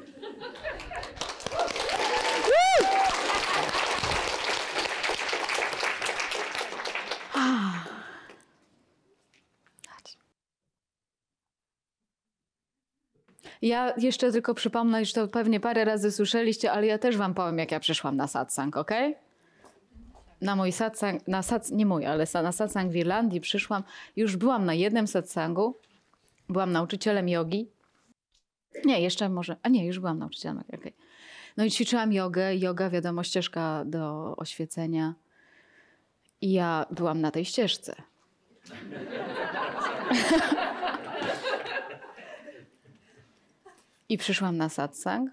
[13.62, 17.58] Ja jeszcze tylko przypomnę, że to pewnie parę razy słyszeliście, ale ja też wam powiem,
[17.58, 18.92] jak ja przyszłam na satsang, ok?
[20.42, 23.84] Na mój satsang, na sats, nie mój, ale na satsang w Irlandii przyszłam.
[24.16, 25.78] Już byłam na jednym satsangu.
[26.50, 27.70] Byłam nauczycielem jogi.
[28.86, 30.94] Nie, jeszcze może, a nie, już byłam nauczycielem okej.
[31.58, 32.56] No i ćwiczyłam jogę.
[32.56, 35.14] Yoga, wiadomo, ścieżka do oświecenia.
[36.42, 37.96] I ja byłam na tej ścieżce.
[44.10, 45.30] I przyszłam na satsang.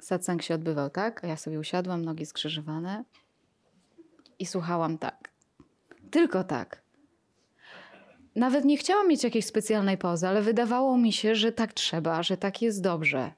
[0.00, 3.04] Satsang się odbywał tak, a ja sobie usiadłam, nogi skrzyżowane
[4.38, 5.30] i słuchałam tak.
[6.10, 6.82] Tylko tak.
[8.36, 12.36] Nawet nie chciałam mieć jakiejś specjalnej pozy, ale wydawało mi się, że tak trzeba, że
[12.36, 13.32] tak jest dobrze.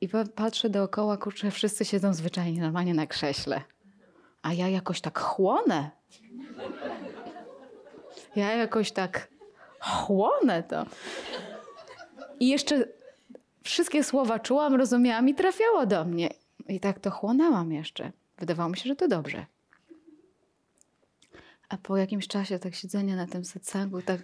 [0.00, 3.62] I pa- patrzę dookoła, kurczę, wszyscy siedzą zwyczajnie normalnie na krześle.
[4.42, 5.90] A ja jakoś tak chłonę.
[8.36, 9.28] Ja jakoś tak
[9.80, 10.86] chłonę to.
[12.40, 12.84] I jeszcze
[13.62, 16.30] wszystkie słowa czułam, rozumiałam i trafiało do mnie.
[16.68, 18.12] I tak to chłonęłam jeszcze.
[18.38, 19.46] Wydawało mi się, że to dobrze.
[21.68, 24.20] A po jakimś czasie tak siedzenia na tym satsangu, tak,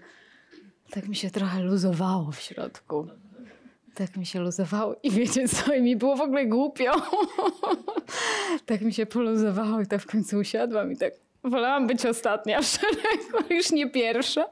[0.90, 3.09] tak mi się trochę luzowało w środku.
[3.94, 6.93] Tak mi się luzowało i wiecie co, i mi było w ogóle głupio.
[8.66, 11.12] tak mi się poluzowało i tak w końcu usiadłam i tak
[11.44, 14.47] wolałam być ostatnia w szeregu, już nie pierwsza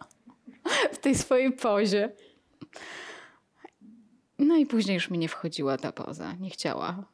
[0.92, 2.12] w tej swojej pozie.
[4.44, 6.32] No i później już mi nie wchodziła ta poza.
[6.32, 7.04] Nie chciała.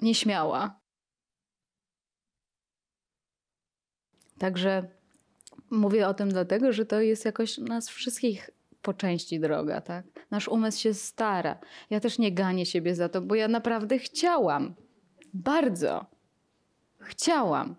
[0.00, 0.80] Nie śmiała.
[4.38, 4.88] Także
[5.70, 8.50] mówię o tym dlatego, że to jest jakoś nas wszystkich
[8.82, 10.04] po części droga, tak?
[10.30, 11.58] Nasz umysł się stara.
[11.90, 14.74] Ja też nie ganię siebie za to, bo ja naprawdę chciałam.
[15.34, 16.06] Bardzo.
[16.98, 17.76] Chciałam.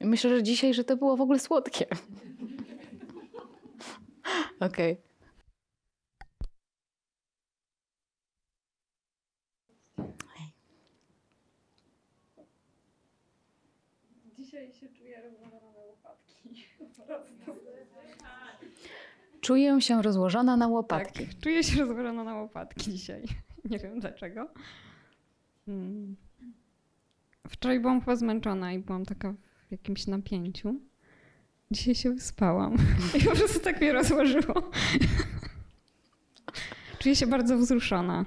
[0.00, 1.86] Myślę, że dzisiaj, że to było w ogóle słodkie.
[4.60, 4.96] Okej.
[14.38, 16.64] Dzisiaj się czuję rozłożona na łopatki.
[16.96, 17.34] Po prostu.
[19.44, 21.26] Czuję się rozłożona na łopatki.
[21.26, 23.24] Tak, czuję się rozłożona na łopatki dzisiaj.
[23.70, 24.48] Nie wiem dlaczego.
[25.68, 26.16] Mm.
[27.48, 29.32] Wczoraj byłam chyba zmęczona i byłam taka
[29.68, 30.80] w jakimś napięciu.
[31.70, 32.74] Dzisiaj się wyspałam
[33.20, 34.70] i po prostu tak mnie rozłożyło.
[36.98, 38.24] Czuję się bardzo wzruszona.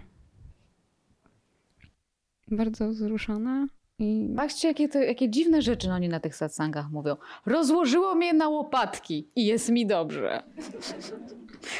[2.48, 3.68] Bardzo wzruszona
[4.00, 7.16] i Patrzcie, jakie, to, jakie dziwne rzeczy oni na tych satsangach mówią.
[7.46, 10.44] Rozłożyło mnie na łopatki i jest mi dobrze.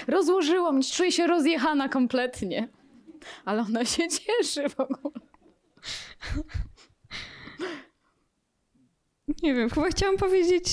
[0.08, 2.70] Rozłożyło mnie, czuję się rozjechana kompletnie.
[3.46, 5.14] Ale ona się cieszy w ogóle.
[9.44, 10.66] Nie wiem, chyba chciałam powiedzieć,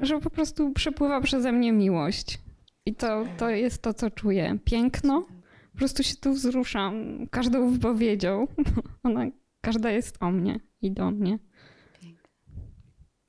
[0.00, 2.38] że po prostu przepływa przeze mnie miłość.
[2.86, 4.58] I to, to jest to, co czuję.
[4.64, 5.26] Piękno.
[5.72, 8.46] Po prostu się tu wzruszam każdą wypowiedzią.
[9.02, 9.26] Ona,
[9.60, 11.38] każda jest o mnie i do mnie.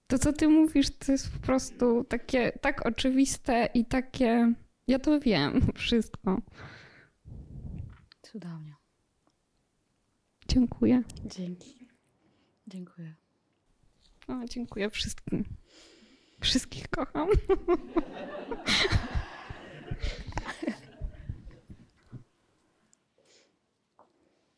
[0.07, 4.53] To, co ty mówisz, to jest po prostu takie tak oczywiste i takie.
[4.87, 6.41] Ja to wiem, wszystko.
[8.21, 8.75] Cudownie.
[10.47, 11.03] Dziękuję.
[11.25, 11.87] Dzięki.
[12.67, 13.15] Dziękuję.
[14.27, 15.45] O, dziękuję wszystkim.
[16.41, 17.29] Wszystkich kocham.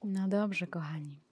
[0.03, 1.22] No dobrze, kochani.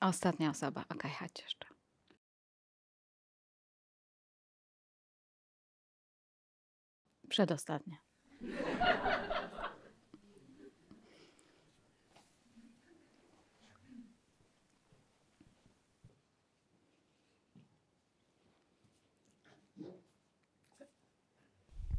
[0.00, 0.84] Ostatnia osoba.
[0.88, 1.66] Okej, chodź jeszcze.
[7.28, 7.96] Przedostatnia.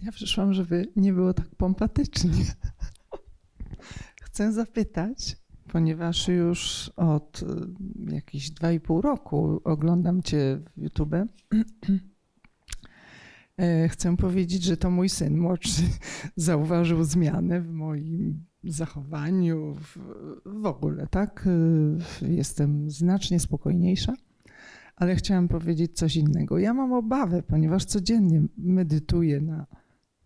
[0.02, 2.32] Ja przyszłam, żeby nie było tak pompatycznie.
[4.24, 5.38] Chcę zapytać,
[5.68, 11.15] ponieważ już od y, jakichś 2,5 roku oglądam Cię w YouTube.
[13.57, 15.81] E, Chcę powiedzieć, że to mój syn młodszy
[16.35, 19.98] zauważył zmianę w moim zachowaniu, w,
[20.45, 21.48] w ogóle, tak?
[22.22, 24.14] E, Jestem znacznie spokojniejsza,
[24.95, 26.57] ale chciałam powiedzieć coś innego.
[26.60, 29.65] Ja mam obawę, ponieważ codziennie medytuję na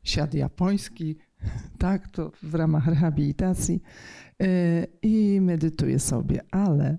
[0.03, 1.17] siad japoński,
[1.79, 3.81] tak, to w ramach rehabilitacji
[5.01, 6.97] i medytuję sobie, ale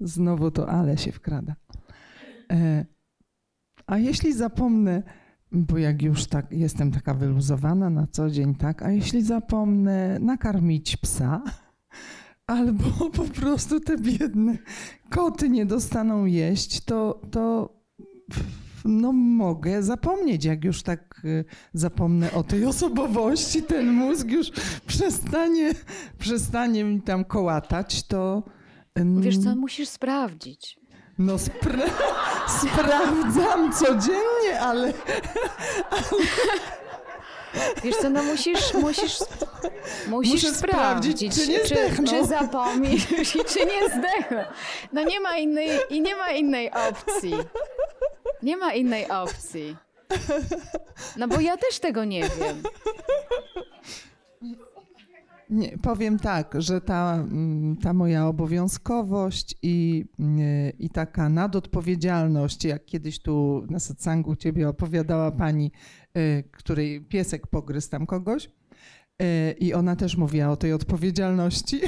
[0.00, 1.56] znowu to ale się wkrada.
[2.52, 2.84] E,
[3.86, 5.02] A jeśli zapomnę,
[5.52, 10.96] bo jak już tak jestem taka wyluzowana na co dzień, tak, a jeśli zapomnę nakarmić
[10.96, 11.42] psa,
[12.46, 14.58] albo po prostu te biedne
[15.10, 17.74] koty nie dostaną jeść, to, to
[18.84, 21.44] no mogę zapomnieć, jak już tak y,
[21.74, 24.50] zapomnę o tej osobowości, ten mózg już
[24.86, 25.70] przestanie,
[26.18, 28.42] przestanie mi tam kołatać, to...
[28.96, 30.78] Wiesz co, musisz sprawdzić.
[31.18, 31.90] No spra-
[32.62, 34.92] sprawdzam codziennie, ale...
[37.84, 39.18] Wiesz co, no musisz, musisz,
[40.08, 41.74] musisz Muszę sprawdzić, czy nie czy,
[42.08, 44.38] czy zapomnisz i czy nie zdechną.
[44.92, 47.34] No nie ma innej, i nie ma innej opcji.
[48.42, 49.76] Nie ma innej opcji.
[51.16, 52.62] No bo ja też tego nie wiem.
[55.50, 60.04] Nie, powiem tak, że ta, mm, ta moja obowiązkowość i,
[60.78, 65.72] i taka nadodpowiedzialność, jak kiedyś tu na satsangu ciebie opowiadała pani,
[66.18, 68.48] y, której piesek pogryzł tam kogoś,
[69.58, 71.80] i ona też mówiła o tej odpowiedzialności,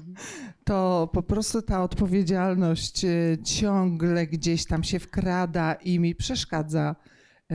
[0.64, 6.96] to po prostu ta odpowiedzialność y, ciągle gdzieś tam się wkrada i mi przeszkadza
[7.52, 7.54] y,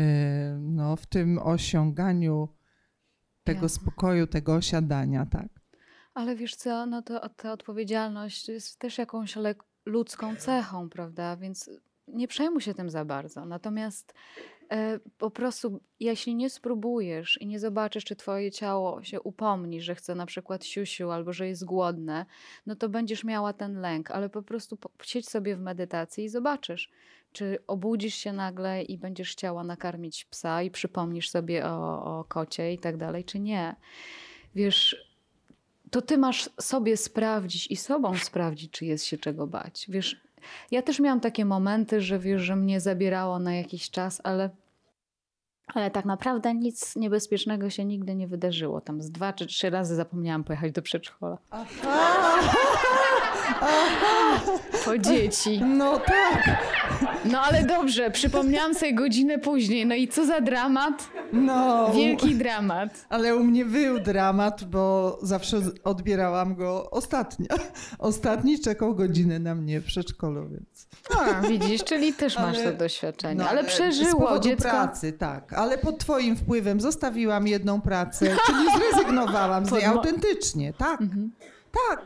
[0.59, 2.49] no, w tym osiąganiu
[3.43, 3.81] tego Jasne.
[3.81, 5.47] spokoju, tego osiadania, tak.
[6.13, 9.35] Ale wiesz co, no to ta odpowiedzialność jest też jakąś
[9.85, 11.37] ludzką cechą, prawda?
[11.37, 11.69] Więc
[12.07, 13.45] nie przejmuj się tym za bardzo.
[13.45, 14.13] Natomiast
[15.17, 20.15] po prostu, jeśli nie spróbujesz i nie zobaczysz, czy twoje ciało się upomni, że chce
[20.15, 22.25] na przykład siusiu albo że jest głodne,
[22.65, 26.91] no to będziesz miała ten lęk, ale po prostu siedź sobie w medytacji i zobaczysz,
[27.33, 32.73] czy obudzisz się nagle i będziesz chciała nakarmić psa i przypomnisz sobie o, o kocie
[32.73, 33.75] i tak dalej, czy nie.
[34.55, 35.07] Wiesz,
[35.91, 39.85] to ty masz sobie sprawdzić i sobą sprawdzić, czy jest się czego bać.
[39.89, 40.26] Wiesz,
[40.71, 44.49] ja też miałam takie momenty, że wiesz, że mnie zabierało na jakiś czas, ale,
[45.73, 48.81] ale tak naprawdę nic niebezpiecznego się nigdy nie wydarzyło.
[48.81, 51.37] Tam z dwa czy trzy razy zapomniałam pojechać do przedszkola.
[54.85, 55.61] Po dzieci.
[55.65, 56.57] No tak.
[57.25, 59.85] No ale dobrze, przypomniałam sobie godzinę później.
[59.85, 61.09] No i co za dramat?
[61.33, 61.91] No.
[61.93, 63.05] Wielki dramat.
[63.09, 67.47] Ale u mnie był dramat, bo zawsze odbierałam go ostatnia.
[67.99, 70.87] Ostatni czekał godzinę na mnie w przedszkolu, więc.
[71.19, 73.35] A, widzisz, czyli też masz Ale- to doświadczenie.
[73.35, 74.69] No, ale Z przeżyło dziecko.
[74.69, 75.53] pracy, tak.
[75.57, 80.99] Ale pod twoim wpływem zostawiłam jedną pracę, czyli zrezygnowałam z niej autentycznie, tak.
[81.89, 82.05] Tak.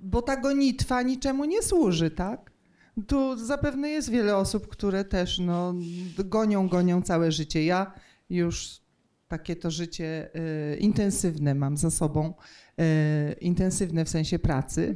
[0.00, 2.50] Bo ta gonitwa niczemu nie służy, tak?
[3.06, 5.74] Tu zapewne jest wiele osób, które też no,
[6.24, 7.64] gonią, gonią całe życie.
[7.64, 7.92] Ja
[8.30, 8.80] już
[9.28, 10.30] takie to życie
[10.74, 12.34] y, intensywne mam za sobą,
[12.80, 14.94] y, intensywne w sensie pracy.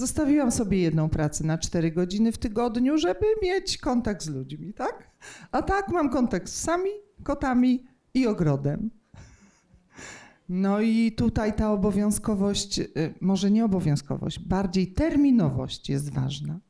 [0.00, 5.10] Zostawiłam sobie jedną pracę na 4 godziny w tygodniu, żeby mieć kontakt z ludźmi, tak?
[5.52, 6.90] A tak mam kontakt z psami,
[7.22, 8.90] kotami i ogrodem.
[10.48, 16.60] No i tutaj ta obowiązkowość, y, może nie obowiązkowość, bardziej terminowość jest ważna.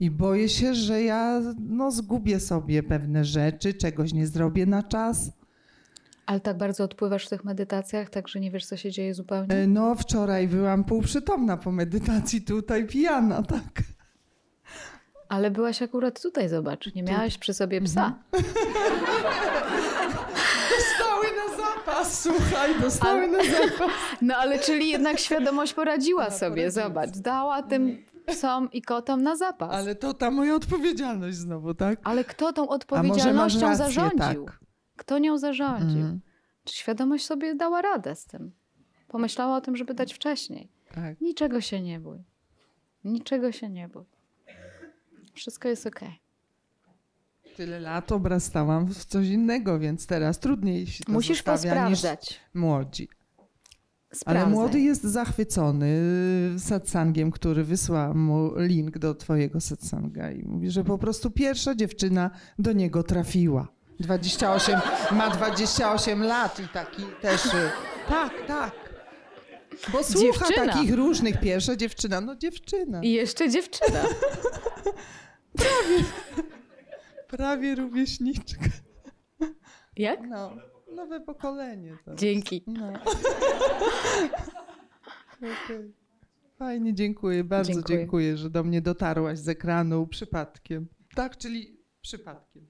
[0.00, 5.32] I boję się, że ja no, zgubię sobie pewne rzeczy, czegoś nie zrobię na czas.
[6.28, 9.54] Ale tak bardzo odpływasz w tych medytacjach, tak że nie wiesz, co się dzieje zupełnie?
[9.54, 13.82] E, No, wczoraj byłam półprzytomna po medytacji, tutaj pijana, tak.
[15.28, 16.94] Ale byłaś akurat tutaj, zobacz.
[16.94, 18.14] Nie miałaś przy sobie psa.
[20.70, 23.90] Dostały na zapas, słuchaj, dostały na zapas.
[24.22, 27.10] No ale czyli jednak świadomość poradziła sobie, zobacz.
[27.10, 29.70] Dała tym psom i kotom na zapas.
[29.72, 32.00] Ale to ta moja odpowiedzialność znowu, tak?
[32.04, 34.44] Ale kto tą odpowiedzialnością rację, zarządził?
[34.44, 34.67] tak.
[34.98, 36.00] Kto nią zarządził?
[36.00, 36.20] Mhm.
[36.64, 38.52] Czy świadomość sobie dała radę z tym?
[39.08, 40.68] Pomyślała o tym, żeby dać wcześniej.
[40.94, 41.20] Tak.
[41.20, 42.18] Niczego się nie bój.
[43.04, 44.04] Niczego się nie bój.
[45.34, 46.20] Wszystko jest okej.
[47.56, 52.40] Tyle lat obrastałam w coś innego, więc teraz trudniej się to Musisz posprawdzać.
[52.54, 53.08] młodzi.
[54.10, 54.50] Ale Sprawdzaj.
[54.52, 55.96] młody jest zachwycony
[56.58, 62.30] satsangiem, który wysłał mu link do twojego satsanga i mówi, że po prostu pierwsza dziewczyna
[62.58, 63.68] do niego trafiła.
[64.00, 64.80] 28,
[65.12, 67.44] ma 28 lat i taki też...
[67.46, 67.70] y,
[68.08, 68.72] Tak, tak.
[69.92, 70.72] Bo słucha Dziewczyna.
[70.72, 71.40] takich różnych.
[71.40, 73.00] Pierwsza dziewczyna, no dziewczyna.
[73.02, 74.02] I jeszcze dziewczyna.
[75.58, 76.04] Prawie.
[77.28, 78.60] Prawie rówieśniczka.
[79.96, 80.20] Jak?
[80.28, 80.52] No,
[80.94, 81.96] nowe pokolenie.
[82.04, 82.64] To Dzięki.
[82.66, 82.92] No.
[86.58, 87.98] Fajnie, dziękuję, bardzo Dziękuję.
[87.98, 90.86] dziękuję, że do mnie dotarłaś z ekranu przypadkiem.
[91.14, 92.66] Tak, czyli przypadkiem.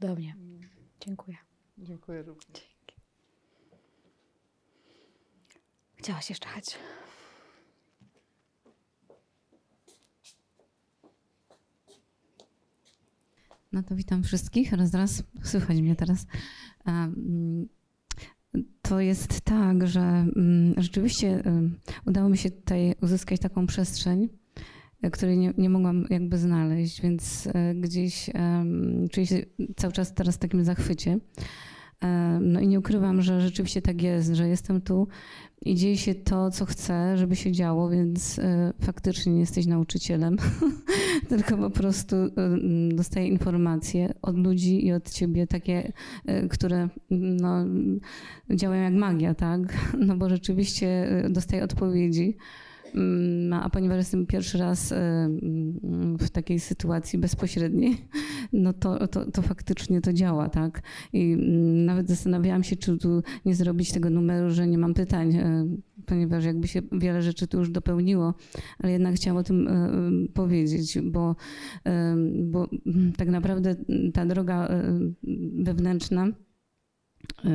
[0.00, 0.36] Cudownie.
[1.00, 1.36] Dziękuję.
[1.78, 2.76] Dziękuję również.
[5.96, 6.78] Chciałaś jeszcze chać?
[13.72, 14.72] No to witam wszystkich.
[14.72, 15.22] Raz, raz.
[15.42, 16.26] Słychać mnie teraz.
[16.86, 17.68] Um,
[18.82, 24.28] To jest tak, że mm, rzeczywiście um, udało mi się tutaj uzyskać taką przestrzeń,
[25.10, 28.30] której nie, nie mogłam jakby znaleźć, więc e, gdzieś
[29.12, 29.42] czuję się
[29.76, 31.18] cały czas teraz w takim zachwycie.
[32.00, 35.08] E, No i nie ukrywam, że rzeczywiście tak jest, że jestem tu
[35.64, 40.36] i dzieje się to, co chcę, żeby się działo, więc e, faktycznie nie jesteś nauczycielem,
[41.28, 42.16] tylko po prostu
[42.94, 45.92] dostaję informacje od ludzi i od ciebie, takie,
[46.50, 47.64] które no,
[48.50, 49.60] działają jak magia, tak?
[50.06, 52.36] No bo rzeczywiście dostaję odpowiedzi.
[52.94, 57.96] Mm, A ponieważ jestem pierwszy raz e, mm, w takiej sytuacji bezpośredniej,
[58.52, 60.82] no to, to, to faktycznie to działa, tak?
[61.12, 65.36] I mm, nawet zastanawiałam się, czy tu nie zrobić tego numeru, że nie mam pytań,
[65.36, 65.66] e,
[66.06, 68.34] ponieważ jakby się wiele rzeczy tu już dopełniło,
[68.78, 69.90] ale jednak chciałam o tym e,
[70.34, 71.36] powiedzieć, bo,
[72.44, 72.68] bo
[73.16, 73.76] tak naprawdę
[74.12, 74.68] ta droga
[75.58, 76.28] wewnętrzna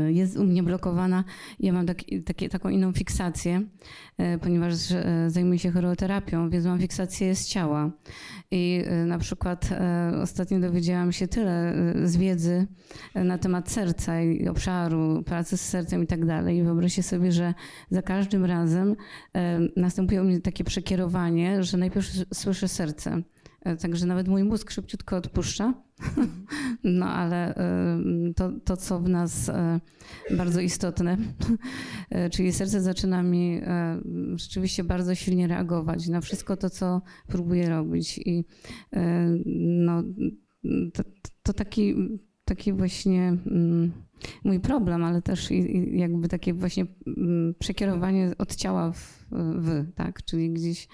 [0.07, 1.23] jest u mnie blokowana.
[1.59, 3.61] Ja mam tak, takie, taką inną fiksację,
[4.17, 7.91] e, ponieważ e, zajmuję się choreoterapią, więc mam fiksację z ciała.
[8.51, 12.67] I e, na przykład e, ostatnio dowiedziałam się tyle e, z wiedzy
[13.13, 16.57] e, na temat serca i obszaru, pracy z sercem i tak dalej.
[16.57, 17.53] I wyobraźcie sobie, że
[17.89, 18.95] za każdym razem
[19.35, 23.21] e, następuje u mnie takie przekierowanie, że najpierw słyszę serce.
[23.65, 25.73] E, Także nawet mój mózg szybciutko odpuszcza.
[26.83, 27.55] No ale
[28.29, 29.53] y, to, to, co w nas y,
[30.37, 31.17] bardzo istotne,
[32.31, 33.61] czyli serce zaczyna mi
[34.35, 38.17] rzeczywiście bardzo silnie reagować na wszystko to, co próbuję robić.
[38.17, 38.45] I
[39.85, 40.03] no,
[40.93, 41.03] to,
[41.43, 41.95] to taki,
[42.45, 43.91] taki właśnie mm,
[44.43, 45.49] mój problem, ale też
[45.91, 50.23] jakby takie właśnie mm, przekierowanie od ciała w, w tak?
[50.23, 50.87] Czyli gdzieś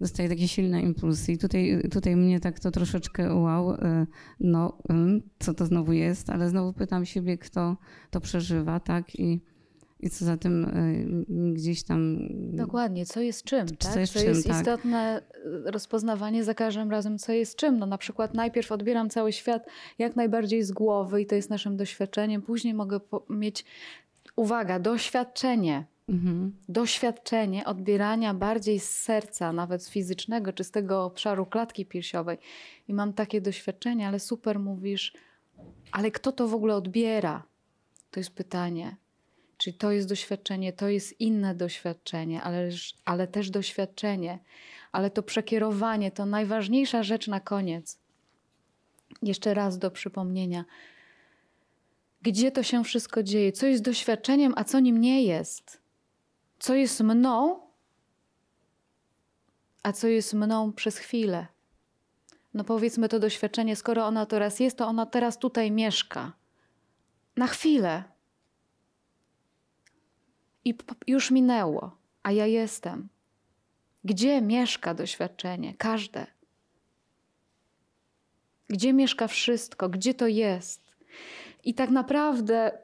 [0.00, 1.32] dostaję takie silne impulsy.
[1.32, 4.06] I tutaj, tutaj mnie tak to troszeczkę wow, y,
[4.40, 7.76] no ym, co to znowu jest, ale znowu pytam siebie, kto
[8.10, 9.14] to przeżywa, tak?
[9.20, 9.40] I,
[10.00, 12.18] i co za tym y, gdzieś tam...
[12.52, 14.00] Dokładnie, co jest czym, Co tak?
[14.00, 14.56] jest to czym, jest tak.
[14.56, 15.22] istotne
[15.64, 17.78] rozpoznawanie za każdym razem, co jest czym.
[17.78, 19.66] No na przykład najpierw odbieram cały świat
[19.98, 22.42] jak najbardziej z głowy i to jest naszym doświadczeniem.
[22.42, 23.00] Później mogę
[23.30, 23.64] mieć,
[24.36, 25.93] uwaga, doświadczenie.
[26.08, 26.52] Mhm.
[26.68, 32.38] Doświadczenie odbierania bardziej z serca, nawet z fizycznego, czy z tego obszaru klatki piersiowej.
[32.88, 35.12] I mam takie doświadczenie, ale super mówisz,
[35.92, 37.42] ale kto to w ogóle odbiera?
[38.10, 38.96] To jest pytanie.
[39.56, 42.70] Czyli to jest doświadczenie, to jest inne doświadczenie, ale,
[43.04, 44.38] ale też doświadczenie.
[44.92, 47.98] Ale to przekierowanie to najważniejsza rzecz na koniec.
[49.22, 50.64] Jeszcze raz do przypomnienia.
[52.22, 53.52] Gdzie to się wszystko dzieje?
[53.52, 55.83] Co jest doświadczeniem, a co nim nie jest?
[56.64, 57.60] Co jest mną,
[59.82, 61.46] a co jest mną przez chwilę?
[62.54, 66.32] No powiedzmy to doświadczenie, skoro ono teraz jest, to ono teraz tutaj mieszka.
[67.36, 68.04] Na chwilę.
[70.64, 70.74] I
[71.06, 73.08] już minęło, a ja jestem.
[74.04, 75.74] Gdzie mieszka doświadczenie?
[75.74, 76.26] Każde.
[78.68, 79.88] Gdzie mieszka wszystko?
[79.88, 80.94] Gdzie to jest?
[81.64, 82.78] I tak naprawdę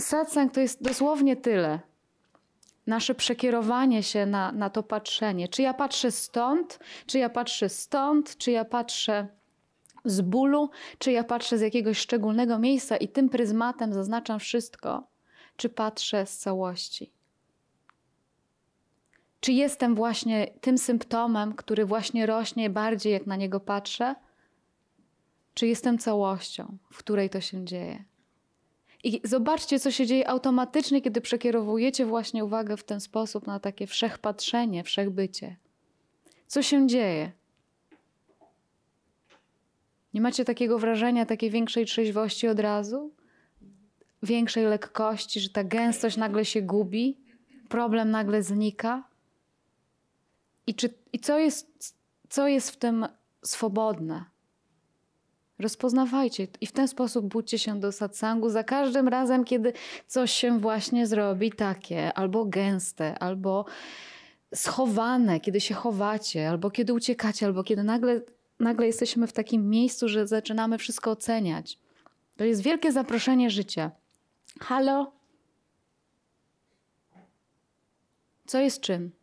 [0.00, 1.87] satsang to jest dosłownie tyle.
[2.88, 5.48] Nasze przekierowanie się na, na to patrzenie.
[5.48, 9.28] Czy ja patrzę stąd, czy ja patrzę stąd, czy ja patrzę
[10.04, 15.06] z bólu, czy ja patrzę z jakiegoś szczególnego miejsca i tym pryzmatem zaznaczam wszystko,
[15.56, 17.12] czy patrzę z całości.
[19.40, 24.14] Czy jestem właśnie tym symptomem, który właśnie rośnie bardziej, jak na niego patrzę?
[25.54, 28.04] Czy jestem całością, w której to się dzieje?
[29.04, 33.86] I zobaczcie, co się dzieje automatycznie, kiedy przekierowujecie właśnie uwagę w ten sposób na takie
[33.86, 35.56] wszechpatrzenie, wszechbycie.
[36.46, 37.32] Co się dzieje?
[40.14, 43.12] Nie macie takiego wrażenia, takiej większej trzeźwości od razu?
[44.22, 47.18] Większej lekkości, że ta gęstość nagle się gubi?
[47.68, 49.08] Problem nagle znika?
[50.66, 51.96] I, czy, i co, jest,
[52.28, 53.06] co jest w tym
[53.42, 54.24] swobodne?
[55.58, 59.72] Rozpoznawajcie i w ten sposób budźcie się do satsangu za każdym razem, kiedy
[60.06, 63.64] coś się właśnie zrobi takie, albo gęste, albo
[64.54, 68.20] schowane, kiedy się chowacie, albo kiedy uciekacie, albo kiedy nagle,
[68.60, 71.78] nagle jesteśmy w takim miejscu, że zaczynamy wszystko oceniać.
[72.36, 73.90] To jest wielkie zaproszenie życia.
[74.60, 75.12] Halo?
[78.46, 79.17] Co jest czym?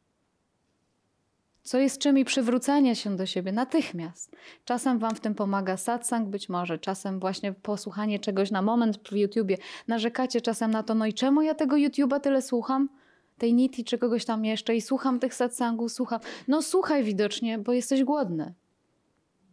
[1.66, 4.36] Co jest czym i przywrócenie się do siebie natychmiast.
[4.66, 9.16] Czasem Wam w tym pomaga satsang, być może, czasem właśnie posłuchanie czegoś na moment w
[9.16, 9.58] YouTubie.
[9.88, 12.90] Narzekacie czasem na to, no i czemu ja tego YouTuba tyle słucham?
[13.38, 16.20] Tej Niti czy kogoś tam jeszcze i słucham tych satsangów, słucham.
[16.48, 18.54] No słuchaj widocznie, bo jesteś głodny.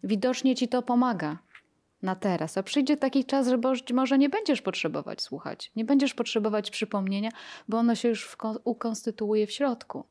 [0.04, 1.38] Widocznie Ci to pomaga
[2.02, 2.58] na teraz.
[2.58, 3.58] A przyjdzie taki czas, że
[3.94, 5.72] może nie będziesz potrzebować słuchać.
[5.76, 7.30] Nie będziesz potrzebować przypomnienia,
[7.68, 10.04] bo ono się już ukonstytuuje w środku.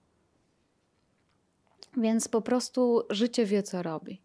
[1.97, 4.21] Więc po prostu życie wie, co robi.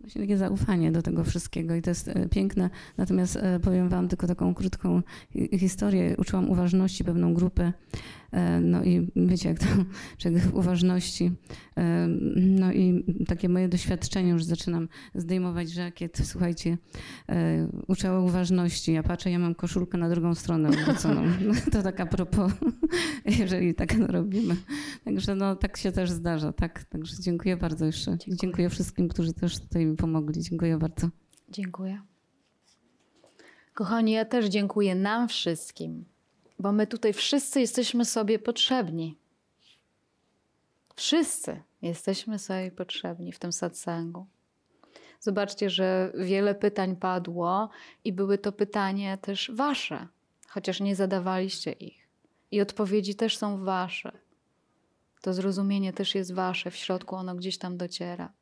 [0.00, 2.70] Właśnie takie zaufanie do tego wszystkiego i to jest e, piękne.
[2.96, 6.14] Natomiast e, powiem wam tylko taką krótką hi- historię.
[6.18, 7.72] Uczyłam uważności pewną grupę.
[8.32, 9.66] E, No i wiecie, jak to
[10.50, 11.32] w uważności.
[11.76, 16.18] e, No i takie moje doświadczenie już zaczynam zdejmować żakiet.
[16.24, 16.78] Słuchajcie,
[17.28, 18.92] e, uczę uważności.
[18.92, 21.22] Ja patrzę, ja mam koszulkę na drugą stronę odwróconą.
[21.72, 22.52] To tak a propos,
[23.38, 24.56] jeżeli tak robimy.
[25.04, 26.84] Także no, tak się też zdarza, tak?
[26.84, 28.18] Także dziękuję bardzo jeszcze.
[28.28, 30.42] Dziękuję, wszystkim, którzy też tutaj mi pomogli.
[30.42, 31.08] Dziękuję bardzo.
[31.48, 32.00] Dziękuję.
[33.74, 36.04] Kochani, ja też dziękuję nam wszystkim,
[36.58, 39.18] bo my tutaj wszyscy jesteśmy sobie potrzebni.
[40.96, 44.26] Wszyscy jesteśmy sobie potrzebni w tym satsangu.
[45.20, 47.70] Zobaczcie, że wiele pytań padło
[48.04, 50.08] i były to pytania też wasze,
[50.48, 52.08] chociaż nie zadawaliście ich.
[52.50, 54.12] I odpowiedzi też są wasze.
[55.22, 58.32] To zrozumienie też jest wasze, w środku ono gdzieś tam dociera.